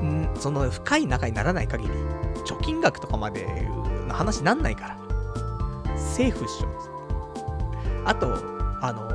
[0.04, 1.94] んその深い仲にならない限り、
[2.46, 3.68] 貯金額とかまで
[4.08, 4.98] の話なんないから。
[5.98, 6.68] セーフっしょ。
[8.06, 8.36] あと、
[8.82, 9.10] あの、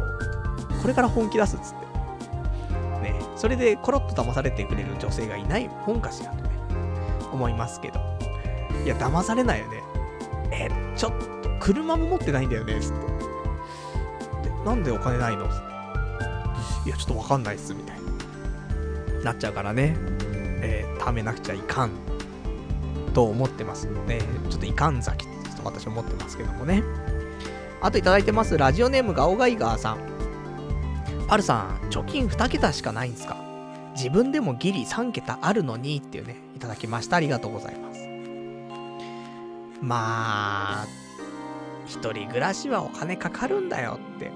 [0.81, 1.83] これから本気出すっつって。
[3.03, 6.33] ね、それでコロッと騙されてくれる女性がいないもんかしら、
[7.33, 8.01] 思いますけど。
[8.85, 9.83] いや、騙されないよね。
[10.51, 14.51] え、ちょっと、車も持ってないんだよね、つって。
[14.65, 15.47] なんでお金ないの？
[15.47, 17.97] いや、ちょっとわかんないっす、みたい
[19.23, 19.25] な。
[19.25, 19.97] なっちゃうからね、
[20.63, 21.91] えー、貯めなくちゃいかん、
[23.15, 26.83] と思ってますので、ちょっといかんざき、ちょっと私思ってますけどもね。
[27.81, 29.99] あといただいてます、ラジオネームガオガイガーさん。
[31.29, 33.37] パルさん、貯金2桁しかないんですか？
[33.95, 37.17] 自分でもギリ3桁あるのにっていうね、いただきました。
[37.17, 38.09] ありがとうございます。
[39.81, 40.87] まあ、
[41.87, 44.31] 一人暮らしはお金かかるんだよって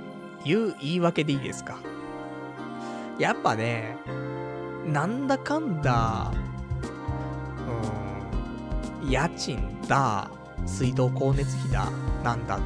[0.44, 1.78] いう言い訳でいいですか？
[3.18, 3.96] やっぱね、
[4.86, 6.32] なんだかんだ、
[9.02, 10.30] うん、家賃だ、
[10.66, 11.90] 水道光熱費だ、
[12.22, 12.62] なんだと。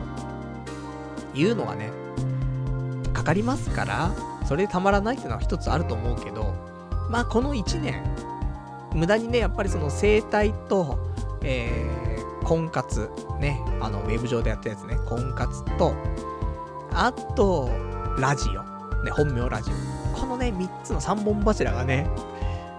[1.35, 1.91] いうのはね、
[3.13, 4.11] かかりますから、
[4.47, 6.70] それでたまらないっていうのは一つあると思うけど、
[7.11, 8.03] まあこの1年、
[8.95, 10.99] 無駄にね、やっぱりその生態と、
[11.43, 13.11] えー、婚活、
[13.41, 15.95] ね、あの、ウェブ上でやったやつね、婚活と、
[16.93, 17.69] あと、
[18.19, 18.63] ラジオ、
[19.05, 20.19] ね、本名ラジオ。
[20.19, 22.09] このね、3つの3本柱がね、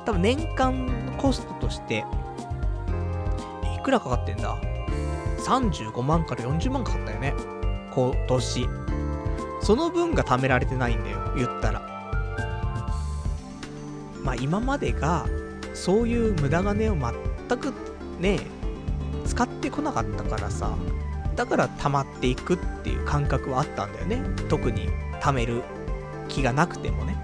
[0.05, 0.87] 多分年間
[1.17, 2.05] コストとして、
[3.75, 4.57] いくらかかってんだ
[5.39, 7.33] ?35 万から40万かかったよね。
[7.93, 8.69] 今年。
[9.61, 11.90] その分が貯められてないんだよ、言ったら。
[14.23, 15.25] まあ今までが、
[15.73, 17.73] そういう無駄金を全く
[18.19, 18.39] ね、
[19.25, 20.75] 使ってこなかったからさ、
[21.35, 24.21] だから溜まっていくっていう感覚はあったんだよね。
[24.49, 24.89] 特に
[25.21, 25.63] 貯める
[26.27, 27.17] 気がなくてもね。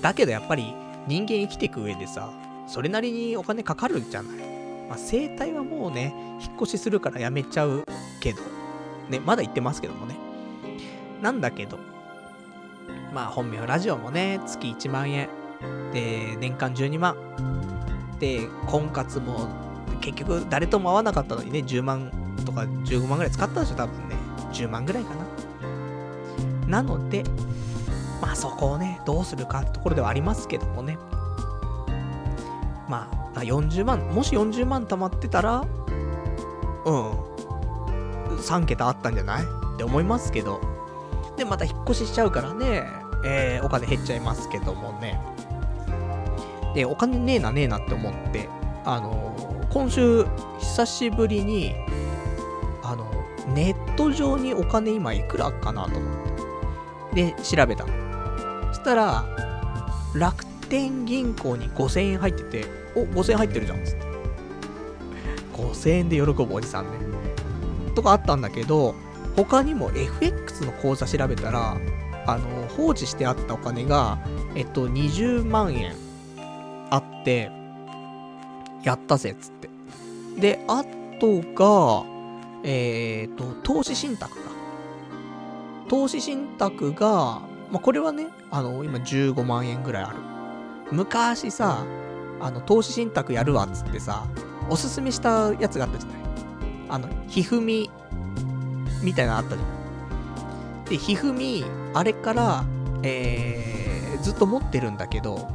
[0.00, 0.74] だけどやっぱり
[1.06, 2.32] 人間生きていく上でさ、
[2.66, 4.36] それなりにお金かかるじゃない。
[4.88, 7.84] まあ、生態はもうね、引っ越しするからやめちゃう
[8.20, 8.40] けど、
[9.08, 10.16] ね、まだ言ってますけどもね。
[11.20, 11.78] なんだけど、
[13.12, 15.28] まあ本名ラジオもね、月1万円。
[15.92, 17.16] で、年間12万。
[18.18, 19.48] で、婚活も
[20.00, 22.10] 結局誰とも会わなかったのにね、10万
[22.44, 24.16] とか15万ぐらい使ったでしょ、多分ね。
[24.52, 25.26] 10万ぐらいかな。
[26.68, 27.24] なので、
[28.20, 30.98] まあそこをね、どうするかってところではありますけどもね。
[32.88, 35.64] まあ、40万、もし40万貯まってたら、
[36.84, 37.10] うん、
[38.36, 39.42] 3桁あったんじゃない？
[39.42, 39.46] っ
[39.78, 40.60] て思いますけど、
[41.36, 42.84] で、また引っ越ししちゃうからね、
[43.24, 45.20] えー、お金減っちゃいますけどもね。
[46.74, 48.48] で、お金ねえなねえなって思って、
[48.84, 50.24] あのー、今週、
[50.58, 51.74] 久しぶりに、
[52.82, 53.10] あの、
[53.54, 56.26] ネット上にお金今いくらかなと思っ
[57.14, 57.32] て。
[57.34, 57.84] で、調べた。
[58.68, 59.24] そしたら、
[60.14, 64.06] 楽天銀行に5000円入ってて、お、5000円入ってるじゃん、つって。
[65.52, 66.90] 5000円で喜ぶおじさんね。
[67.94, 68.94] とかあったんだけど、
[69.36, 71.76] 他にも FX の口座調べたら、
[72.26, 74.18] あの、放置してあったお金が、
[74.54, 75.94] えっと、20万円
[76.90, 77.50] あって、
[78.82, 79.70] やったぜ、つって。
[80.40, 80.84] で、あ
[81.20, 82.04] とが、
[82.64, 84.50] えー、っと、投資信託か。
[85.88, 87.40] 投資信託が、
[87.70, 90.16] まあ、これはね、あの、今15万円ぐらいある。
[90.90, 91.84] 昔さ、
[92.40, 94.26] あの、投資信託やるわ、つってさ、
[94.68, 96.18] おすすめしたやつがあったじゃない。
[96.90, 97.90] あの、ひふみ
[99.02, 100.84] みたいなのあったじゃん。
[100.84, 102.64] で、ひふみ、あれから、
[103.02, 105.48] えー、ずっと持ってるんだけど、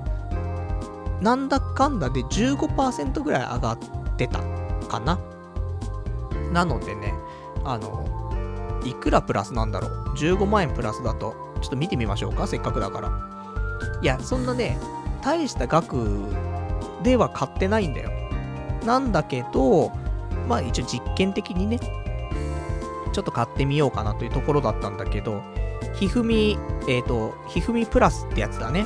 [1.22, 3.78] なんだかんだで15%ぐらい上がっ
[4.18, 4.40] てた
[4.88, 5.20] かな。
[6.52, 7.14] なのでね、
[7.64, 8.06] あの、
[8.86, 9.92] いくらプラスなんだろう。
[10.16, 13.12] 15万円プラスだと、ちょっと見てみましょうか、せっかくだから。
[14.02, 14.78] いや、そんなね、
[15.24, 16.26] 大した額
[17.04, 18.12] では買ってないんだよ。
[18.86, 19.92] なんだけど、
[20.48, 21.80] まあ一応実験的にね、
[23.12, 25.42] ちょっと買ってみようかなというところだったんだけど、
[26.00, 26.58] ひふみ、
[26.88, 28.86] えっ、ー、と、ひふみプラスってやつだね。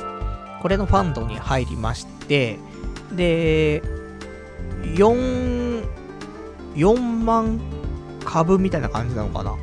[0.62, 2.58] これのファンドに入りまして、
[3.12, 3.82] で、
[4.82, 5.84] 4、
[6.74, 7.60] 4万
[8.24, 9.56] 株みたいな感じなのかな。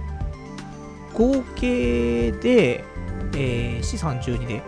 [1.13, 2.83] 合計で、
[3.35, 4.61] えー、資産12で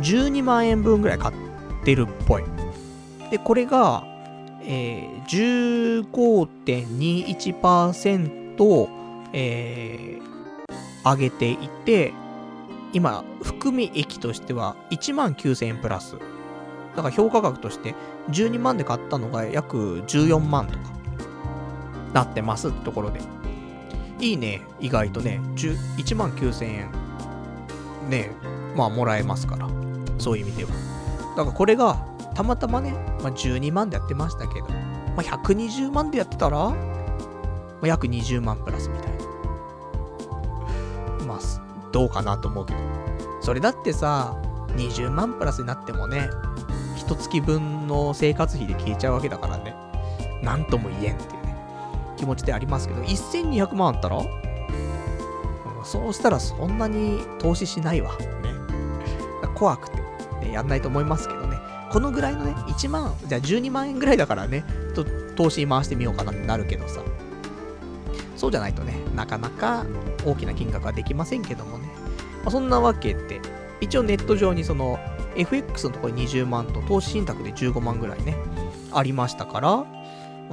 [0.00, 1.34] 12万円分ぐらい買っ
[1.84, 2.44] てるっぽい。
[3.30, 4.04] で、これが、
[4.62, 8.88] えー、15.21%、
[9.32, 12.12] えー、上げていて、
[12.92, 16.16] 今、含み益としては1万9000円プラス。
[16.94, 17.94] だから評価額として
[18.30, 20.96] 12万で買ったのが約14万とか
[22.14, 23.20] なってますってところで。
[24.18, 26.90] いいね、意外とね、1万9000円。
[28.08, 28.30] ね、
[28.74, 29.68] まあもらえますから。
[30.18, 30.70] そういう意味では。
[31.36, 31.96] だからこれが、
[32.34, 32.92] たまたまね、
[33.22, 36.74] まあ、12万でやってましたけど、まあ、120万でやってたら、ま
[37.82, 39.15] あ、約20万プラスみたいな。
[41.96, 42.78] どうかなと思うけど。
[43.40, 44.36] それだってさ、
[44.76, 46.28] 20万プラスになってもね、
[46.94, 49.74] 一月分の生活費で消えちゃうわけだからね、
[50.42, 51.56] なんとも言えんっていうね、
[52.18, 54.20] 気持ちでありますけど、1200万あったら、
[55.84, 58.10] そうしたらそんなに投資しないわ。
[58.18, 58.26] ね。
[59.54, 59.96] 怖くて、
[60.42, 61.56] ね、やんないと思いますけどね。
[61.90, 67.00] このぐらいのね、1万、じゃあ12万円ぐらいだからね、と投資に回してみようかなってなるけどさ、
[68.36, 69.86] そうじゃないとね、なかなか
[70.26, 71.85] 大きな金額はできませんけどもね。
[72.46, 73.40] まあ、そんなわけで、
[73.80, 75.00] 一応ネット上にその
[75.34, 78.36] FX のところに20万と投資信託で15万ぐらいね、
[78.92, 79.84] ありましたから、ま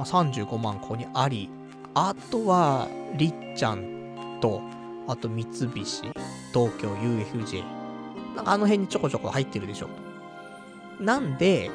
[0.00, 1.48] 35万ここにあり、
[1.94, 4.60] あとは、りっちゃんと、
[5.06, 6.12] あと三菱、東
[6.52, 7.62] 京 UFJ。
[8.34, 9.88] なんかあの辺にちょこちょこ入ってるでしょ。
[10.98, 11.70] なんで、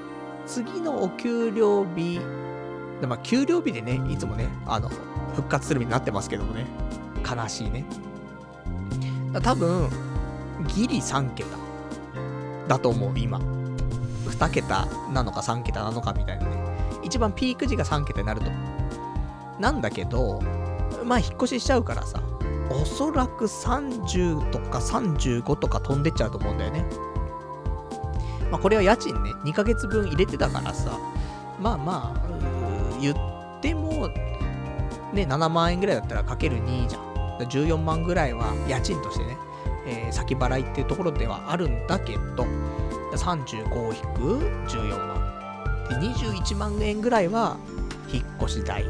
[0.45, 2.19] 次のお給料日、
[3.07, 4.89] まあ、給料日でね、いつもね、あの、
[5.33, 6.65] 復活するみたいになってますけどもね。
[7.25, 7.85] 悲しいね。
[9.41, 9.89] 多分、
[10.67, 11.49] ギリ3桁
[12.67, 13.39] だと思う、今。
[14.27, 16.57] 2桁なのか3桁なのかみたいなね。
[17.03, 18.51] 一番ピーク時が3桁になると。
[19.59, 20.41] なんだけど、
[21.03, 22.21] まあ引っ越ししちゃうからさ、
[22.69, 26.85] おそらく30とか35とか飛んでっちゃうと思うんだよね。
[28.51, 30.91] まあこれは家賃ね、2ヶ月分入れてたからさ、
[31.59, 34.07] まあまあ、言っても、
[35.13, 37.09] ね、7万円ぐらいだったらかける2じゃん。
[37.39, 39.37] 14万ぐらいは家賃としてね、
[39.89, 42.45] えー、先払いっていうところではあるんだけど、
[43.15, 45.87] 35を引く14万。
[45.89, 47.57] で、21万円ぐらいは
[48.13, 48.85] 引っ越し代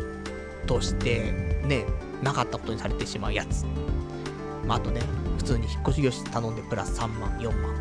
[0.67, 1.31] として
[1.65, 1.85] ね、
[2.21, 3.65] なかったことにされてしまうやつ。
[4.65, 5.01] まあ、あとね、
[5.37, 7.73] 普通に引っ越し業者頼んでプラス3万、4万。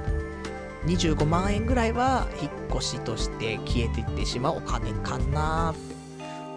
[0.87, 5.95] 25万円ぐらいは引っ越しとして消えていってしまうお金かなーって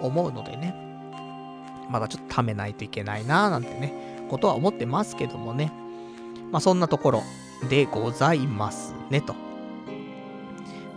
[0.02, 0.76] 思うのでね。
[1.90, 5.74] まだちょっと貯めないといけないなーなんてね、ことは思ってますけどもね。
[6.52, 7.24] まあそんなところ
[7.70, 9.36] でございますねと。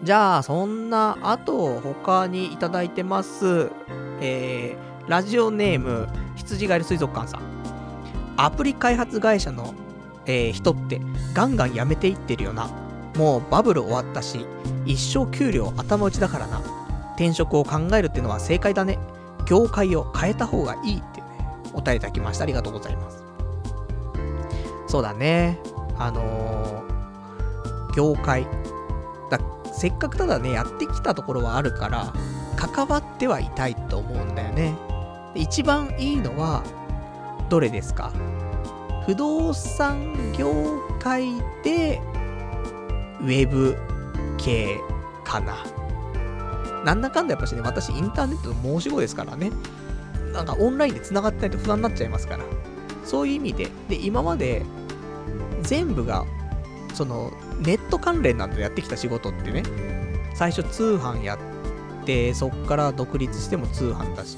[0.02, 3.70] じゃあ、そんな、あと他にいただいてます。
[4.20, 7.40] えー、ラジオネーム、羊ガエル水族館さん。
[8.36, 9.72] アプリ開発会社の、
[10.26, 11.00] えー、人って
[11.32, 12.68] ガンガン辞めていってるよな。
[13.16, 14.44] もうバブル終わったし、
[14.84, 16.60] 一生給料頭打ちだからな。
[17.16, 18.98] 転職を考えるってのは正解だね。
[19.46, 21.26] 業界を変えた方がいいってね、
[21.72, 22.44] お便りいただきました。
[22.44, 23.23] ありがとうございます。
[24.94, 25.58] そうだね。
[25.98, 28.46] あのー、業界。
[29.28, 29.40] だ
[29.72, 32.12] せっかくただね、やってきたところはあるから、
[32.54, 34.76] 関わってはいたいと思うんだよね。
[35.34, 36.62] で一番いいのは、
[37.48, 38.12] どれですか？
[39.04, 40.54] 不動産業
[41.00, 42.00] 界で、
[43.20, 43.76] ウェブ
[44.38, 44.78] 系
[45.24, 45.56] かな。
[46.84, 49.50] なんだかんだやっぱしね、私インターネットの申し子ですからね。
[50.32, 52.44] なんかオンラインで繋がってないと不安になっちゃいますから。
[53.04, 54.62] そういう意味で、で、今まで
[55.64, 56.24] 全部が、
[56.94, 59.62] その、ネット関連なんでやってきた仕事ってね、
[60.34, 64.36] 最初通販やって、そっから独立しても通販だし、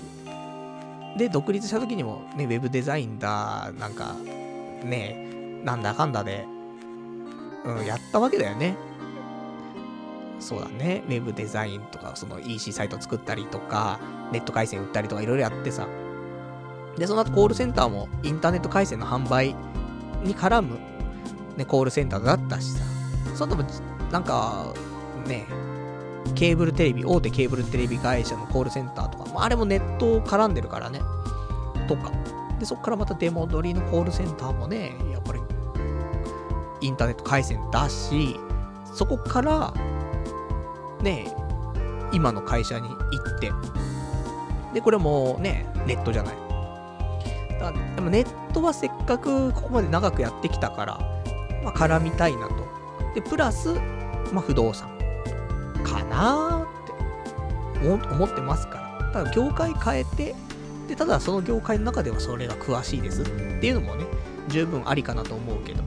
[1.16, 4.14] で、独立した時にもね、ウェブデザインだ、なんか、
[4.84, 5.26] ね、
[5.64, 6.46] なんだかんだで、
[7.64, 8.76] うん、やったわけだよね。
[10.38, 13.98] そうだね、ウェブデザインとか、その EC サイト作ったりとか、
[14.32, 15.88] ネット回線売ったりとかいろいろやってさ。
[16.98, 19.54] で、その後コールセンターもインターネット回線の販売
[20.22, 20.78] に絡む
[21.56, 22.84] ね、コールセンターだったしさ。
[23.34, 23.68] その後も、
[24.10, 24.72] なんか、
[25.26, 25.46] ね、
[26.34, 31.00] ケーブルテレビ、大手ケーブルテレビ会社のコールセンターとか、まあ、あれもネット絡んでるからね。
[31.88, 32.12] とか。
[32.58, 35.40] で、そっからまた出戻りのコールセンターもね、やっぱり、
[36.80, 38.38] インターネット回線だし、
[38.92, 39.74] そこから、
[41.02, 41.34] ね、
[42.12, 42.96] 今の会社に行
[43.36, 43.52] って、
[44.74, 46.36] で、これもね、ネットじゃない。
[47.58, 51.15] だでもネットはせっかくここまで長くやってきたから、
[51.66, 52.54] まあ、絡みたいなと。
[53.14, 53.74] で、プラス、
[54.32, 54.88] まあ、不動産
[55.82, 59.12] かなーって思ってますから。
[59.12, 60.34] ただ、業界変えて、
[60.86, 63.24] で、ただその業界の中ではそれが詳しいですっ
[63.60, 64.04] ていうのもね、
[64.46, 65.82] 十分ありかなと思うけど、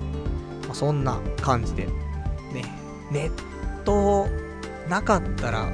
[0.68, 1.92] まあ、そんな感じで、ね、
[3.10, 4.28] ネット
[4.90, 5.72] なかったら、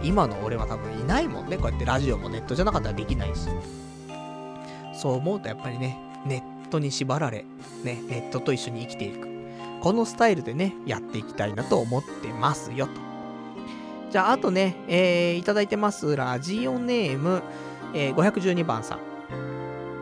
[0.00, 1.56] 今の俺は多分いないもんね。
[1.56, 3.48] こうやってラジオもネットじゃなかったらできないし。
[4.94, 7.44] そう思うとやっぱりね、ネットに縛られ、
[7.82, 9.39] ね、ネットと一緒に生きていく。
[9.80, 12.92] このスタイルでね、やっていきたいなと思ってますよ、と。
[14.10, 17.42] じゃあ、あとね、えー、いただいてます、ラジオネーム、
[17.94, 19.00] えー、512番さん。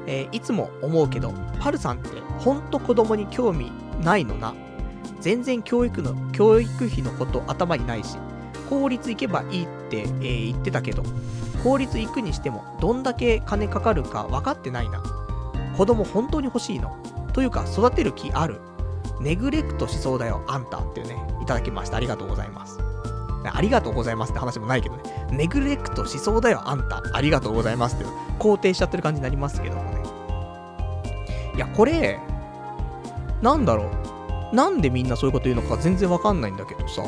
[0.06, 3.70] えー、いつも思うけど、パルさんってほんと子供に興味
[4.02, 4.54] ないのな。
[5.20, 8.16] 全然教育の、教育費のこと頭にないし、
[8.68, 11.02] 公立行けばいいって、えー、言ってたけど、
[11.62, 15.02] 公立行くにしてもどんだけ金かかるか分かってないな。
[15.76, 16.96] 子供本当に欲しいの
[17.32, 18.60] というか育てる気ある
[19.20, 21.96] ネグレクトしそうだよ、あんたっていうね、いただきました。
[21.96, 22.78] ありがとうございます。
[23.44, 25.02] ありがとうございますって話もないけどね。
[25.30, 27.02] ネグレクトしそうだよ、あんた。
[27.12, 28.04] ありがとうございますって
[28.38, 30.02] 肯定しちゃってる感じになりますけどもね。
[31.54, 32.18] いや、これ、
[33.42, 33.90] なんだろ
[34.52, 34.56] う。
[34.56, 37.02] なんでみんなそういうこと言うのか全然わかんないんだけどさ。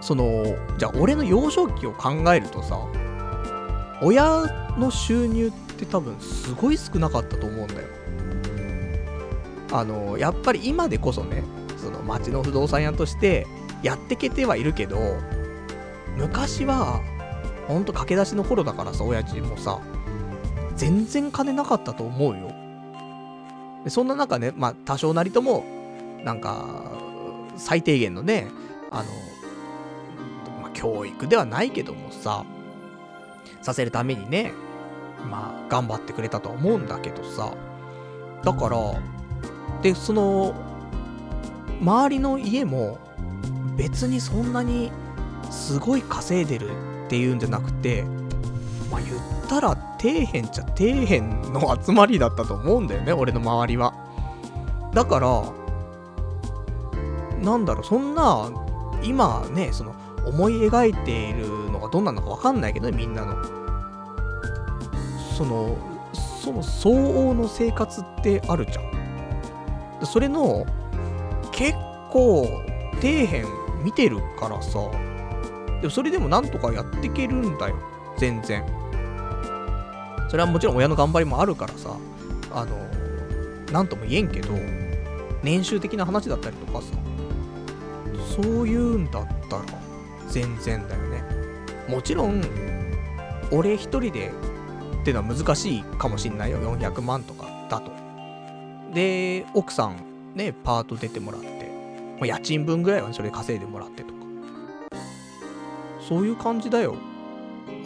[0.00, 0.44] その、
[0.78, 2.78] じゃあ俺の幼少期を考えるとさ、
[4.02, 4.44] 親
[4.78, 7.88] の収入って多分すごい少なかったと思うんだよ。
[9.72, 11.42] あの、やっぱり今でこそね、
[11.76, 13.46] その町の不動産屋として
[13.82, 14.98] やってけてはいるけど、
[16.16, 17.00] 昔は、
[17.66, 19.80] ほんと駆け出しの頃だからさ、親父もさ、
[20.76, 22.52] 全然金なかったと思うよ。
[23.88, 25.64] そんな中ね、まあ、多少なりとも、
[26.24, 26.64] なんか、
[27.56, 28.48] 最低限のね、
[28.90, 29.10] あの、
[30.62, 32.44] まあ、教育ではないけどもさ、
[33.62, 34.52] させるためにね、
[35.30, 37.52] まあ、頑張ってくれたと思うんだけどさ、
[38.42, 38.78] だから、
[39.82, 40.54] で、その、
[41.80, 42.98] 周りの家も、
[43.76, 44.90] 別にそんなに、
[45.50, 46.70] すごい稼いでる
[47.06, 48.04] っていうんじゃなくて、
[48.90, 49.70] まあ言ったら
[50.00, 51.20] 底辺っちゃ底辺
[51.52, 53.94] の集まりだったと思うんだよね、俺の周りは。
[54.94, 55.42] だから、
[57.42, 58.50] なんだろう、そんな、
[59.02, 59.94] 今ね、その、
[60.26, 63.36] 思い描いているのがどんなのかわかんないけどね、みんなの。
[65.36, 65.76] その、
[66.42, 68.97] その相応の生活ってあるじゃん。
[70.04, 70.66] それの、
[71.52, 71.74] 結
[72.10, 72.46] 構、
[73.00, 73.44] 底辺
[73.84, 74.78] 見てるからさ、
[75.80, 77.76] でもそれでもなんとかやっていけるんだよ。
[78.16, 78.64] 全然。
[80.28, 81.96] それはもちろん親の頑張りもあるからさ、
[82.52, 82.76] あの、
[83.72, 84.52] なんとも言えんけど、
[85.42, 86.88] 年収的な話だったりとかさ、
[88.42, 89.64] そういうんだったら、
[90.28, 91.22] 全然だよね。
[91.88, 92.42] もちろん、
[93.50, 94.32] 俺一人で
[95.00, 96.58] っていうのは難しいかもしんないよ。
[96.58, 97.97] 400万とかだと。
[98.94, 99.96] で、奥さん
[100.34, 101.48] ね、パート出てもらって、
[102.18, 104.18] まあ、家賃分ぐらいはそれ稼いでもらってとか。
[106.08, 106.96] そういう感じだよ。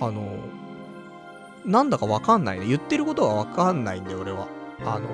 [0.01, 0.37] あの、
[1.65, 2.66] なんだかわかんないね。
[2.66, 4.47] 言ってることはわかんないんで、俺は。
[4.85, 5.09] あの、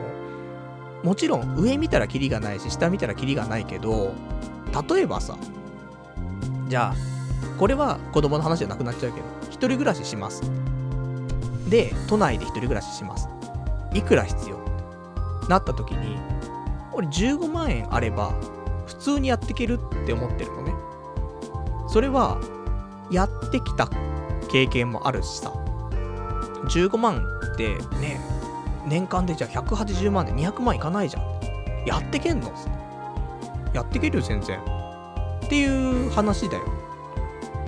[1.02, 4.14] もちろん上見たらキリがないし、下見たらキリがないけど、
[4.88, 5.36] 例えばさ、
[6.68, 6.94] じゃあ、
[7.58, 10.42] これは子供の話じゃなくなっちゃうけど、一人暮らしします。
[11.68, 13.28] で、都内で一人暮らしします。
[13.94, 14.57] いくら必要？
[15.48, 16.18] なった時に、
[16.92, 18.32] 俺15万円あれば、
[18.86, 20.74] 普通にやっていけるって思ってるのね。
[21.88, 22.38] それは、
[23.10, 23.88] やってきた
[24.50, 25.52] 経験もあるしさ、
[26.66, 28.20] 15万ってね、
[28.86, 31.22] 年間でじゃあ180万で200万いかないじゃん。
[31.86, 32.52] やってけんの？
[33.72, 34.58] やってけるよ、全然。
[34.58, 36.64] っていう話だよ。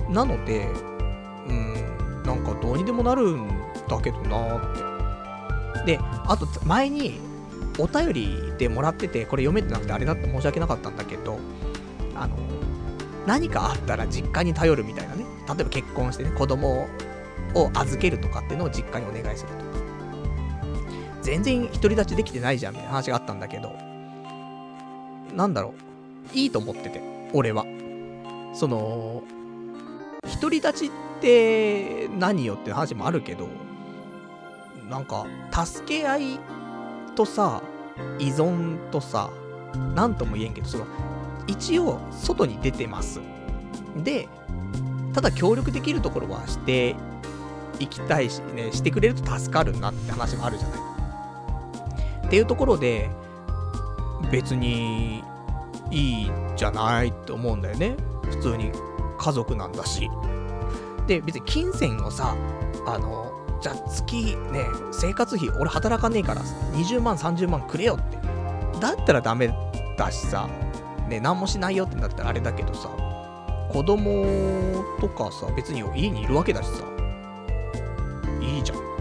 [0.09, 0.67] なので、
[1.47, 3.47] うん、なんかどうにでもなるん
[3.87, 5.97] だけどなーって。
[5.97, 7.19] で、あと前に
[7.79, 11.39] お便りでもらってて、これ読めてなくてあれだって申し訳なかったんだけど、
[12.15, 12.35] あの、
[13.25, 15.25] 何かあったら実家に頼るみたいなね。
[15.47, 16.87] 例えば結婚してね、子供
[17.55, 19.71] を預けるとかっていうのを実家にお願いするとか。
[21.21, 23.75] 全然独り立ちできてないじゃんみたいな話があったんだけど、
[25.35, 25.73] なんだろ
[26.33, 26.37] う。
[26.37, 27.01] いいと思ってて、
[27.33, 27.65] 俺は。
[28.53, 29.23] その、
[30.41, 30.89] 独り立ちっ
[31.21, 33.47] て何よって話もあるけど、
[34.89, 36.39] なんか、助け合い
[37.15, 37.61] とさ、
[38.19, 39.29] 依存とさ、
[39.95, 40.85] なんとも言えんけど、その、
[41.47, 43.19] 一応、外に出てます。
[44.03, 44.27] で、
[45.13, 46.95] ただ協力できるところはして
[47.79, 50.79] いきたいしね、してくれると助かるなって話もあるじゃない。
[52.27, 53.09] っていうところで、
[54.31, 55.23] 別に
[55.89, 57.97] いいじゃないって思うんだよね。
[58.23, 58.71] 普通に
[59.17, 60.09] 家族なんだし。
[61.07, 62.35] で、別に金銭をさ、
[62.85, 63.30] あの、
[63.61, 66.41] じゃあ月ね、生活費俺働かねえから
[66.73, 68.17] 20万30万くれよって。
[68.79, 69.53] だったらダメ
[69.97, 70.49] だしさ、
[71.07, 72.89] ね、何もしないよってなったらあれだけどさ、
[73.71, 76.85] 子供とかさ、別に家にいるわけだしさ、
[78.41, 78.91] いいじゃん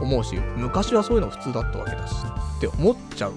[0.00, 2.14] 思うし、昔はそういうの普通だったわけだし、
[2.56, 3.32] って思っちゃう。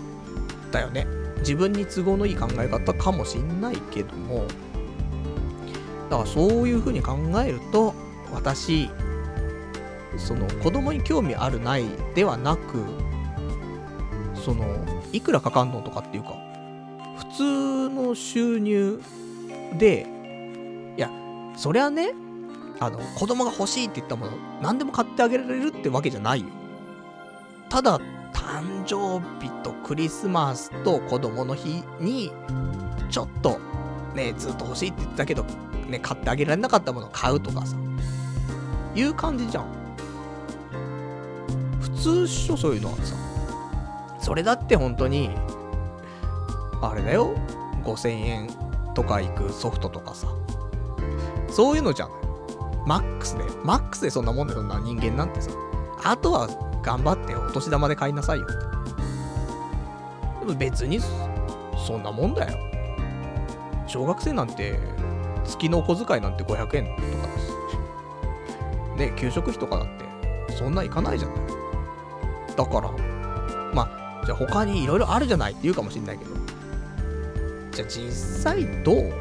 [0.71, 1.07] だよね。
[1.39, 4.45] 自分に都合のいい考え方かもしんないけども、
[6.09, 7.93] だからそういう風に考えると、
[8.33, 8.89] 私、
[10.17, 11.85] その子供に興味あるない
[12.15, 12.83] ではなく、
[14.35, 14.65] その、
[15.11, 16.35] いくらかかんのとかっていうか、
[17.17, 19.01] 普通の収入
[19.77, 20.07] で、
[20.97, 21.09] いや、
[21.55, 22.13] そりゃね、
[22.79, 24.31] あの、子供が欲しいって言ったもの、
[24.61, 26.47] 何でも買ってあげられるってわけじゃないよ。
[27.69, 27.99] ただ、
[28.33, 32.31] 誕生日とクリスマスと子供の日に、
[33.09, 33.59] ちょっと、
[34.15, 35.43] ね、ずっと欲しいって言ってたけど、
[35.87, 37.75] ね、買ってあげられなかったものを買うとかさ、
[38.95, 39.76] いう感じじゃん。
[41.97, 43.15] 通っしょ、そういうのはさ。
[44.19, 45.31] それだって本当に、
[46.81, 47.35] あれだよ、
[47.83, 48.49] 5000円
[48.93, 50.27] とかいくソフトとかさ。
[51.49, 52.09] そういうのじゃん。
[52.85, 55.51] マックスで、マックスでそんなもんだよ、そんな人間なんてさ。
[56.03, 56.47] あとは
[56.83, 58.47] 頑張ってお年玉で買いなさいよ。
[60.39, 60.99] でも別に、
[61.85, 62.57] そんなもんだよ。
[63.87, 64.79] 小学生なんて、
[65.45, 67.39] 月のお小遣いなんて500円とかだ
[68.95, 68.99] し。
[68.99, 69.87] ね、給食費とかだっ
[70.47, 71.37] て、そんないかないじゃない。
[72.57, 72.91] だから、
[73.73, 75.51] まあ、じゃあ他にいろいろあるじゃない？
[75.51, 76.31] って言うかもしんないけど、
[77.71, 79.13] じゃあ実際どう？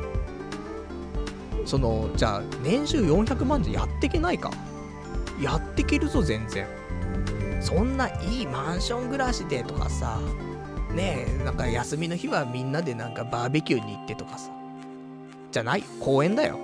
[1.67, 4.51] その、じゃあ年収400万じゃやってけないか？
[5.41, 6.67] やってけるぞ、全然。
[7.61, 10.19] そんないいマンション暮らしでとかさ、
[10.95, 14.51] ねえ、なんか休みの日はみんなでなんかバーベキューに行ってとかさ。
[15.51, 16.59] じゃない、公園だよ。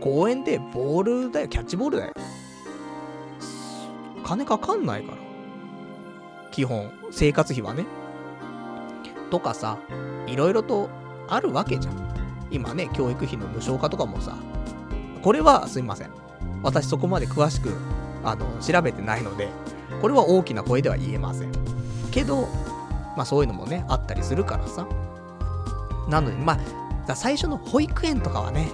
[0.00, 2.12] 公園でボールだよ、キャッチボールだよ。
[4.24, 5.18] 金かかんないから。
[6.56, 7.84] 基本、生活費はね。
[9.30, 9.78] とかさ、
[10.26, 10.88] いろいろと
[11.28, 11.94] あるわけじゃん。
[12.50, 14.38] 今ね、教育費の無償化とかもさ、
[15.20, 16.10] これはすみません。
[16.62, 17.74] 私そこまで詳しく、
[18.24, 19.50] あの、調べてないので、
[20.00, 21.52] これは大きな声では言えません。
[22.10, 22.48] けど、
[23.18, 24.86] まあそういうのもね、あったりするからさ。
[26.08, 26.58] なので、ま
[27.06, 28.70] あ、最初の保育園とかはね、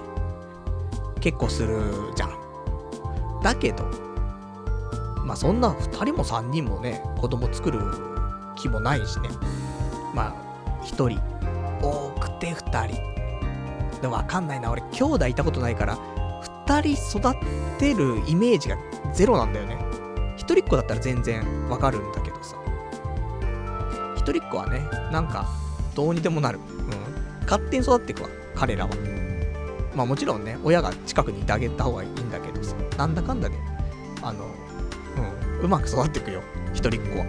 [1.19, 1.83] 結構する
[2.15, 3.41] じゃん。
[3.43, 4.12] だけど、
[5.25, 7.81] まあそんな2人も3人もね、子供作る
[8.57, 9.29] 気もないしね。
[10.15, 11.21] まあ、1人、
[11.81, 14.01] 多くて2人。
[14.01, 14.71] でもわかんないな。
[14.71, 15.97] 俺、兄弟いたことないから、
[16.67, 17.35] 2人育
[17.79, 18.77] てるイメージが
[19.13, 19.79] ゼロなんだよね。
[20.37, 22.57] 一人っ子だったら全然わかるんだけどさ。
[24.17, 25.49] 一人っ子はね、なんか、
[25.95, 26.59] どうにでもなる。
[26.59, 27.43] うん。
[27.43, 28.91] 勝手に育っていくわ、彼らは。
[29.95, 32.75] まあもちろんね、親が近くにいてあげた方がいいんだけどさ。
[32.97, 33.63] なんだかんだで、ね、
[34.23, 34.47] あの、
[35.63, 36.43] う、まく育っていくよ。
[36.75, 37.27] 一人っ子は。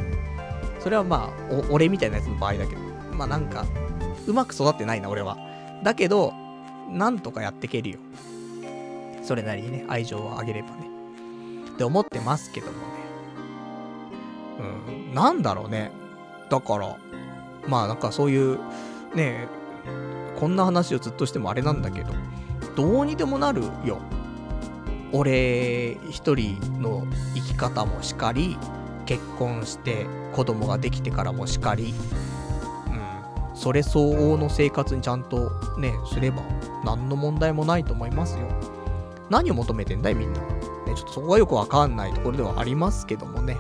[0.80, 2.82] それはまあ、俺みたいなやつの場合だけど。
[3.16, 3.66] まあなんか、
[4.28, 5.38] うまく育ってないな、俺は。
[5.84, 6.34] だけど、
[6.90, 8.00] なんとかやっていけるよ。
[9.24, 10.88] それなりにね、愛情をあげればね。
[11.74, 12.78] って思ってますけどもね。
[14.60, 15.92] うん、なんだろうね。
[16.50, 16.98] だから、
[17.68, 18.60] まあなんかそういう、
[19.16, 19.48] ね
[20.40, 22.14] こんな話をずっとしてもあれなんだけど、
[22.76, 24.00] どうにでもなるよ。
[25.14, 28.58] 俺一人の生き方もしかり、
[29.06, 31.94] 結婚して子供ができてからもしかり、
[32.88, 36.42] うん、それ相応の生活にちゃんとね、すれば、
[36.84, 38.48] 何の問題もないと思いますよ。
[39.30, 40.42] 何を求めてんだいみんな。
[40.42, 40.48] ね、
[40.96, 43.58] ちょっとそこがよくわかんないところではありますけどもね。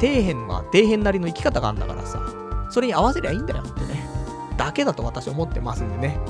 [0.00, 2.22] 底辺は底辺なりの生き方があるんだからさ、
[2.70, 4.08] それに合わせりゃいいんだよってね。
[4.56, 6.20] だけだと私思ってますんでね。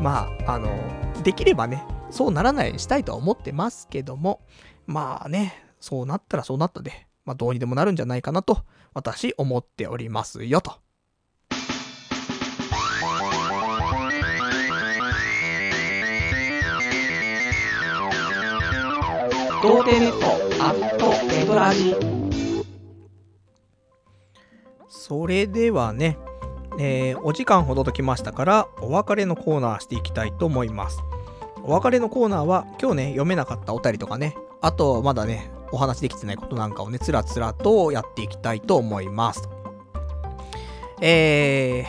[0.00, 0.68] まあ、あの、
[1.22, 4.40] できればね、そうならないようにしたいとは思ってますけども、
[4.86, 8.64] まあね、そうなったらそうなったで、まあどうにでもなるんじゃないかなと、
[8.94, 10.74] 私思っておりますよと。
[19.62, 21.96] 童貞ネットアットネトラジ
[24.88, 26.18] それではね、
[26.78, 30.98] えー、お時間ほどときましたからお別れのコーナーしていきたいと思います
[31.66, 39.48] お別れのコーナーは今日ね読めなかったお便りとかねあとまだねお話できてないことなんかをねつらつらとやっていきたいと思います
[41.02, 41.84] え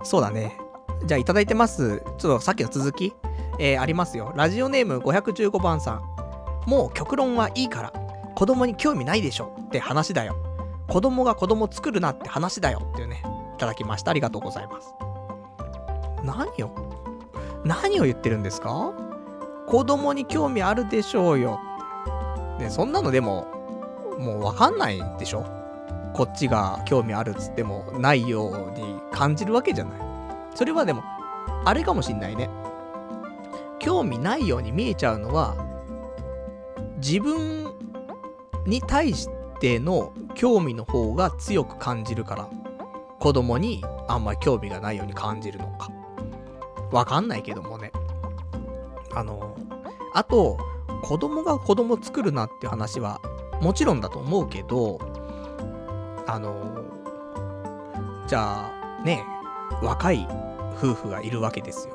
[0.00, 0.58] ー、そうだね
[1.04, 3.12] じゃあいただいてますちょっとさっきの続き
[3.58, 4.32] えー、ありますよ。
[4.36, 6.70] ラジオネーム515番さん。
[6.70, 7.92] もう極論はいいから、
[8.34, 10.36] 子供に興味ないでしょって話だよ。
[10.88, 13.22] 子供が子供作るなって話だよっていうね、
[13.56, 14.10] いただきました。
[14.10, 14.94] ありがとうございます。
[16.24, 16.87] 何を
[17.64, 18.92] 何を言ってるんですか？
[19.66, 21.58] 子供に興味あるでしょうよ。
[22.58, 23.46] ね、そんなのでも、
[24.18, 25.44] もうわかんないでしょ？
[26.14, 30.00] こっちが興味あるっつってもないように感じるわけじゃない。
[30.54, 31.02] それはでも、
[31.64, 32.48] あれかもしんないね。
[33.78, 35.54] 興味ないように見えちゃうのは、
[36.96, 37.72] 自分
[38.66, 39.28] に対し
[39.60, 42.48] ての興味の方が強く感じるから、
[43.20, 45.90] 子供にあんまり興味がないように感じるのか。
[46.90, 47.92] わかんないけどもね。
[49.14, 49.56] あの、
[50.14, 50.58] あと、
[51.02, 53.20] 子供が子供作るなって話は、
[53.60, 54.98] もちろんだと思うけど、
[56.26, 56.84] あの、
[58.26, 58.70] じゃ
[59.00, 59.24] あ、ね、
[59.82, 60.26] 若い
[60.76, 61.94] 夫婦がいるわけですよ。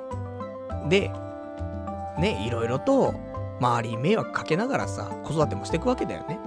[0.89, 1.11] で、
[2.19, 3.13] ね、いろいろと
[3.59, 6.39] 周りに迷惑かけながらさ、子育てもしていくわけだよね。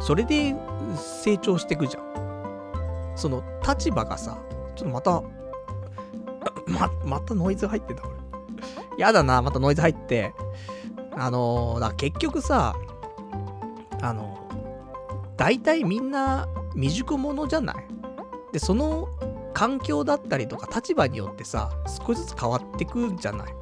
[0.00, 0.54] それで
[0.96, 3.12] 成長していくじゃん。
[3.16, 4.38] その立場がさ、
[4.74, 5.22] ちょっとまた、
[6.66, 8.16] ま、またノイズ入ってた俺。
[8.98, 10.34] やだな、またノイズ入って。
[11.12, 12.76] あのー、だ結局さ、
[14.02, 14.38] あの、
[15.36, 17.76] 大体みんな未熟者じゃない？
[18.52, 19.08] で、その
[19.54, 21.70] 環境だったりとか立場によってさ、
[22.06, 23.54] 少しずつ変わってくんじゃない？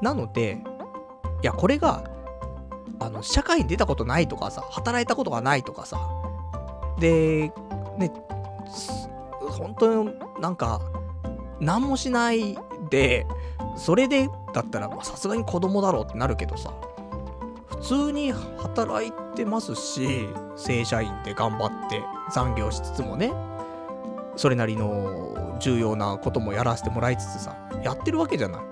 [0.00, 0.62] なので、
[1.42, 2.04] いや、これが、
[3.00, 5.98] あの、社会に出たことないとかさ、働いたことがないとかさ、
[6.98, 7.52] で、
[7.98, 8.10] ね、
[9.50, 10.80] 本当になんか、
[11.62, 12.58] 何もしない
[12.90, 13.24] で、
[13.76, 16.72] それでだったら、さすがに子供だろうってなるけどさ、
[17.66, 22.02] 普通に働いてますし、正社員で頑張って
[22.32, 23.32] 残業しつつもね、
[24.36, 28.62] それなりの重要なこともやらせてもらいつつさ、やってるわけじゃない。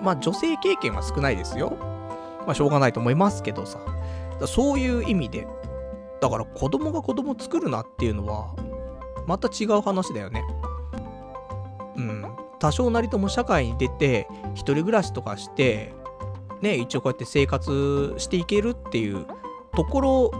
[0.00, 1.76] まあ女性経験は少ないですよ。
[2.46, 3.78] まあしょうがないと思いますけどさ。
[4.46, 5.46] そういう意味で、
[6.20, 8.54] だから子供が子供作るなっていうのは、
[9.26, 10.42] また違う話だよね。
[12.62, 15.92] 多少なりとも社会に出て、一人暮らしとかして、
[16.60, 19.26] ね、一応こうやって生活していけるっていう
[19.74, 20.30] ところ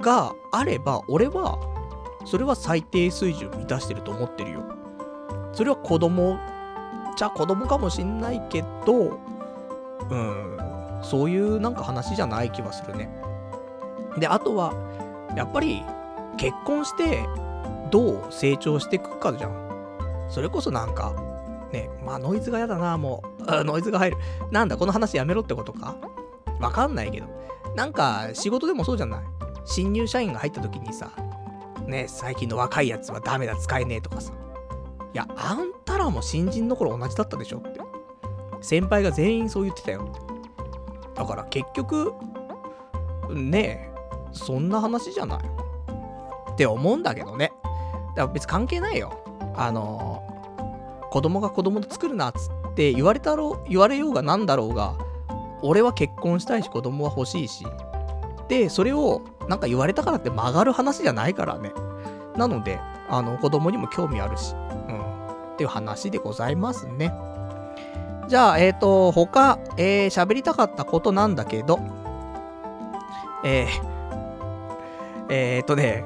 [0.00, 1.58] があれば、俺は、
[2.24, 4.62] それは最低水準満たしてると思ってるよ。
[5.52, 6.38] それは子供、
[7.18, 9.20] じゃ子供かもしんないけど、
[10.08, 13.10] うん、そういうなんか話じゃない気はするね。
[14.16, 14.72] で、あとは、
[15.36, 15.82] やっぱり、
[16.38, 17.28] 結婚して、
[17.90, 19.61] どう成長していくかじゃん。
[20.32, 21.14] それこそなんか、
[21.72, 23.64] ね、まあノイズが嫌だな、もう。
[23.64, 24.16] ノイズが入る。
[24.50, 25.96] なんだ、この話やめろってことか？
[26.58, 27.26] わかんないけど。
[27.76, 29.20] なんか、仕事でもそうじゃない？
[29.64, 31.10] 新入社員が入った時にさ、
[31.86, 34.32] ね、最近の若いやつはダメだ、使えねえとかさ。
[35.14, 37.80] いや、あんたらも新人の頃同じだったでしょって。
[38.62, 40.08] 先輩が全員そう言ってたよ。
[41.14, 42.14] だから結局、
[43.30, 43.92] ねえ、
[44.32, 45.38] そんな話じゃない
[46.52, 47.52] って思うんだけどね。
[48.14, 49.18] だから別関係ないよ。
[49.54, 54.96] あのー、子供が子供と作るなっつって言われたろ、言われようがなんだろうが、
[55.62, 57.66] 俺は結婚したいし子供は欲しいし。
[58.48, 61.72] で、それをなんか言われたからって曲がる話じゃないからね。
[62.36, 65.00] なので、あの、子供にも興味あるし、うん。
[65.54, 67.14] っていう話でございますね。
[68.28, 71.78] じゃあ、えっ、ー、と、他、えー、喋りたかったことなんだけど、
[73.44, 76.04] えー、えー、っとね、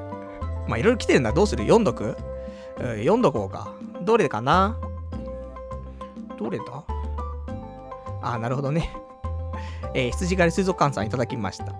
[0.67, 1.31] まあ、いろいろ来てるんだ。
[1.31, 1.63] どうする？
[1.63, 2.17] 読んどく、
[2.77, 3.73] 読んどこうか。
[4.01, 4.77] どれかな？
[6.37, 6.83] どれだ？
[8.21, 8.95] あ、なるほどね。
[9.93, 11.73] えー、羊狩り水族館さんいただきました。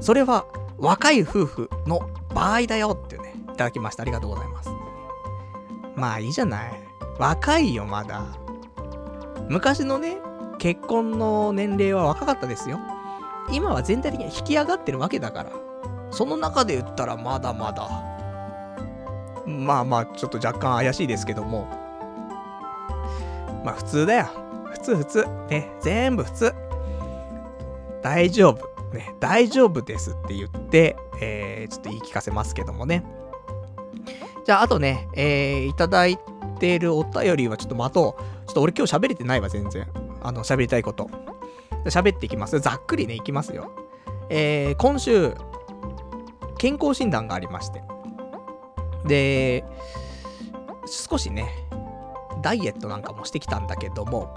[0.00, 0.44] それは、
[0.78, 2.00] 若い夫婦の
[2.34, 4.02] 場合だよってね、いただきました。
[4.02, 4.70] ありがとうございます。
[5.96, 6.72] まあいいじゃない。
[7.18, 8.24] 若いよ、まだ。
[9.48, 10.18] 昔のね、
[10.58, 12.78] 結婚の年齢は若かったですよ。
[13.50, 15.50] 今は全体的に引き上がってるわけだから。
[16.10, 17.88] その中で言ったらまだまだ。
[19.46, 21.66] まあまあ、ちょっと若干怪しいですけども。
[23.64, 24.26] まあ普通だよ。
[24.72, 25.26] 普通普通。
[25.48, 26.54] ね、全部普通。
[28.02, 28.74] 大丈夫。
[28.94, 33.04] ね、大丈夫ですって言って、えー、ちょっと言い聞かせますけどもね。
[34.44, 36.18] じゃあ、あとね、えー、いただい
[36.58, 38.22] てるお便りはちょっと待とう。
[38.46, 39.86] ちょっと俺今日喋れてないわ、全然。
[40.22, 41.08] あの、喋りたいこと。
[41.86, 42.60] 喋っていきます。
[42.60, 43.72] ざっくりね、いきますよ。
[44.30, 45.34] えー、今週、
[46.58, 47.82] 健康診断がありまして。
[49.04, 49.64] で、
[50.86, 51.48] 少しね、
[52.42, 54.34] ダイエットなんかもしてきたんだけども、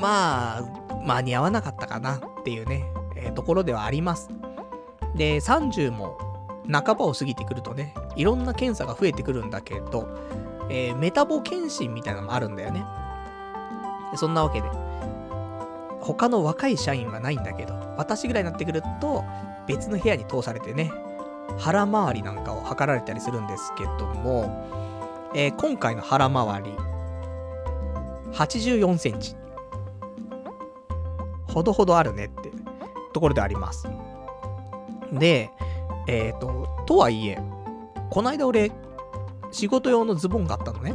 [0.00, 0.62] まあ、
[1.04, 4.28] 間に合わなかったかなっていうね、えー、ところではあります。
[5.14, 6.18] で、30も
[6.70, 10.08] 半ばを過ぎてくるとね、いろんな検査が増えてくるんだけど、
[10.70, 12.84] えー、メタボ検診みたいなのもあるんだよね。
[14.16, 14.68] そんなわけで、
[16.00, 19.24] 他の若い社員はないんだけど、私ぐらいになってくると、
[19.66, 20.90] 別の部屋に通されてね、
[21.58, 24.68] 腹回りなんかを測られたりするんですけども、
[25.34, 26.70] えー、今回の腹回り、
[28.32, 29.36] 84センチ。
[31.46, 32.50] ほどほどあるねって
[33.12, 33.88] ところであります。
[35.12, 35.50] で、
[36.06, 37.38] えっ、ー、と、とはいえ、
[38.10, 38.72] こないだ俺、
[39.50, 40.94] 仕事用のズボンがあったのね。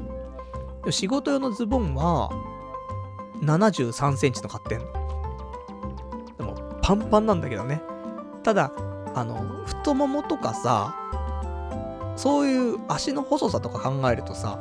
[0.90, 2.30] 仕事用のズボンは、
[3.42, 4.86] 73センチの買ってんの。
[6.38, 7.82] でも、パンパンなんだけどね。
[8.44, 8.72] ただ、
[9.18, 9.36] あの、
[9.66, 10.96] 太ももとかさ、
[12.16, 14.60] そういう足の細さとか考えるとさ、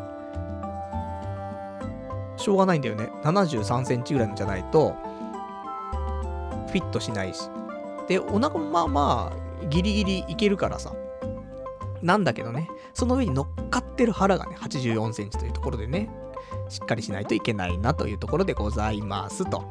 [2.36, 3.10] しょうがないんだよね。
[3.22, 4.94] 73センチぐらいのじゃないと、
[6.68, 7.50] フィットしないし。
[8.08, 10.92] で、お腹もまあまあ、ギリギリいけるからさ。
[12.02, 16.08] なんだけどね、その上に乗っかってる腹がね、84センチというところでね、
[16.68, 19.64] しっかりしないといけないなというところでございますと。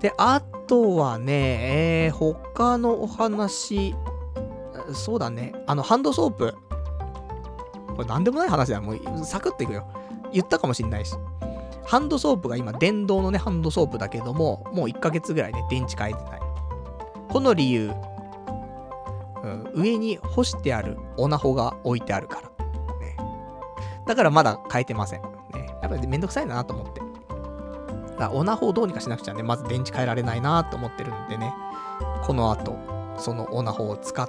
[0.00, 3.96] で、あとはね、えー、他のお話、
[4.92, 6.54] そうだね、あの、ハンドソープ。
[7.96, 8.82] これなんでもない話だよ。
[8.82, 9.86] もう、サクッといくよ。
[10.32, 11.16] 言ったかもしんないし。
[11.84, 16.40] ハンドソープが今、電動のね、ハンドソープだけども、もう1ヶ月ぐらいね、電池変えてない。
[17.28, 17.90] この理由、
[19.42, 22.48] うん、上に干してあるオナホが置いてあるから。
[23.00, 23.16] ね。
[24.06, 25.22] だからまだ変えてません。
[25.22, 25.76] ね。
[25.82, 27.07] やっぱりめんどくさいなと思って。
[28.18, 31.52] だオナホをどうにかしなくちゃね、まず電池変えられないなと思ってるんでね。
[32.22, 32.76] この後、
[33.16, 34.28] そのオナホを使っ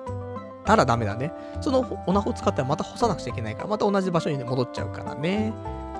[0.66, 1.32] たらダメだね。
[1.62, 5.54] そのオナホを使ったらまた干さなくちゃいけないから、また同じ場所に、戻っちゃうからね。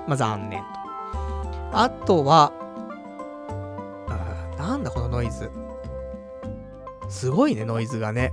[0.06, 0.66] まあ残念と。
[1.72, 2.52] あとは、
[4.58, 5.50] なんだこのノイズ。
[7.08, 8.32] すごいね、ノイズがね。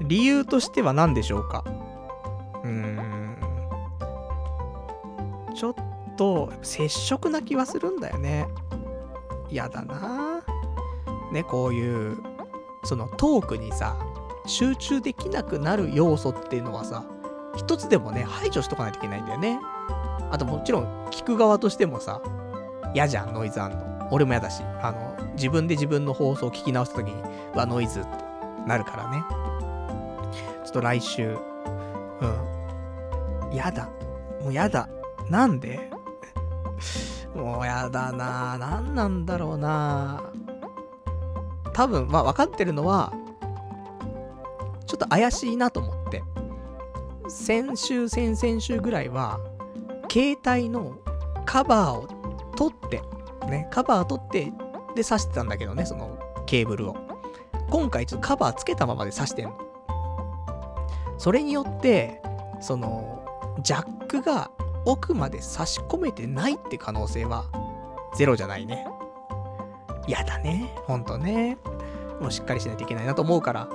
[0.00, 1.64] 理由としては何でしょうか
[2.64, 3.36] うーん。
[5.54, 5.91] ちょっと
[6.22, 8.46] と、接触な気はするんだよね。
[9.50, 10.40] 嫌だな
[11.32, 12.16] ね、こういう、
[12.84, 13.96] そのトークにさ、
[14.46, 17.04] 集中できなくなる要素っていうのはさ、
[17.56, 19.58] 一つでもね、排除しとかないといけないんだよね。
[20.30, 22.22] あともちろん、聞く側としてもさ、
[22.94, 24.08] 嫌じゃん、ノイズあんの。
[24.12, 27.20] 俺も嫌だし、あの、自分で自分の放送を聞き直した時に、
[27.52, 28.08] はノイズって
[28.68, 29.24] なるからね。
[30.64, 31.36] ちょっと来週、
[32.20, 33.56] うん。
[33.56, 33.88] やだ。
[34.40, 34.88] もうやだ。
[35.28, 35.91] なんで
[37.34, 40.22] もうやだな何なんだろうな
[41.72, 43.12] 多分、まあ分かってるのは、
[44.86, 46.22] ちょっと怪しいなと思って。
[47.28, 49.40] 先週、先々週ぐらいは、
[50.10, 50.98] 携帯の
[51.46, 53.02] カバーを取って、
[53.48, 54.52] ね、カバー取って、
[54.94, 56.96] で挿してたんだけどね、そのケーブルを。
[57.70, 59.58] 今回ちょっとカバーつけたままで挿してんの。
[61.16, 62.20] それによって、
[62.60, 63.24] その、
[63.62, 64.50] ジャックが
[64.84, 67.44] 奥まで差し込めてないって可能性は
[68.14, 68.86] ゼロじゃないね。
[70.08, 70.72] やだね。
[70.86, 71.56] ほんとね。
[72.20, 73.68] もうしっかりしないといけないなと思うから。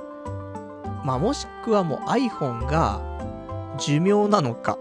[1.03, 3.01] まあもしくはもう iPhone が
[3.77, 4.77] 寿命なのか。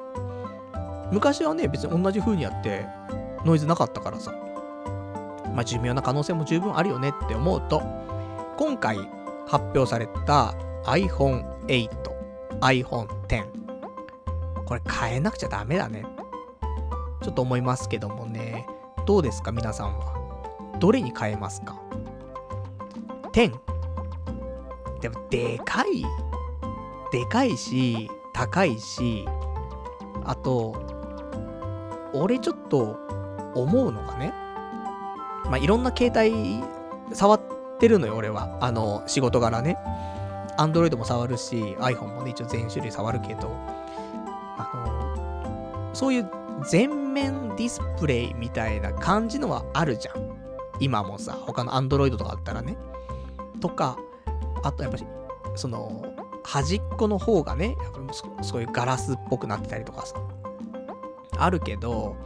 [1.13, 2.87] 昔はね、別に同じ風にやって
[3.45, 4.33] ノイズなかったからさ。
[5.55, 7.81] まあ寿命な可能性も十分あるよねって思うと、
[8.57, 8.97] 今回
[9.47, 10.55] 発表された
[10.85, 11.89] iPhone 8、
[12.61, 13.47] iPhone 10。
[14.65, 16.05] これ変えなくちゃダメだね。
[17.27, 18.69] ちょっと思いますけどもね。
[19.05, 20.77] どうですか皆さんは？
[20.79, 21.77] どれに変えますか
[23.33, 23.53] ?10。
[25.01, 26.05] でも、でかい。
[27.11, 29.27] でかいし、高いし、
[30.25, 30.77] あと、
[32.15, 32.97] 俺ちょっと
[33.57, 34.33] 思うのがね。
[35.47, 36.63] まあ、いろんな携帯
[37.13, 37.41] 触っ
[37.81, 38.57] てるのよ、俺は。
[38.61, 39.77] あの、仕事柄ね。
[40.59, 43.51] Android も触るし、iPhone もね、一応全種類触るけど、
[44.59, 46.31] あの、そういう
[46.65, 50.37] 全面ディスプレイみたいな感じのはあるじゃん。
[50.81, 52.77] 今もさ、他の Android とかあったらね。
[53.61, 53.97] とか、
[54.63, 55.07] あとやっぱり、
[55.55, 56.05] その、
[56.45, 60.17] 端っこの方がね、やっぱそそういうガラスっぽくなってたりとかさ、
[61.39, 62.17] あるけど、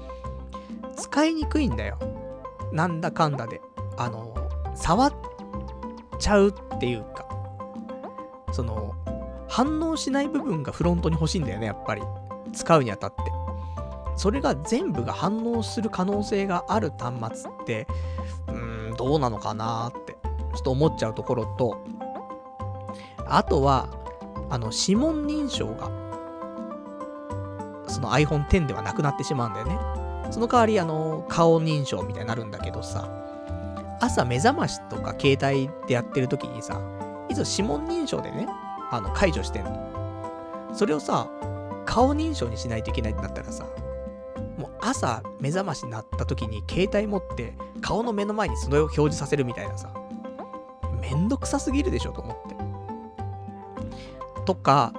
[0.96, 1.98] 使いにくいんだよ。
[2.72, 3.60] なんだかんだで。
[3.96, 4.34] あの、
[4.74, 5.12] 触っ
[6.18, 7.26] ちゃうっていうか、
[8.52, 8.94] その、
[9.48, 12.02] 反応しない部分がフロントに欲しいんだよね、やっぱり。
[12.52, 13.49] 使うにあたって。
[14.20, 17.86] それが全部が反応する可能性がある端末って、
[18.48, 21.82] うーん、どうなのかなって、ちょっと思っちゃうところと、
[23.24, 23.88] あとは、
[24.50, 25.90] あの、指紋認証が、
[27.86, 29.78] その iPhone X ではなくなってしまうんだよね。
[30.30, 33.08] その代わり、あの、顔認証みたいになるんだけどさ、
[34.00, 36.78] 朝目覚ましとか携帯でやってる時にさ、
[37.30, 38.46] いつも指紋認証でね、
[38.90, 40.70] あの、解除してんの。
[40.74, 41.26] それをさ、
[41.86, 43.64] 顔認証にしないといけないってなったらさ、
[44.60, 49.90] もう朝目覚ましになった時に携帯持って顔の目の前にそれを表示させるみたいなさ、
[51.00, 54.44] めんどくさすぎるでしょと思って。
[54.44, 54.92] とか、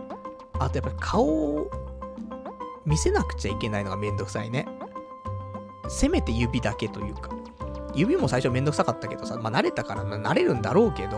[0.57, 1.69] あとやっぱり顔を
[2.85, 4.65] 見せなくちゃいけないのがめんどくさいね。
[5.89, 7.29] せめて指だけというか。
[7.93, 11.17] 指も最初めんどくさかったけどさ、まあ慣れたから慣れるんだろうけど、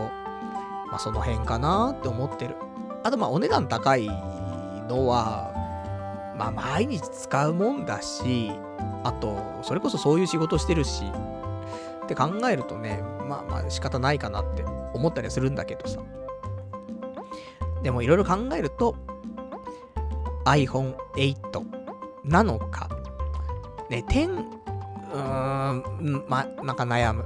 [0.88, 2.56] まあその辺かなって思ってる。
[3.04, 5.53] あとまあお値段高いのは、
[6.38, 8.52] まあ毎日使うもんだし、
[9.04, 11.04] あと、それこそそういう仕事してるし、
[12.04, 16.00] って考えるとね、まあまあ仕方ないかなって思ったりするんだけどさ。
[17.82, 18.96] でもいろいろ考えると、
[20.46, 21.64] iPhone 8
[22.24, 22.88] なのか、
[23.90, 27.24] ね、10、うーん、ま、なんか悩む。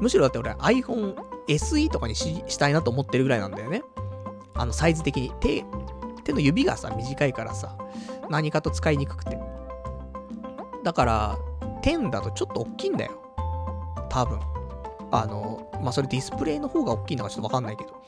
[0.00, 1.14] むしろだって俺 iPhone
[1.48, 3.82] SE とかにししたいなと思ってるぐらいなんだよね。
[4.54, 5.32] あのサイズ的に。
[5.40, 5.64] 手、
[6.24, 7.76] 手の指がさ、短いからさ、
[8.30, 9.38] 何かと使いにくくて。
[10.84, 11.38] だから、
[11.82, 13.12] 10だとちょっと大きいんだよ。
[14.08, 14.40] 多分。
[15.10, 17.98] あの、まあ、それディスプレイの方が大きいのかちょっとわかんないけど。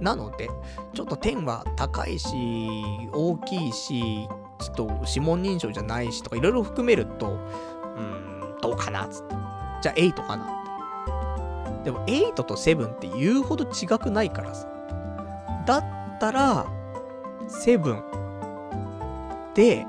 [0.00, 0.48] なので、
[0.94, 4.28] ちょっと10は高いし、大きいし、
[4.58, 7.38] ちょっと指紋認証じゃないしとかいろいろ含めると、
[7.96, 9.34] うん、どうかなつって。
[9.82, 10.60] じゃあ8かな。
[11.84, 14.68] でも8と7って言うほど違くないからさ。
[15.66, 16.66] だったら、
[17.48, 18.02] セブン
[19.54, 19.86] で、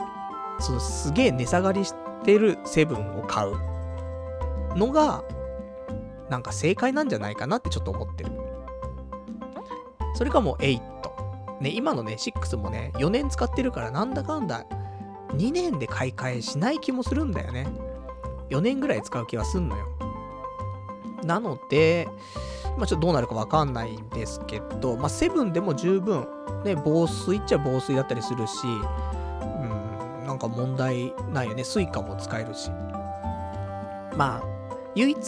[0.60, 1.94] そのすげえ値下がりし
[2.24, 3.56] てるセブンを買う
[4.78, 5.24] のが、
[6.30, 8.32] なんか正解なんじゃないかなってちょっと思ってる。
[10.16, 10.82] それかもう8。
[11.60, 14.66] ね、今のね、6もね、4年使ってるからなんだかんだ
[15.34, 17.68] 2年で買い替えしない気もするんだよね。
[18.50, 19.88] 4年ぐらい使う気はすんのよ。
[21.24, 22.08] なので、
[22.78, 26.28] まあちょっとどうなるかわかんないんですけど、まあ7でも十分、
[26.64, 28.56] ね、防水っちゃ防水だったりするし、
[30.42, 31.64] か問題ないよね。
[31.64, 32.72] スイカも使えるし。
[34.18, 34.44] まあ、
[34.96, 35.20] 唯一、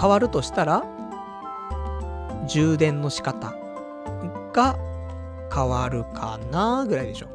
[0.00, 0.84] 変わるとしたら、
[2.46, 3.54] 充電の仕方
[4.52, 4.76] が
[5.52, 7.28] 変わるかなぐらいでしょ。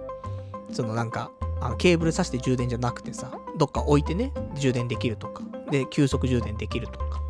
[0.71, 7.21] そのなんか、あのケーブル挿して充電じゃなくてさ、どっか置いてね、充電できるとか、で、急速充電できるとか、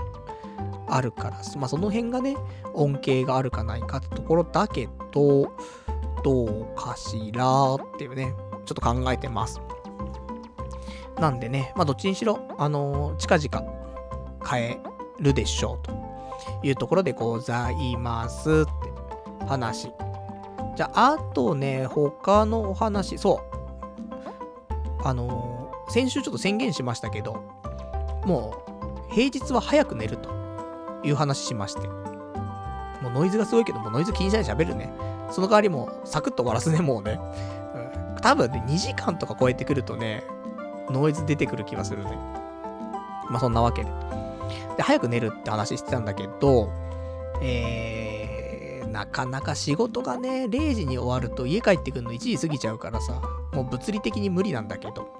[0.87, 2.37] あるから、まあその辺がね、
[2.73, 5.51] 恩恵があるかないかってところだけど、
[6.23, 8.33] どうかしらっていうね、
[8.65, 9.61] ちょっと考えてます。
[11.19, 13.71] なんでね、まあどっちにしろ、あのー、近々
[14.41, 14.79] 買え
[15.19, 15.93] るでしょうと
[16.63, 19.91] いうところでございますって話。
[20.75, 25.05] じゃあ、あとね、他のお話、そう。
[25.05, 27.43] あのー、先週ちょっと宣言しましたけど、
[28.25, 28.55] も
[29.09, 30.29] う、平日は早く寝ると
[31.03, 31.87] いう話しまして。
[33.01, 34.91] もうノイズがすごいけど、もうノイズ気にしないで喋るね。
[35.29, 37.19] その代わりもサクッと終わらすね、もうね。
[38.23, 40.23] 多分ね、2時間とか超えてくるとね、
[40.89, 42.11] ノイズ出てくる気がするね。
[43.29, 43.89] まあそんなわけで。
[44.77, 46.71] で、早く寝るって話してたんだけど、
[47.41, 53.21] えー、なかなか仕事がね、0時に終わると家帰ってくるの1時過ぎちゃうからさ、
[53.51, 55.11] もう物理的に無理なんだけど、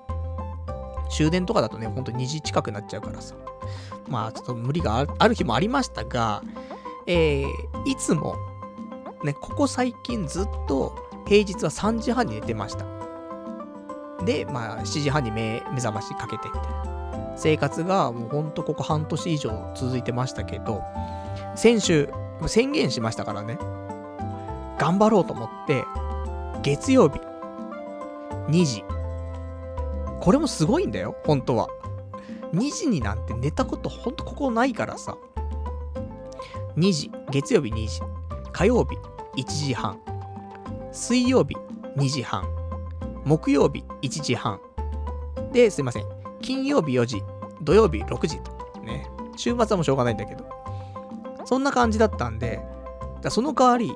[1.09, 3.35] 終電とかだとね、ほんと2時近くなっちゃうからさ、
[4.07, 6.41] まあちょっと無理がある日もありましたが、
[7.05, 7.45] えー、
[7.85, 8.37] いつも、
[9.25, 10.95] ね、ここ最近ずっと
[11.27, 12.92] 平日は3時半に寝てました。
[14.25, 17.33] で、まあ7時半に目覚ましかけてみたいな。
[17.35, 20.83] 生活がもうほんとここ半年以上続いてましたけど、
[21.55, 22.09] 先週、
[22.47, 23.57] 宣言しましたからね。
[24.77, 25.85] 頑張ろうと思って、
[26.61, 27.19] 月曜日、
[28.49, 28.83] 2時。
[30.19, 31.67] これもすごいんだよ、本当は。
[32.53, 35.17] 2時になんて寝たことほんとここないからさ。
[36.77, 38.01] 2時、月曜日2時。
[38.51, 38.95] 火曜日
[39.41, 39.99] 1時半。
[40.91, 41.55] 水曜日
[41.97, 42.43] 2時半。
[43.25, 44.59] 木曜日1時半。
[45.51, 46.05] で、すいません。
[46.41, 47.23] 金曜日4時、
[47.61, 48.51] 土曜日6時と。
[48.81, 49.07] ね。
[49.35, 50.45] 週末はもうしょうがないんだけど。
[51.45, 52.61] そんな感じだったんで、
[53.21, 53.95] だその代わり、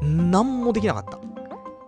[0.00, 1.18] 何もできなかった。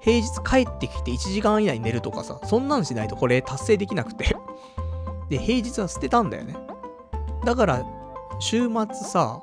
[0.00, 4.36] 平日帰ってきて1時間以内に寝るとかさ、そんなんしないとこれ達成できなくて
[5.28, 6.56] で、平日は捨てたんだよね。
[7.44, 7.82] だから、
[8.38, 9.42] 週末さ、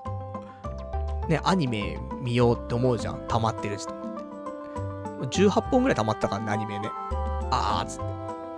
[1.27, 3.25] ね、アニメ見ようって思うじゃん。
[3.27, 3.87] 溜まってるし。
[5.29, 6.89] 18本ぐらい溜まったからね、アニメね。
[7.53, 7.99] あーっつっ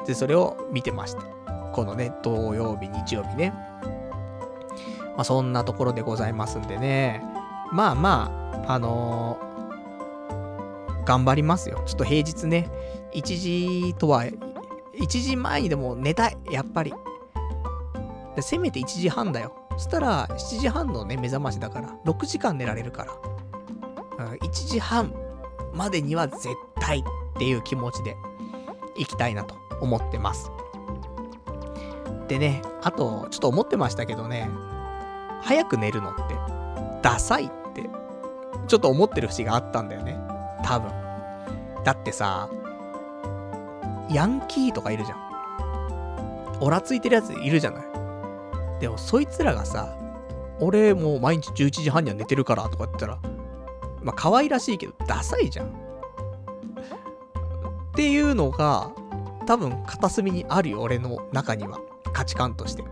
[0.06, 0.08] て。
[0.08, 1.22] で、それを見てました。
[1.74, 3.54] このね、土曜日、日曜日ね。
[5.16, 7.24] まあ、そんなところでございますんでね。
[7.72, 11.82] まあまあ、あのー、頑張りますよ。
[11.86, 12.70] ちょっと平日ね、
[13.14, 13.22] 1
[13.90, 16.94] 時とは、1時前にでも寝たい、やっぱり。
[18.40, 19.56] せめて1時半だよ。
[19.78, 23.14] そしたら、7時半のね、目覚ましだから、6時間寝られるから。
[24.18, 25.14] 1時半
[25.74, 26.48] までには絶
[26.80, 27.04] 対っ
[27.38, 28.16] ていう気持ちで
[28.96, 30.52] 行きたいなと思ってます。
[32.28, 34.50] でね、あと、ちょっと思ってましたけどね、
[35.42, 36.24] 早く寝るのって、
[37.02, 37.90] ダサいって、
[38.68, 40.18] ちょっと思ってる節があったんだよね。
[40.64, 40.92] 多分。
[41.84, 42.50] だってさ、
[44.10, 46.58] ヤンキーとかいるじゃん。
[46.62, 47.84] オラついてるやついるじゃない。
[48.80, 49.96] でも、そいつらがさ、
[50.60, 53.20] 俺もう毎日11時半には寝てるからとか言ったら、
[54.02, 55.85] まあ可愛らしいけど、ダサいじゃん。
[57.96, 58.92] っていうのが、
[59.48, 61.80] 多分片隅にあるよ、俺の中には。
[62.12, 62.84] 価値観として。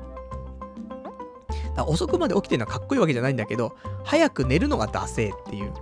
[1.76, 3.76] だ遅くまで起きてるのはかっこいいわけじゃないんだけど、
[4.06, 5.74] 早く寝るのがダセーっていう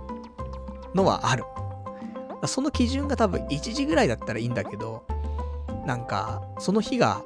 [0.92, 1.44] のはある。
[2.46, 5.04] その基準が多分1時ぐらいだったらいいんだけど、
[5.86, 7.22] なんか、その日が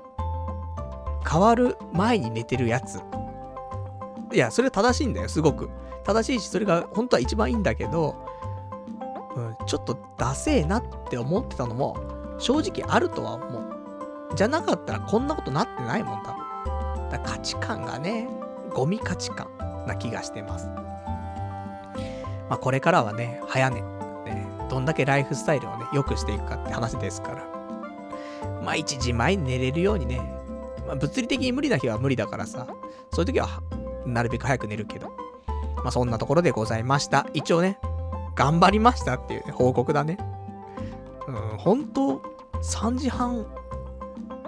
[1.27, 3.01] 変わる前に寝てるやつ。
[4.35, 5.71] いや、それは正しいんだよ、すごく。
[6.05, 8.17] 正しいし、それが本当は一番いいんだけど、
[9.37, 11.97] うん、ちょっとダセーなって思ってたのも、
[12.39, 14.35] 正直あるとは思う。
[14.35, 16.37] じゃなかったらこんなことなってないもんだ。
[17.11, 18.29] だ価値観がね、
[18.75, 19.49] ゴミ価値観
[19.87, 20.67] な気がしてます。
[22.49, 23.81] まあこれからはね、早寝。
[23.81, 27.45] ね、どんだけライフスタイルをね、良くしていくかって話ですから。
[28.63, 30.21] まあ1時前に寝れるようにね、
[30.87, 32.67] まあ、物理的に無理な日は無理だからさ、
[33.13, 33.63] そういう時は
[34.07, 35.09] なるべく早く寝るけど。
[35.77, 37.27] まあそんなところでございました。
[37.33, 37.79] 一応ね、
[38.37, 40.19] 頑張りましたっていうね、報告だね。
[41.27, 42.23] うん、本当
[42.63, 43.47] 3時半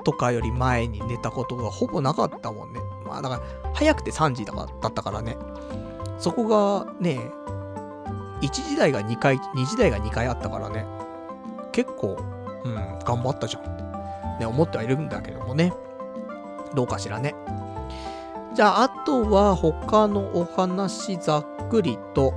[0.04, 2.80] とかより前に寝たことがほぼなかったもんね。
[3.06, 5.36] まあだから、早くて3時だったからね。
[6.18, 7.18] そこがね、
[8.42, 10.86] 1時台が2回、2時台が2回あったからね。
[11.72, 12.16] 結構、
[12.64, 12.74] うん、
[13.04, 13.82] 頑張ったじゃんって、
[14.40, 15.72] ね、思ってはいるんだけどもね。
[16.74, 17.34] どうかしらね。
[18.54, 22.34] じゃあ、あとは他のお話ざっくりと、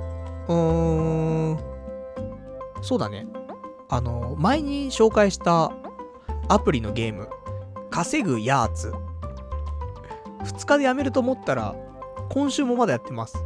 [0.52, 1.58] ーん、
[2.82, 3.26] そうだね。
[3.88, 5.72] あの、前に紹介した
[6.48, 7.28] アプリのゲーム、
[7.90, 8.92] 稼ぐやーつ。
[10.44, 11.74] 2日でやめると思ったら、
[12.30, 13.36] 今週もまだやってます。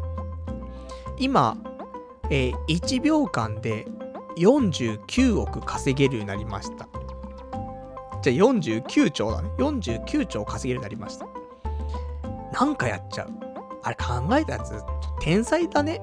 [1.19, 1.57] 今、
[2.31, 3.87] えー、1秒間で
[4.37, 6.89] 49億稼げるようになりました。
[8.23, 9.51] じゃ49兆だね。
[9.59, 11.27] 49兆稼げるようになりました。
[12.53, 13.31] なんかやっちゃう。
[13.83, 14.83] あれ考えたやつ、
[15.21, 16.03] 天才だね。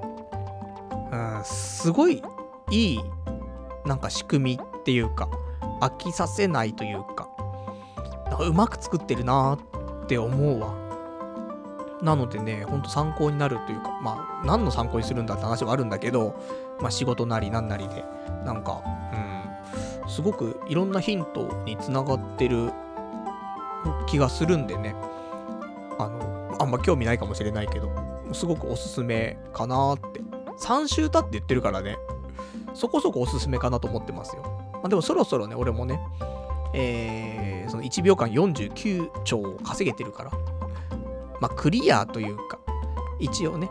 [1.13, 2.23] うん、すごい
[2.71, 2.99] いい、
[3.85, 5.29] なんか仕組みっていうか、
[5.79, 7.29] 飽きさせないというか、
[8.39, 10.73] うまく作ってるなーって思うわ。
[12.01, 16.35] なのでね、ほんと参考になるというか、まあ、何の参考にするんだって話はあるんだけど、
[16.81, 18.03] まあ、仕事なりなんなりで、
[18.43, 18.81] なんか、
[20.03, 22.73] うん、すごくいろんなヒントにつながってる
[24.07, 24.95] 気がするんでね、
[25.99, 27.89] あの、あんま興味ないかもしれないけど、
[28.33, 30.32] すごくおすすめかなって。
[30.57, 31.97] 3週経って言ってるからね、
[32.73, 34.43] そこそこおすすめかなと思ってますよ。
[34.73, 35.99] まあ、でもそろそろね、俺もね、
[36.73, 40.31] えー、その1秒間49兆を稼げてるから、
[41.39, 42.59] まあ、クリアというか、
[43.19, 43.69] 一応ね、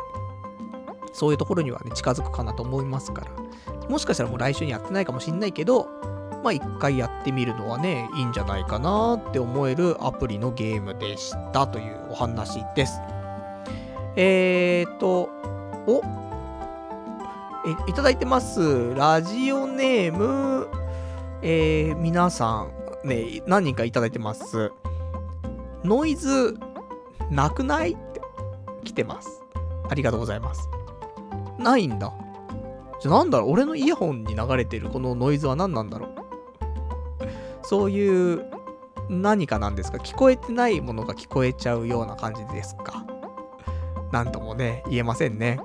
[1.12, 5.88] そういうところにはね、近づくかなと思いますから、もしかしたらもう来週にやってないかもしんないけど、
[6.42, 13.00] まあ一回やってみるのはね、いいんじゃないかなって思えるアプリのゲームでしたというお話です。
[14.16, 15.30] えーと、
[15.86, 16.02] お
[17.64, 18.92] え、いただいてます。
[18.94, 20.66] ラジオネーム、
[21.42, 22.66] えー、皆さ
[23.04, 24.72] ん、ね、何人かいただいてます。
[25.84, 26.58] ノイズ
[27.30, 27.92] なくない？
[27.92, 28.20] って
[28.82, 29.42] 来てます。
[29.88, 30.68] ありがとうございます。
[31.56, 32.12] ないんだ。
[33.00, 33.52] じゃ、なんだろう？
[33.52, 36.10] 俺のイヤホンに流れてるこのノイズは何なんだろう？
[37.62, 38.44] そういう
[39.08, 39.98] 何かなんですか？
[39.98, 43.06] 聞こえてないものが聞こえちゃうような感じですか？
[44.10, 45.60] なんともね、言えませんね。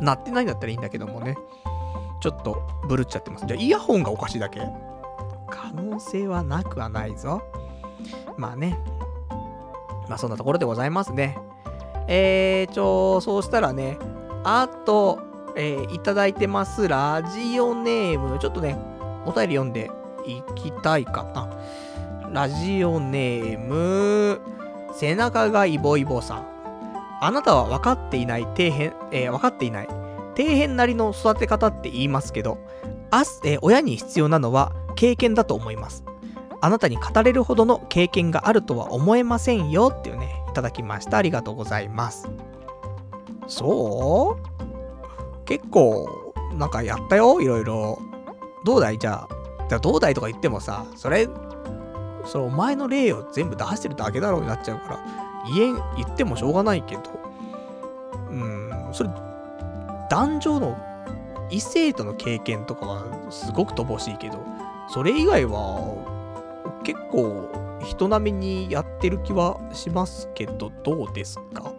[0.00, 1.36] 鳴ってないんだったらいいんだけどもね。
[2.20, 3.46] ちょっとブルっちゃってます。
[3.46, 4.60] じゃあイヤホンがおかしいだけ
[5.50, 7.42] 可能性はなくはないぞ。
[8.36, 8.78] まあね、
[10.08, 11.38] まあそんなところでございますね。
[12.08, 13.98] えー、ちょ、そうしたらね、
[14.44, 15.20] あと、
[15.56, 18.76] えー、いただいてます、ラジオネーム、ちょっとね、
[19.26, 19.90] お便り読んで
[20.26, 21.48] いきたいかな。
[22.32, 24.40] ラジオネーム、
[24.92, 26.59] 背中がイボイボさん。
[27.20, 29.86] あなたは分かっていない底辺、えー、分かっていない。
[30.36, 32.58] 底辺なりの育て方って言いますけど、
[33.10, 36.04] あえー、親に必要なのは経験だと思います。
[36.62, 41.18] あなたに語れるほどの経験があるとは思えませんよっていうね、いただきました。
[41.18, 42.28] ありがとうございます。
[43.46, 45.44] そう？
[45.44, 47.98] 結構、なんかやったよいろいろ。
[48.64, 48.98] どうだい？
[48.98, 49.34] じゃあ。
[49.68, 50.14] じゃあどうだい？
[50.14, 51.28] とか言ってもさ、それ、
[52.24, 57.02] それお前の例を全部出してるだけだろうになっちゃうから、言え言ってもしょうがないけど、
[58.30, 59.10] うん、それ、
[60.08, 60.78] 男女の
[61.50, 64.38] 異性との経験とかはすごく乏しいけど、
[64.88, 67.48] それ以外は結構
[67.82, 71.72] 人並みにやってる気はしますけど、どうですか？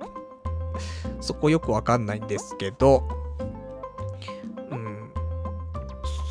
[1.20, 3.08] そこよくわかんないんですけど、
[4.72, 5.14] うん。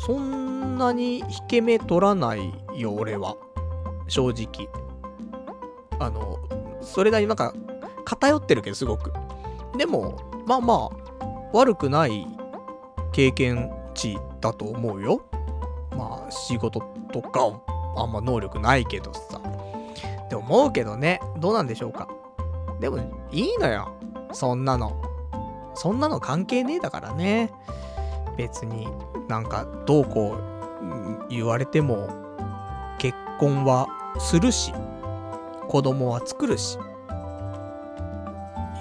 [0.05, 3.37] そんなに引け目取らないよ、俺は。
[4.07, 4.67] 正直。
[5.99, 6.39] あの、
[6.81, 7.53] それなりになんか
[8.05, 9.13] 偏ってるけど、すごく。
[9.77, 10.89] でも、まあまあ、
[11.53, 12.27] 悪くない
[13.11, 15.21] 経験値だと思うよ。
[15.91, 16.81] まあ、仕事
[17.11, 17.41] とか
[17.97, 19.41] あんま能力ないけどさ。
[20.25, 22.07] って思うけどね、どうなんでしょうか。
[22.79, 22.97] でも、
[23.31, 23.93] いいのよ。
[24.31, 25.01] そんなの。
[25.73, 27.51] そんなの関係ねえだからね。
[28.37, 28.87] 別に
[29.27, 32.09] なんかどうこう言われても
[32.97, 33.87] 結婚は
[34.19, 34.73] するし
[35.71, 36.77] 子供は作るし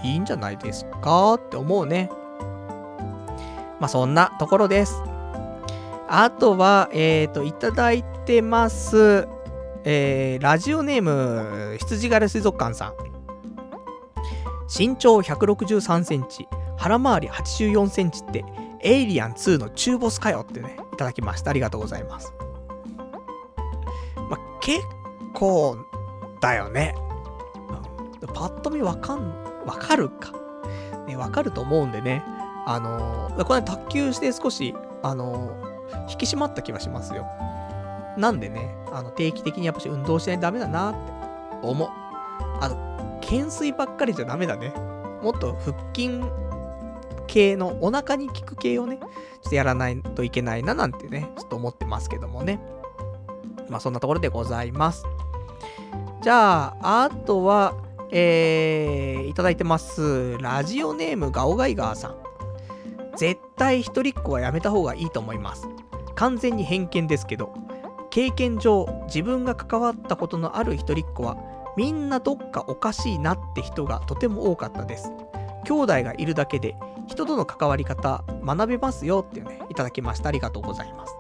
[0.03, 1.35] いいんじゃないですか？
[1.35, 2.11] って思うね。
[3.79, 5.01] まあそんなところです。
[6.09, 9.29] あとは、えっ、ー、と、いただいてます。
[9.85, 12.95] えー、ラジオネーム、羊柄水族館さん。
[14.67, 18.45] 身長163センチ、腹回り84センチって、
[18.81, 21.51] エイリアン2の中ボスかよってね、いただきました。
[21.51, 22.33] ありがとうございます。
[24.29, 24.81] まあ、結
[25.35, 25.77] 構
[26.41, 26.95] だよね。
[27.05, 27.11] うん
[28.35, 30.33] パッと見わかん、わかるか。
[31.07, 32.23] ね、わかると思うんでね。
[32.67, 37.27] あのー、これ卓球して少し、あのー、引き締まった気はしますよ。
[38.19, 40.99] なんでね、あの、定期的にやっぱし運動しないとダメだなって
[41.63, 41.89] 思う。
[42.61, 44.73] あの、懸垂ばっかりじゃダメだね。
[45.23, 46.21] もっと腹筋
[47.27, 52.61] 系のお腹に効く系をね、ちょっとやらないといけないななんてね、ちょっと思ってますけどもね。
[53.69, 55.07] まあそんなところでございます。
[56.23, 57.75] じゃあ、あとは、
[58.11, 60.37] えー、いただいてます。
[60.39, 62.17] ラジオネームガオガイガーさん。
[63.17, 65.69] 絶対一人っ子はやめた方がいいと思います。
[66.15, 67.55] 完全に偏見ですけど、
[68.11, 71.37] 経験上、自分が関わったことのある一人っ子は、
[71.77, 75.13] みんなどっかおかしいなって人がとても多かったです。
[75.65, 76.75] 兄弟がいるだけで、
[77.07, 80.29] 人との関わり方、学べますよっていうね、いただきました。
[80.29, 81.15] ありがとうございます。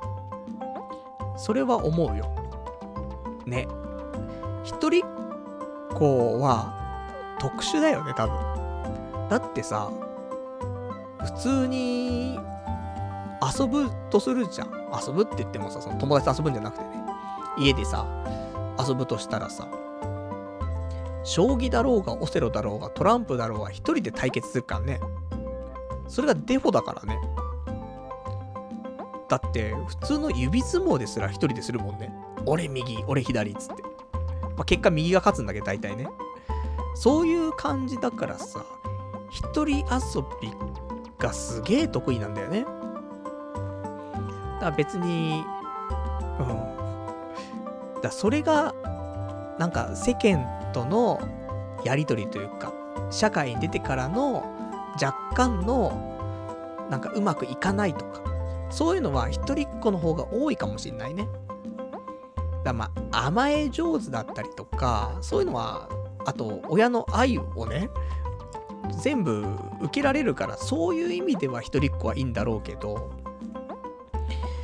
[1.36, 2.30] それは思うよ。
[3.47, 3.66] ね。
[4.62, 5.09] 一人っ
[5.95, 6.73] 子は、
[7.39, 8.37] 特殊だよね、多分。
[9.28, 9.91] だってさ、
[11.20, 12.39] 普通に
[13.59, 14.69] 遊ぶとするじゃん。
[15.07, 16.91] 遊ぶって言ってもさ、その友達と遊ぶんじゃなくてね、
[17.59, 18.07] 家でさ、
[18.78, 19.69] 遊ぶとしたらさ、
[21.23, 25.01] 将棋だろうが、オセロだろうが、トランプだろうが、一人で対決するからね。
[26.09, 27.20] それがデフォだからね。
[29.28, 32.12] だって、普通の指相撲ですら一人でするもんね。
[32.47, 33.89] 俺右、俺左っつって。
[34.61, 36.07] まあ、結果右が勝つんだけど、大体ね。
[36.95, 38.62] そういう感じだからさ、
[39.31, 40.53] 一人遊び
[41.19, 42.61] がすげえ得意なんだよね。
[42.61, 42.73] だか
[44.66, 45.47] ら別に、
[46.39, 46.47] うん。
[48.03, 48.74] だそれが、
[49.59, 51.23] なんか世間との
[51.82, 52.74] やりとりというか、
[53.11, 54.45] 社会に出てからの
[55.03, 58.20] 若干の、なんかうまくいかないとか、
[58.69, 61.27] そういうのは一人っ子の方が多いかもしんないね。
[62.65, 65.89] だまあ、甘え上手だったりとか、そういうのは、
[66.27, 67.91] あと、親の愛をね、
[69.03, 69.45] 全部
[69.80, 73.11] 受けられるから、そういう意味では一人っ子はいいんだろうけど、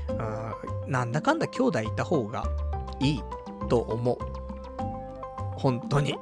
[0.08, 2.44] うんなんだかんだ兄弟いた方が
[3.00, 3.22] いい
[3.68, 4.18] と思う。
[5.58, 6.16] 本当に。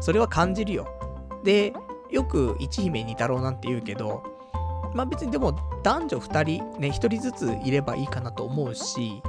[0.00, 0.86] それは感じるよ。
[1.42, 1.72] で、
[2.10, 4.22] よく一姫二太郎なんて言うけど、
[4.94, 9.20] まあ別にでも男女二人ね、一人ずついればいいかなと思うし、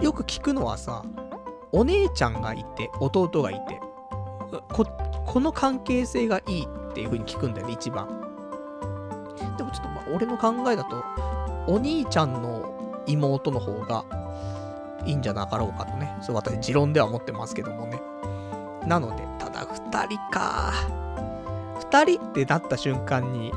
[0.00, 1.02] よく聞くのはさ、
[1.72, 3.80] お姉ちゃんがいて、弟がいて、
[4.72, 4.84] こ、
[5.26, 8.08] この関係性がいいっていう風に聞くんだよね、一番。
[9.56, 11.04] でもちょっとまあ俺の考えだと、
[11.66, 14.04] お兄ちゃんの妹の方が
[15.04, 18.00] いいんじゃなかろうかとね、そう私持論では思ってますけどもね。
[18.86, 20.72] なので、ただ二人か。
[21.78, 23.52] 二人ってなった瞬間に、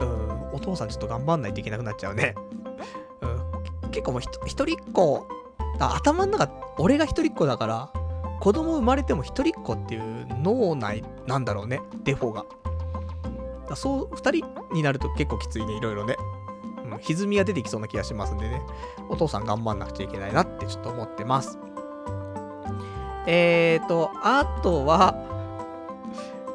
[0.00, 2.34] うん、お父さんちょっと頑張んないといけなくなっちゃうね。
[3.20, 5.26] うん、結構もう一人っ子、
[5.80, 7.92] 頭の中、俺が一人っ子だから、
[8.40, 12.44] 子供生まれても一人っ子っていう脳内なんだろうね、デフォが。
[13.68, 16.16] だそう、二人になると結構きついね、いろいろね。
[16.84, 18.62] うん、歪みが出てきそうな気がしますんでね、
[19.08, 21.58] お父さん頑張んなくちゃいけないなってちょっと思ってます。
[23.26, 25.14] えーと、あとは、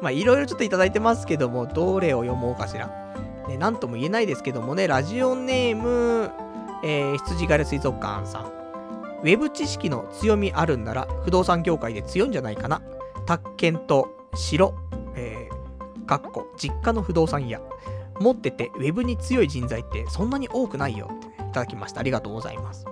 [0.02, 2.90] まあ、いろいろちょっといただいてますけども、どれを読もうかしら。
[3.48, 6.30] ね、なんとも言えないですけどもね、ラジオネーム、
[6.82, 8.55] えー、羊狩水族館さん。
[9.26, 12.80] ウェブ知識の強みあるんなら、不動産業界で強いんじゃないかな。
[13.26, 14.72] 宅建と城、
[15.16, 17.60] えー、かっこ、実家の不動産屋。
[18.20, 21.98] 持ってて、ウェブに強い人材ってそんなに多くないよって、ね、いただきました。
[21.98, 22.86] ありがとうございます。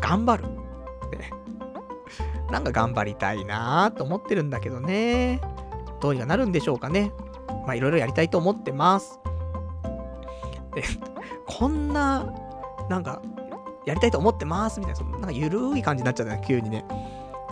[0.00, 0.46] 頑張る
[1.06, 1.30] ってね。
[2.50, 5.42] なんか頑張りたいなーと思ってるんだけどね。
[6.00, 7.12] どうにかなるんでしょうかね。
[7.66, 9.20] まあいろいろやりたいと思ってます。
[10.74, 10.82] で、
[11.44, 12.24] こんな、
[12.88, 13.20] なんか、
[13.86, 16.84] やりたいと思ってますみたいな、そなんかゆるい感じになっちゃったね、急にね。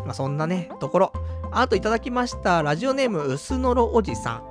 [0.04, 1.12] まあそんなね、ところ。
[1.52, 4.42] あといただきました、ラジオネーム、うすのろおじさん。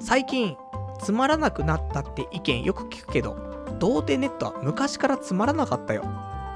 [0.00, 0.56] 最近、
[1.00, 3.36] つまらなくなったって意見よく聞くけど、
[3.78, 6.04] 童貞ネットは昔からつまらなかったよ。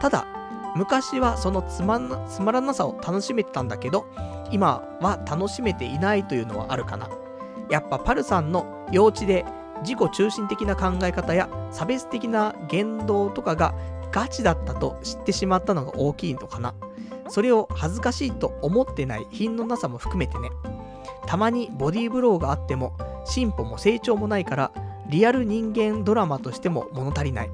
[0.00, 0.26] ただ、
[0.74, 4.06] 昔はそのつまつまらなさを楽しめてたんだけど、
[4.50, 7.08] 今は楽しめていないというのはあるかな。
[7.70, 9.44] やっぱパルさんの幼稚で
[9.82, 13.74] 自己中心的な考え方や差別的な言動とかが
[14.12, 16.74] ガチだったと知ってしまったのが大きいのかな。
[17.28, 20.50] それを恥ずかしいと思ってない品のなさも含めてね。
[21.26, 24.72] たまにボディーブローがあっても進歩も成長もないから
[25.08, 27.50] リアル人間ドラマとしても物足りない。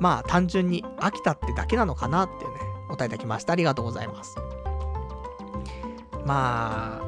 [0.00, 2.58] まあ単純に飽きたってだけなのかなっていうね、
[2.88, 3.52] お答えいただきました。
[3.52, 4.36] ありがとうございます。
[6.26, 7.00] ま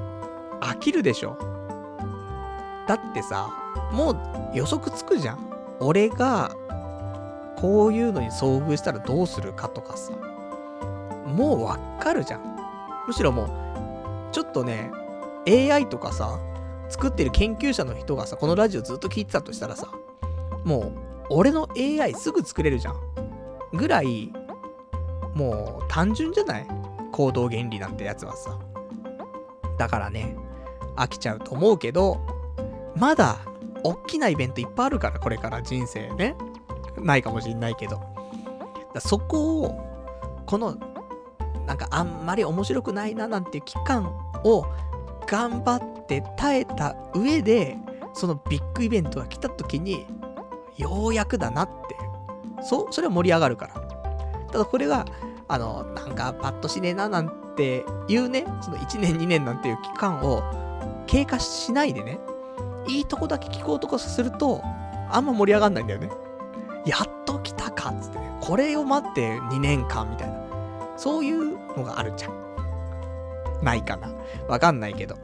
[0.60, 1.36] あ、飽きるでしょ。
[2.86, 3.48] だってさ、
[3.92, 4.16] もう
[4.55, 5.39] 予測つくじゃん。
[5.81, 6.55] 俺が、
[7.57, 10.12] こういうのに遭遇したらどうするかとかさ。
[11.26, 12.57] もうわかるじゃん。
[13.07, 13.50] むしろもう、
[14.33, 14.91] ちょっとね、
[15.49, 16.39] AI とかさ、
[16.89, 19.89] 作ってる研究者の人がさ、このラジオずっと聞いてたとしたらさ、
[20.65, 20.92] もう、
[21.31, 23.00] 俺の AI すぐ作れるじゃん。
[23.73, 24.33] ぐらい、
[25.34, 26.66] もう単純じゃない？
[27.10, 28.58] 行動原理なんてやつはさ。
[29.78, 30.36] だからね、
[30.97, 32.20] 飽きちゃうと思うけど、
[32.94, 33.39] まだ、
[33.83, 36.36] おっきなイベントいっぱいあるから、これから人生ね。
[37.05, 38.00] ないかもしんないけど。
[38.94, 40.76] だそこを、この、
[41.66, 44.05] なんかあんまり面白くないななんていう期間
[44.44, 44.66] を
[45.26, 47.76] 頑張って耐えた上で、
[48.12, 50.07] そのビッグイベントが来た時に、
[50.76, 51.97] ようやくだなって。
[52.62, 53.74] そう、それは盛り上がるから。
[54.50, 55.05] ただこれが、
[55.49, 60.42] あの、なんかパッとしねえななんていうね、その1年2年なんていう期間を
[61.07, 62.18] 経過しないでね、
[62.86, 64.60] いいとこだけ聞こうとかすると、
[65.10, 66.10] あんま盛り上がんないんだよね。
[66.85, 70.45] やっと来たかっつってね、これを待って2年間みたいな。
[70.97, 72.45] そういうのがあるじゃん。
[73.63, 74.13] ないかな。
[74.49, 75.17] わかんないけど。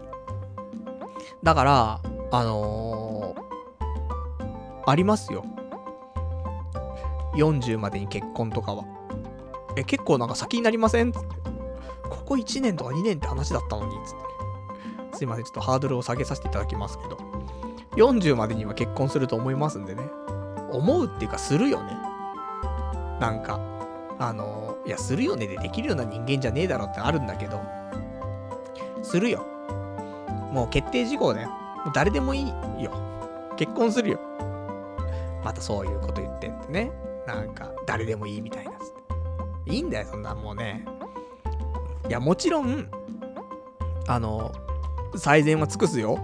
[1.43, 2.01] だから、
[2.33, 5.45] あのー、ありますよ。
[7.35, 8.85] 40までに結婚とかは。
[9.77, 11.29] え、結構なんか先になりませんつって。
[12.09, 14.15] ここ1年とか2年って話だったのに、つっ
[15.13, 15.17] て。
[15.19, 17.19] すいません、ちょっとハードルを下げさせていただきますけど。
[17.97, 20.03] 40までには結婚すると思いますんでね。
[20.73, 21.97] 思うっていうか、するよね。
[23.21, 23.61] なんか、
[24.19, 27.61] あの、いや、するよねでできるような人間じゃねえだろってあるんだけど、
[29.03, 29.45] するよ。
[30.53, 31.51] もう決定事項だよ。
[31.95, 32.93] 誰でもいいよ。
[33.57, 34.21] 結婚するよ。
[35.45, 36.91] またそういうこと言ってってね。
[37.27, 38.79] なんか、誰でもいいみたいなつっ
[39.65, 39.73] て。
[39.73, 40.85] いいんだよ、そんなもうね。
[42.09, 42.89] いや、もちろん、
[44.07, 44.53] あの、
[45.17, 46.19] 最善は尽くすよ。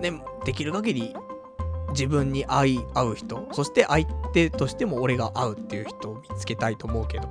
[0.00, 0.12] ね、
[0.44, 1.16] できる限り
[1.90, 7.28] 自分に合い合う人、そして相手としても俺が合うっていう人を見つけたいと思うけど。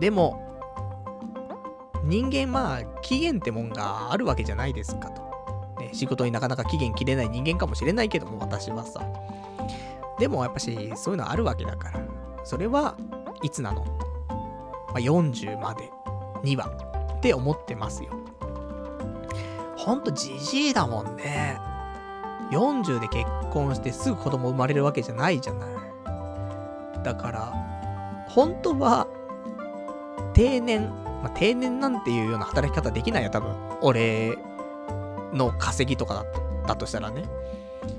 [0.00, 0.52] でも、
[2.02, 5.22] 人間まあ、期限ってもんがあるわけじゃないですかと。
[5.80, 9.00] ね、仕事になかなか期限切れない人間かもしれないけども、私はさ。
[10.18, 12.00] でもやっぱし、そういうのあるわけだから。
[12.44, 12.96] それは
[13.42, 13.84] いつなの、
[14.88, 15.90] まあ、?40 まで
[16.42, 16.66] には
[17.16, 18.10] って思ってますよ。
[19.76, 21.60] ほんとじじいだもんね。
[22.52, 25.70] 40で結婚してすぐ子供生まれるわけじゃないじゃない。
[27.02, 27.52] だから、
[28.28, 29.08] 本当は、
[30.34, 30.90] 定年、
[31.22, 33.54] まあ、定年なんていうような働き方できないよ、多分。
[33.80, 34.38] 俺
[35.32, 37.24] の稼ぎとかだとだとしたらね。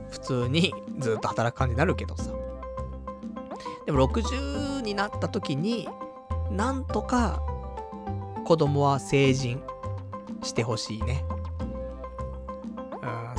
[0.09, 2.31] 普通にずっと働く感じになるけどさ。
[3.85, 5.89] でも60になった時に、
[6.51, 7.41] なんとか
[8.45, 9.61] 子供は成人
[10.43, 11.25] してほしいね。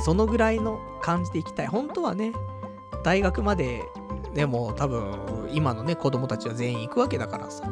[0.05, 1.67] そのぐらいの感じでいきたい。
[1.67, 2.31] 本当はね、
[3.03, 3.81] 大学まで、
[4.35, 7.63] でも多分今のね、子供たちは全員行くわけだからさ。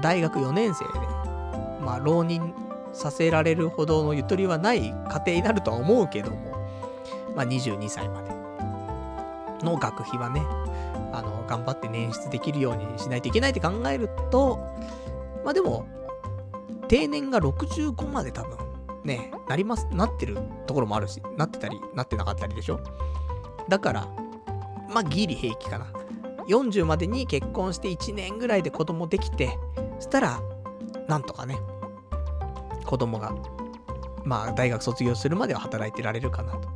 [0.00, 0.92] 大学4年生で、
[1.84, 2.54] まあ浪人
[2.94, 6.66] させられるほどのゆとりはない家庭になるとは思うけども、
[7.36, 8.30] まあ22歳まで
[9.62, 10.40] の学費はね、
[11.12, 14.58] あの、頑張って捻出できるようにしないといけないって考えると、
[15.44, 15.86] まあでも、
[16.88, 18.69] 定年が65まで多分、
[19.04, 22.80] ね、なります、なってるところもあるし、なってたり、なってなかったりでしょ？
[23.68, 24.08] だから、
[24.88, 25.86] まあギリ平気かな。
[26.48, 29.56] 40までに結婚して1年ぐらいで子供できて、
[29.98, 30.40] そしたら、
[31.08, 31.56] なんとかね、
[32.84, 33.32] 子供が、
[34.24, 36.68] まあ大学卒業するまでは働いてられるかなと。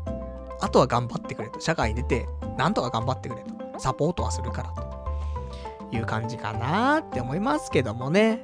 [0.60, 1.60] あとは頑張ってくれと。
[1.60, 3.78] 社会に出て、なんとか頑張ってくれと。
[3.78, 4.70] サポートはするから
[5.90, 8.42] という感じかなって思いますけどもね。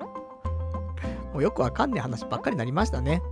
[1.33, 3.23] もうよくわかんない話ばっかりになりましたね。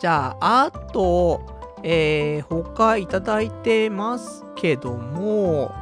[0.00, 1.42] じゃあ、あと、
[1.82, 5.74] えー、他いただいてますけども、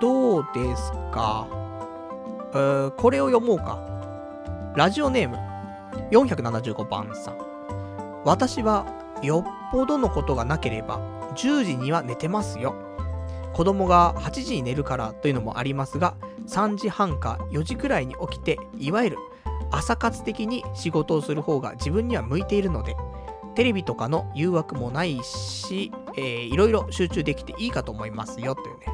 [0.00, 1.48] どうですか、
[2.96, 3.80] これを読もうか。
[4.76, 5.38] ラジオネーム、
[6.12, 8.22] 475番さん。
[8.24, 8.86] 私は、
[9.24, 11.00] よっぽどのことがなければ、
[11.34, 12.76] 10時には寝てますよ。
[13.54, 16.14] 子供が8時に寝るからというのもありますが、
[16.46, 19.18] 3時半か4時くらいに起きて、いわゆる
[19.72, 22.94] 朝活的に仕事をする方が自分には向いているので、
[23.54, 28.86] テレビとかの誘惑もないし、えー、いろいろ集中できていいかと思いますよというね、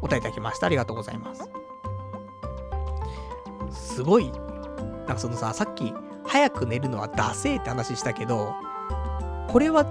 [0.00, 0.66] お答えいただきました。
[0.66, 1.50] ありがとうございます。
[3.70, 5.92] すごい、なんかそのさ、さっき、
[6.26, 8.54] 早く寝るのはダセーって話したけど、
[9.48, 9.84] これは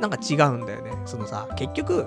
[0.00, 0.92] なんか違うんだよね。
[1.04, 2.06] そのさ、結局、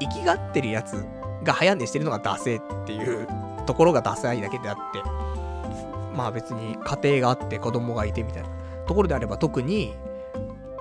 [0.00, 1.04] 生きがってるやつ
[1.42, 3.26] が早寝してるのがダセーっていう
[3.66, 5.02] ところがダサいだけであって、
[6.14, 8.48] まあ別に家庭があって子供がいてみたいな
[8.86, 9.94] ところであれば特に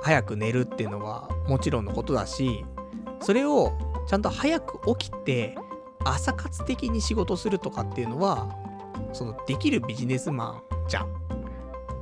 [0.01, 2.65] 早く寝るっていうのはもちろんのことだし、
[3.21, 3.73] それを
[4.07, 5.55] ちゃんと早く起きて
[6.03, 8.49] 朝活的に仕事するとかっていうのは、
[9.13, 11.17] そのできるビジネスマンじゃん。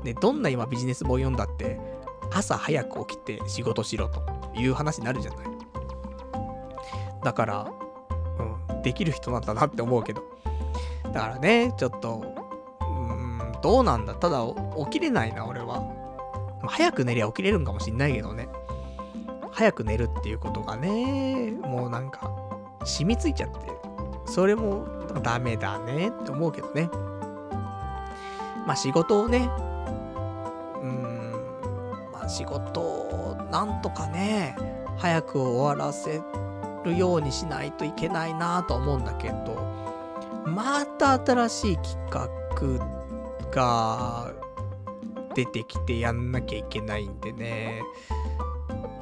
[0.03, 1.80] で、どんな今ビジネス本読んだって
[2.32, 4.22] 朝早く起きて仕事しろと
[4.56, 5.48] いう話になるじゃない。
[7.24, 7.72] だから、
[8.69, 10.24] うん、できる人なんだなって思うけど。
[11.11, 12.24] だからね、ちょっと、
[12.82, 14.14] うん、どうなんだ。
[14.14, 14.43] ただ、
[14.85, 15.94] 起きれないな、俺は。
[16.69, 18.49] 早く寝りゃ起きれるんかもしんないけどね。
[19.51, 22.29] 早く寝るっていうことがね、もうなんか、
[22.83, 23.57] 染みついちゃって、
[24.25, 24.85] それも
[25.23, 26.89] ダメだねって思うけどね。
[28.65, 29.49] まあ仕事をね、
[30.81, 31.31] うん、
[32.11, 34.57] まあ仕事をなんとかね、
[34.97, 36.21] 早く終わらせ
[36.83, 39.55] るようにしないといけないなと思うんだけど、
[40.45, 43.05] また新しい企画
[43.51, 44.31] が
[45.35, 47.81] 出てきてやんなきゃいけないんでね、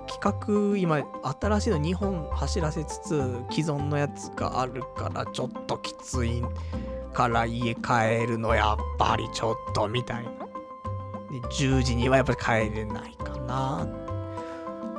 [0.08, 1.02] 企画今
[1.40, 6.44] 新しいの2本走らせつつ既存のやつがあるからちょっときつい
[7.14, 10.32] から家帰るのやっぱりちょっとみたいな。
[11.32, 13.88] で10時にはやっぱり帰れないかな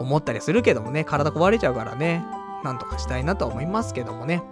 [0.00, 2.24] 思ったりするけどもね、体壊れちゃうからね、
[2.64, 4.42] なんとかしたいなとは思いますけどもね。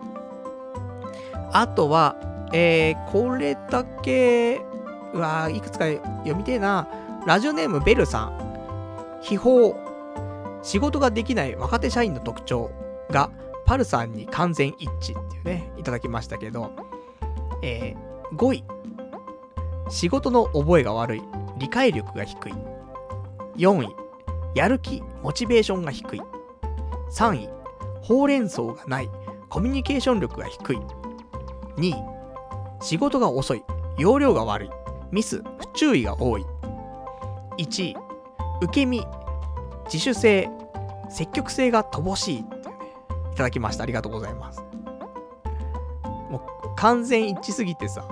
[1.53, 2.17] あとは、
[2.53, 4.61] えー、これだけ、
[5.13, 6.89] うわいくつか読みてえな。
[7.27, 9.19] ラジオネームベルさん。
[9.21, 9.75] 秘宝。
[10.63, 12.71] 仕事ができない若手社員の特徴
[13.11, 13.31] が、
[13.65, 16.73] パルさんに完全一致っていうね、いただきましたけど、
[17.63, 18.65] えー、5位。
[19.89, 21.23] 仕事の覚えが悪い。
[21.59, 22.53] 理解力が低い。
[23.57, 23.95] 4位。
[24.55, 26.23] やる気、モチベーションが低い。
[27.11, 27.49] 3位。
[28.01, 29.11] ほうれん草がない。
[29.49, 30.79] コミュニケーション力が低い。
[31.77, 31.95] 2位。
[32.81, 33.63] 仕事が遅い。
[33.99, 34.71] 容量が悪い。
[35.13, 36.47] ミス、不注意が多い。
[37.59, 37.97] 1位。
[38.63, 39.05] 受け身、
[39.85, 40.49] 自主性、
[41.11, 42.69] 積極性が乏しいって
[43.33, 43.83] い、ただきました。
[43.83, 44.63] ありがとうございます。
[46.31, 48.07] もう完全一致すぎてさ、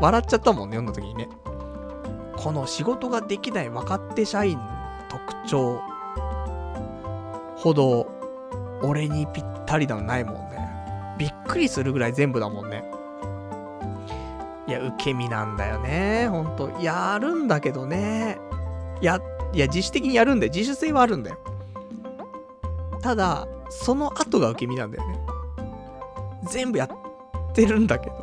[0.00, 1.28] 笑っちゃったもんね、読んだ時にね。
[2.36, 4.64] この仕事ができない若手社員の
[5.08, 5.80] 特徴
[7.56, 8.08] ほど、
[8.82, 11.16] 俺にぴったりなのないもんね。
[11.18, 12.90] びっくりするぐらい全部だもんね。
[14.66, 16.28] いや、受け身なんだよね。
[16.28, 16.70] ほんと。
[16.80, 18.38] やるんだけどね。
[19.00, 19.20] や、
[19.52, 20.52] いや、自主的にやるんだよ。
[20.54, 21.38] 自主性はあるんだよ。
[23.02, 25.18] ただ、その後が受け身なんだよね。
[26.44, 28.16] 全部やってるんだけど。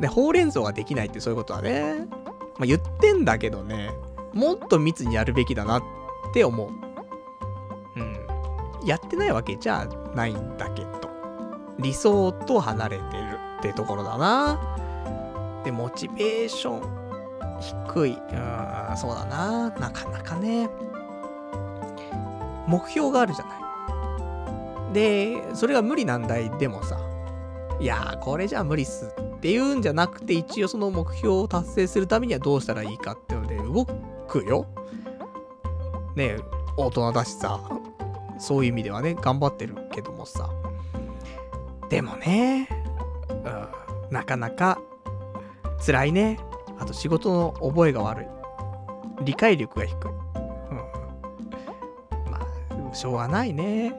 [0.00, 2.06] で、ほうれん草ができないってそういうことはね。
[2.56, 3.90] まあ、言ってんだけどね。
[4.32, 5.82] もっと密にやるべきだなっ
[6.32, 6.70] て思う。
[7.96, 8.86] うん。
[8.86, 10.88] やってないわけじゃないんだけど。
[11.78, 14.77] 理想と離れてるってところだな。
[15.64, 17.08] で、モチベーション
[17.60, 18.12] 低い。
[18.12, 19.70] うーん、そうだな。
[19.70, 20.68] なかなかね。
[22.66, 23.54] 目標があるじゃな
[24.90, 24.92] い。
[24.92, 26.98] で、それが無理難題でもさ、
[27.80, 33.86] いやー、これじゃ無理っすっていうんじゃなくて、一応その目標を達成するためにはどうしたらいいかっていうので動
[34.26, 34.66] くよ。
[36.16, 36.38] ね、
[36.76, 37.60] 大人だしさ、
[38.38, 40.50] そういう意味ではね、頑張ってるけどもさ。
[41.88, 42.68] でもね、
[43.30, 43.34] う
[44.10, 44.78] ん、なかなか
[45.84, 46.38] 辛いね。
[46.78, 48.26] あと仕事の覚えが悪い。
[49.24, 49.96] 理解力が低い。
[49.96, 50.16] うん。
[52.30, 52.40] ま
[52.90, 53.94] あ、しょうがないね。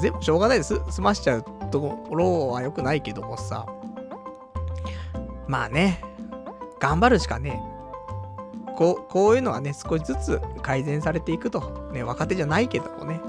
[0.00, 0.80] 全部しょうがないです。
[0.90, 3.66] 済ましちゃうところは良くないけどもさ。
[5.46, 6.02] まあね、
[6.80, 7.62] 頑張るしかね
[8.76, 11.88] こう、こういうのはね、少しずつ改善されていくと。
[11.92, 13.20] ね、若手じゃないけどもね。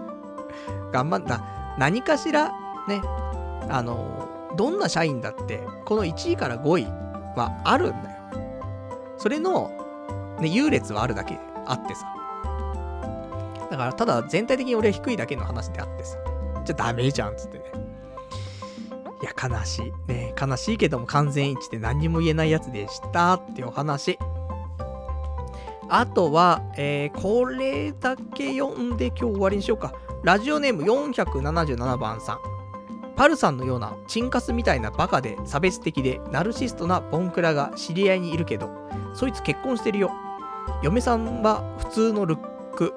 [0.92, 1.76] 頑張った。
[1.78, 2.52] 何かしら、
[2.88, 3.02] ね、
[3.70, 7.07] あの、どんな社員だって、この1位から5位
[7.38, 8.18] はあるんだよ。
[9.18, 9.72] それの、
[10.40, 12.06] ね、優劣はあるだけあってさ。
[13.70, 16.18] だから、ただ全体的に俺は低いだけの話であってさ。
[16.66, 17.64] じゃダメじゃん、つってね。
[19.22, 20.12] いや、悲しい。
[20.12, 24.20] ね悲しいけども完全一致で何にも言えないやつでしたっていうお話。
[25.90, 29.94] あとは、えー、これだけ読んで今日終わりにしようか。
[30.24, 32.57] ラジオネーム477番さん。
[33.18, 38.70] パルさんのようなチンカスみたいなバカで差別的でナルシストなボンクラが知り合いにいるけど、
[39.16, 40.12] そいつ結婚してるよ。
[40.84, 42.94] 嫁さんは普通のルック、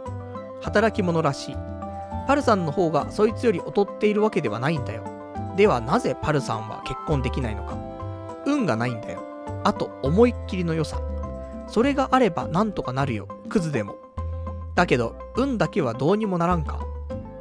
[0.61, 1.57] 働き者らしい。
[2.27, 5.05] パルさんの方がそいつより劣っているわけではないんだよ。
[5.57, 7.79] ではなぜパルさんは結婚できないのか。
[8.45, 9.23] 運がないんだよ。
[9.65, 11.01] あと思いっきりの良さ。
[11.67, 13.27] それがあればなんとかなるよ。
[13.49, 13.97] クズでも。
[14.75, 16.81] だけど、運だけはどうにもならんか。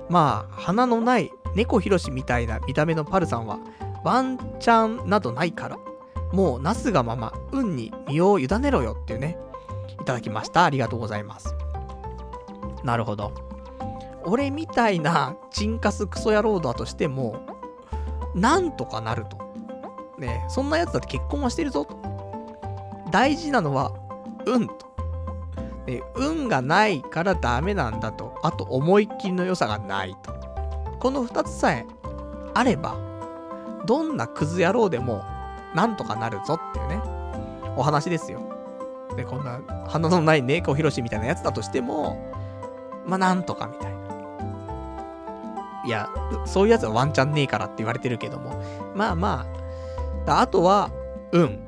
[0.10, 3.60] まあ、鼻のない猫ひろしみたいな見た目のパルさんは、
[4.04, 5.78] ワンチャンなどないから。
[6.32, 9.38] もう、なすがまま、運に身を委ねろよっていうね。
[10.00, 10.64] いただきました。
[10.64, 11.56] ありがとうございます。
[12.84, 13.34] なるほど。
[14.24, 17.46] 俺みたいなチンカスクソ野郎だとしても、
[18.36, 19.38] なんとかなると。
[20.18, 21.98] ねそんなやつだって結婚はしてるぞと。
[23.12, 23.92] 大事なのは、
[24.46, 24.90] 運と。
[25.86, 28.38] で運がないからダメなんだと。
[28.44, 30.34] あと、思いっきりの良さがないと。
[31.00, 31.86] この二つさえ
[32.54, 32.96] あれば、
[33.86, 35.24] どんなクズ野郎でも、
[35.74, 37.02] なんとかなるぞっていうね、
[37.76, 38.42] お話ですよ。
[39.16, 42.18] で、こんな、鼻のない猫ひろしみたいなやつだとしても、
[43.06, 44.00] まあ、なんとかみたいな。
[45.86, 46.10] いや、
[46.46, 48.62] そういうやつはワンチャンねえからって言われてるけども。
[48.96, 49.46] まあま
[50.28, 50.42] あ。
[50.42, 50.92] あとは、
[51.32, 51.60] 運。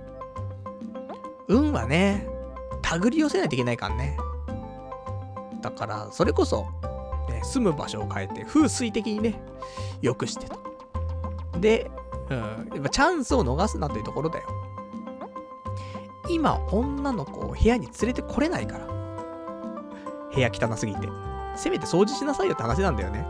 [1.47, 2.27] 運はね、
[2.81, 4.17] 手繰り寄せないといけないからね。
[5.61, 6.67] だから、それこそ、
[7.31, 9.41] ね、住む場所を変えて、風水的にね、
[10.01, 10.59] 良くしてと。
[11.59, 11.89] で、
[12.29, 12.37] うん、
[12.73, 14.47] やっぱチャンスを逃すなというところだよ。
[16.29, 18.87] 今、女の子を部屋に連れてこれないから。
[20.33, 21.09] 部屋汚すぎて。
[21.55, 23.25] せめて掃除しなさいよって話なんだよね。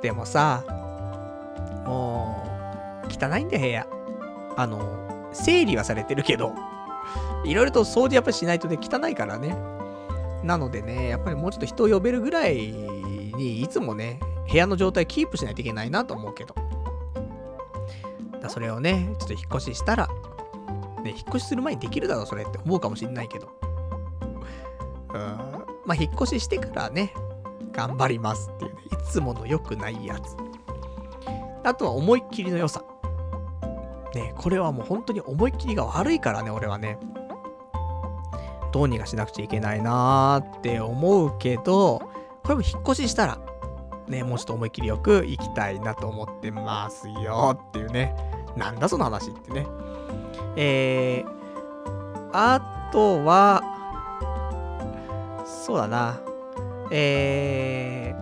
[0.00, 0.62] でもさ、
[1.84, 2.44] も
[3.04, 3.86] う、汚いんだよ、部屋。
[4.56, 4.80] あの、
[5.32, 6.54] 整理はされてるけど、
[7.44, 9.56] いろいろと掃除やっぱりしないとね、汚いからね。
[10.44, 16.54] なのでね、やっぱりもうちょっと人を呼べるぐらいに、いつもね、部屋の状態キープしないといけないなと思うけど。
[18.40, 20.08] だそれをね、ちょっと引っ越ししたら、
[21.02, 23.48] ね、引っ越しする前にできるだろ、それって思うかもしんないけど。
[25.14, 25.20] うん。
[25.86, 27.14] まあ、引っ越ししてからね、
[27.72, 30.36] 頑張りますっていうね、いつもの良くないやつ。
[31.64, 32.84] あとは思いっきりの良さ。
[34.14, 36.98] ね、これはもう本当に思いっきりが悪いからね、俺はね。
[38.74, 42.02] どうにかしなくちゃいけないなーって思うけど、
[42.42, 43.38] これも引っ越ししたら、
[44.08, 48.16] ね、もうちょっと思いっきりよく行きたいなと思ってますよっていうね。
[48.56, 49.64] なんだその話ってね。
[50.56, 53.62] えー、あとは、
[55.46, 56.18] そうだな。
[56.90, 58.12] え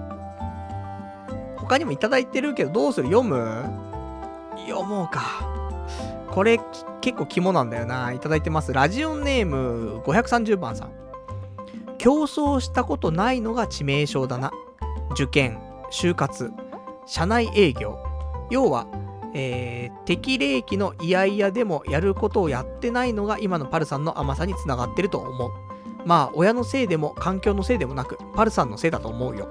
[1.56, 3.06] ー、他にもいただいてるけど、どうする？
[3.06, 3.64] 読む？
[4.68, 5.50] 読もうか。
[6.32, 6.58] これ、
[7.02, 8.10] 結構肝なんだよな。
[8.12, 8.72] いただいてます。
[8.72, 10.92] ラジオネーム530番さん。
[11.98, 14.50] 競争したことないのが致命傷だな。
[15.12, 16.50] 受験、就活、
[17.06, 17.98] 社内営業。
[18.50, 18.86] 要は、
[19.34, 25.50] えー、適齢期の嫌々でもやることをやってないのが今のパルさんの甘さにつながってると思う。
[26.06, 29.50] まあ、親のせいでも環境のせいでもなく、パルさんのせいだと思うよ。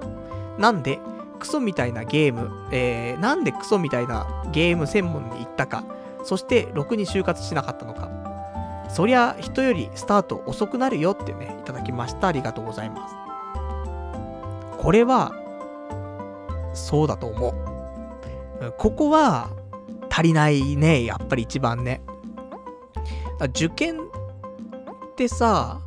[0.58, 0.98] なんで、
[1.38, 5.84] クソみたいなゲーム、えー、なんでクソみたいなゲーム専門に行ったか、
[6.22, 8.08] そしてろくに就活しなかったのか。
[8.88, 12.28] そりゃ、人よりスタート遅くなるよってね、いただきました。
[12.28, 13.14] ありがとうございます。
[14.78, 15.32] これは、
[16.74, 18.74] そうだと思う。
[18.78, 19.50] ここは、
[20.10, 22.02] 足りないね、やっぱり一番ね。
[23.48, 25.80] 受験ってさ、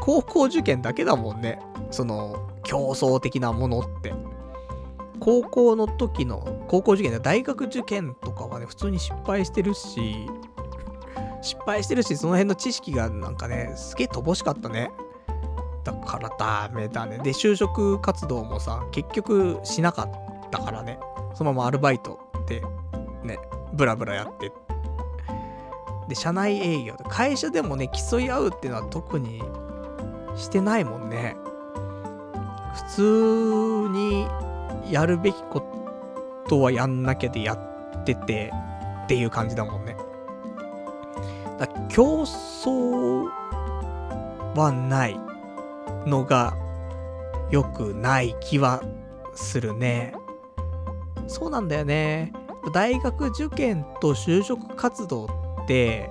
[0.00, 1.60] 高校受験だけだもんね。
[1.92, 4.12] その、競争的なものって。
[5.20, 10.26] 高校の時の、高校受験で大学受験とかはね、普通に失敗してるし、
[11.42, 14.90] 失敗してるし、その辺の知識がなんかね、すげえ乏しかったね。
[15.84, 17.18] だからダメだね。
[17.18, 20.98] で、就職活動もさ、結局しなかったからね。
[21.34, 22.62] そのままアルバイトで、
[23.22, 23.38] ね、
[23.74, 24.50] ブラブラやって。
[26.08, 29.42] で、社内営業、会社でもね、競い合うっていうのは特に
[30.36, 31.36] してないもんね。
[32.72, 34.26] 普通に
[34.90, 35.81] やるべきこと
[36.48, 38.52] とはやんなきゃでやってて
[39.04, 39.96] っていう感じだもんね。
[41.58, 43.28] だ競争
[44.56, 45.18] はない
[46.06, 46.56] のが
[47.50, 48.82] 良くない気は
[49.34, 50.14] するね。
[51.26, 52.32] そうなんだよね。
[52.72, 55.26] 大学受験と就職活動
[55.64, 56.10] って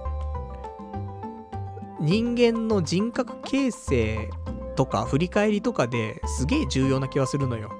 [2.00, 4.30] 人間の人格形成
[4.76, 7.72] とか振り返りとかですげえ重要な気はするのよ。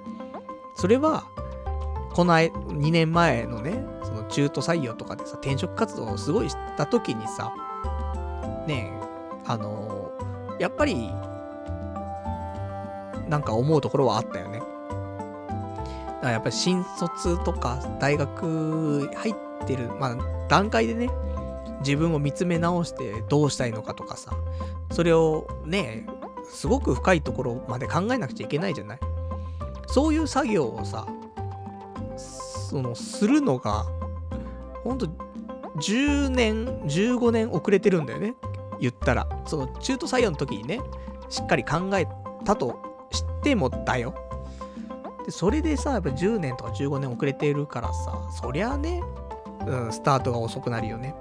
[0.76, 1.26] それは、
[2.14, 7.54] この2年前のね、その中途採用とかでさ、転職活動をすごいした時にさ、
[8.68, 11.10] ねえ、あのー、やっぱり、
[13.30, 14.60] なんか思うところはあったよね。
[14.60, 14.68] だか
[16.24, 20.18] らやっぱり新卒とか大学入ってる、まあ
[20.50, 21.10] 段階でね、
[21.80, 24.32] 自分を見つめ直してどうしたいのかとかさ、
[24.92, 26.06] それをね、
[26.50, 29.00] すごく深いところまで考えなくちゃいけないじゃない
[29.88, 31.06] そういう作業をさ、
[32.72, 33.86] その、するのが、
[34.86, 35.08] ほんと、
[35.76, 38.36] 10年、15年遅れてるんだよね。
[38.80, 39.28] 言ったら。
[39.46, 40.80] その、中途採用の時にね、
[41.28, 42.08] しっかり考え
[42.46, 44.16] たとしてもだよ。
[45.26, 49.04] で、それでさ、やっぱ10年とか15年遅れてるからさ、そりゃあね、
[49.68, 51.14] うん、スタートが遅くなるよね。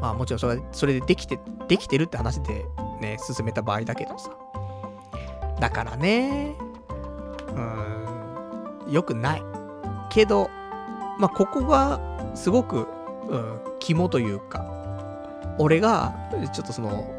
[0.00, 1.38] まあもちろんそれそれでできて、
[1.68, 2.64] できてるって話で
[3.02, 4.30] ね、進めた場合だけどさ。
[5.60, 6.56] だからね、
[7.54, 9.49] うん、良くない。
[10.10, 10.50] けど、
[11.18, 12.00] まあここが
[12.34, 12.86] すごく、
[13.28, 14.66] うん、肝というか、
[15.58, 16.14] 俺が、
[16.52, 17.14] ちょっとその、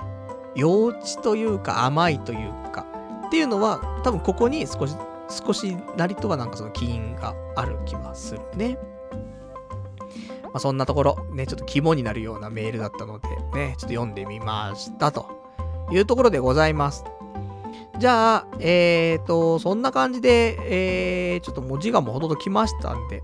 [0.56, 2.86] 幼稚というか甘いというか、
[3.28, 4.95] っていうのは、多分ここに少し
[5.32, 8.78] 少しなりとはなんかその起因がある気はするね。
[10.44, 15.30] まあ、そんなところ、ね、ちょっと肝になるようなメールだったので、ね、ちょっと読んでみましたと
[15.92, 17.06] いうところでございます。
[18.00, 20.58] じゃあ、えーと、そんな感じで、
[21.34, 23.22] えー、ちょっと文字がもうほどと来ましたんで、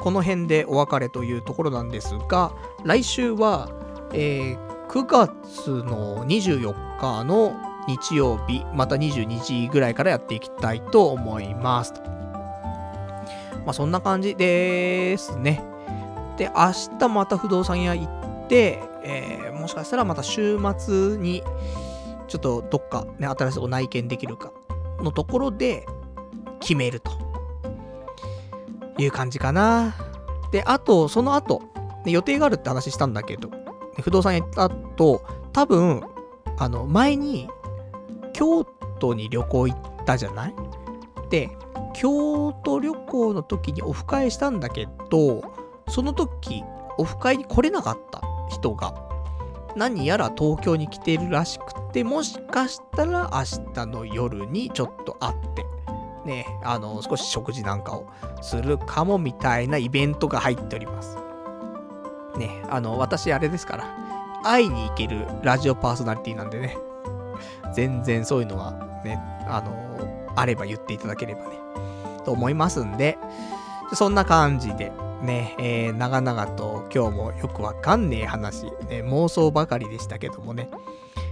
[0.00, 2.52] この辺でお別れというところなんですが、
[2.84, 3.68] 来週は、
[4.12, 7.56] えー、9月の24日の
[7.86, 11.94] 日曜日、また22時ぐらいからやっていきたいと思います。
[13.64, 15.62] まあ、そんな感じですね。
[16.36, 21.42] で、明日また不動産屋行って、えー、もしかしたらまた週末に、
[22.28, 24.52] ちょっとどっかね、新しいとこ内見できるか
[25.00, 25.86] のところで
[26.60, 27.10] 決めると
[28.98, 29.94] いう感じかな。
[30.52, 31.62] で、あと、その後、
[32.04, 33.50] ね、予定があるって話したんだけど、
[34.00, 36.02] 不動産屋行った後、多分、
[36.58, 37.48] あの、前に、
[38.32, 38.64] 京
[38.98, 40.54] 都に旅行行ったじゃない？
[41.30, 41.56] で、
[41.94, 45.42] 京都旅行の時にオフ会したんだけど、
[45.88, 46.62] その時、
[46.98, 49.07] オフ会に来れなかった人が、
[49.78, 55.64] 何やら東京に来てるらしくて、もしかしたら明日の夜にちょっと会って、
[56.26, 58.08] ね、あの、少し食事なんかを
[58.42, 61.16] するかもみたいなイベントが入っております。
[62.36, 63.84] ね、あの、私あれですから、
[64.42, 66.76] 会いに行けるラジオパーソナリティなんでね、
[67.72, 68.72] 全然そういうのは
[69.04, 71.50] ね、あの、あれば言っていただければね、
[72.24, 73.16] と思いますんで、
[73.94, 74.90] そんな感じで、
[75.22, 80.70] ね、えー、長々と今日もよくわかんねえ話、ね、妄想ばかりでしたけどもね、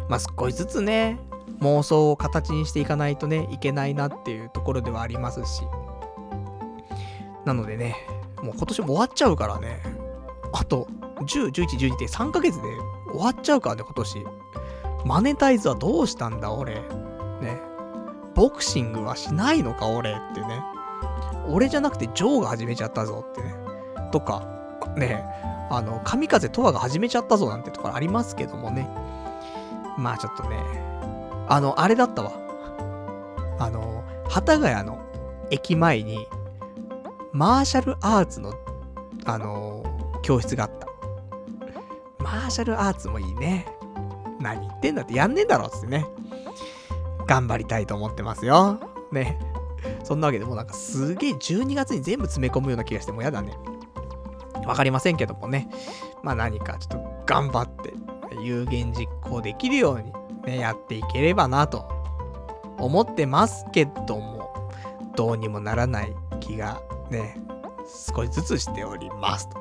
[0.09, 1.19] まあ、少しずつね、
[1.61, 5.63] 妄想を形にしていかないとね、いけないなっていうところではありますし。
[7.45, 7.97] なのでね、
[8.43, 9.81] もう今年も終わっちゃうからね、
[10.53, 10.89] あと、
[11.21, 12.63] 10、11、12って3ヶ月で
[13.13, 14.25] 終わっちゃうからね、今年。
[15.05, 16.75] マネタイズはどうしたんだ、俺。
[16.75, 17.61] ね。
[18.35, 20.63] ボクシングはしないのか、俺ってね。
[21.49, 23.66] 俺じゃなくてジョーが始めちゃったぞってね。
[24.11, 24.43] とか、
[24.97, 25.25] ね、
[25.71, 28.89] あの、神風とわが始めちゃったぞなんてところありますけどもね。
[29.99, 30.57] まあちょっとね、
[31.49, 32.33] あの、あれだったわ。
[33.59, 34.99] あの、幡ヶ谷の
[35.51, 36.27] 駅前に、
[37.33, 38.55] マーシャルアーツの、
[39.25, 39.85] あの、
[40.23, 40.87] 教室があった。
[42.23, 43.67] マーシャルアーツもいいね。
[44.41, 46.07] 何言ってんだってやんねえだろっつってね。
[47.27, 48.79] 頑張りたいと思ってますよ。
[49.13, 49.39] ね。
[50.05, 53.53] そんなわけでもうなんかすげえ12月に全部詰め込むような気がしてもうやだね。
[54.67, 55.69] わかりませんけどもね。
[56.23, 57.95] まあ何かちょっと頑張って
[58.43, 60.13] 有言実行できるように
[60.45, 61.89] ね、やっていければなと
[62.79, 64.71] 思ってますけども、
[65.17, 66.81] どうにもならない気が
[67.11, 67.37] ね、
[67.87, 69.59] 少しずつしておりますと。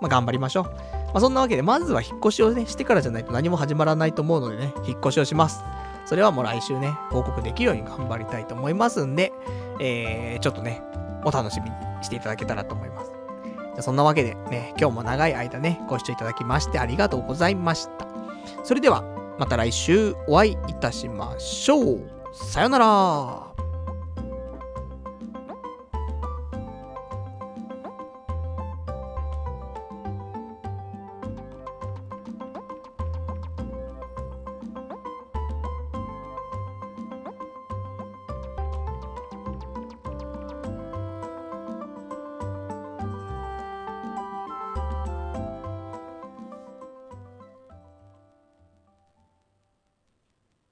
[0.00, 0.64] まあ頑張りましょう。
[0.64, 0.70] ま
[1.14, 5.64] あそんなわけで、まずは引っ越しをね、してからじゃないと何も始まらないと思うのでね、引っ越しをします。
[6.04, 9.32] それはもう来週ね、報告できるように頑張りたいと思いますんで、
[9.78, 10.82] えー、ちょっとね、
[11.24, 13.07] お楽しみにしていただけたらと思います。
[13.80, 18.06] そんなわけでね、今日も長い間ね、ご視聴いただきましてありがとうございました。
[18.64, 19.04] それでは、
[19.38, 22.00] また来週お会いいたしましょう。
[22.32, 23.47] さよなら。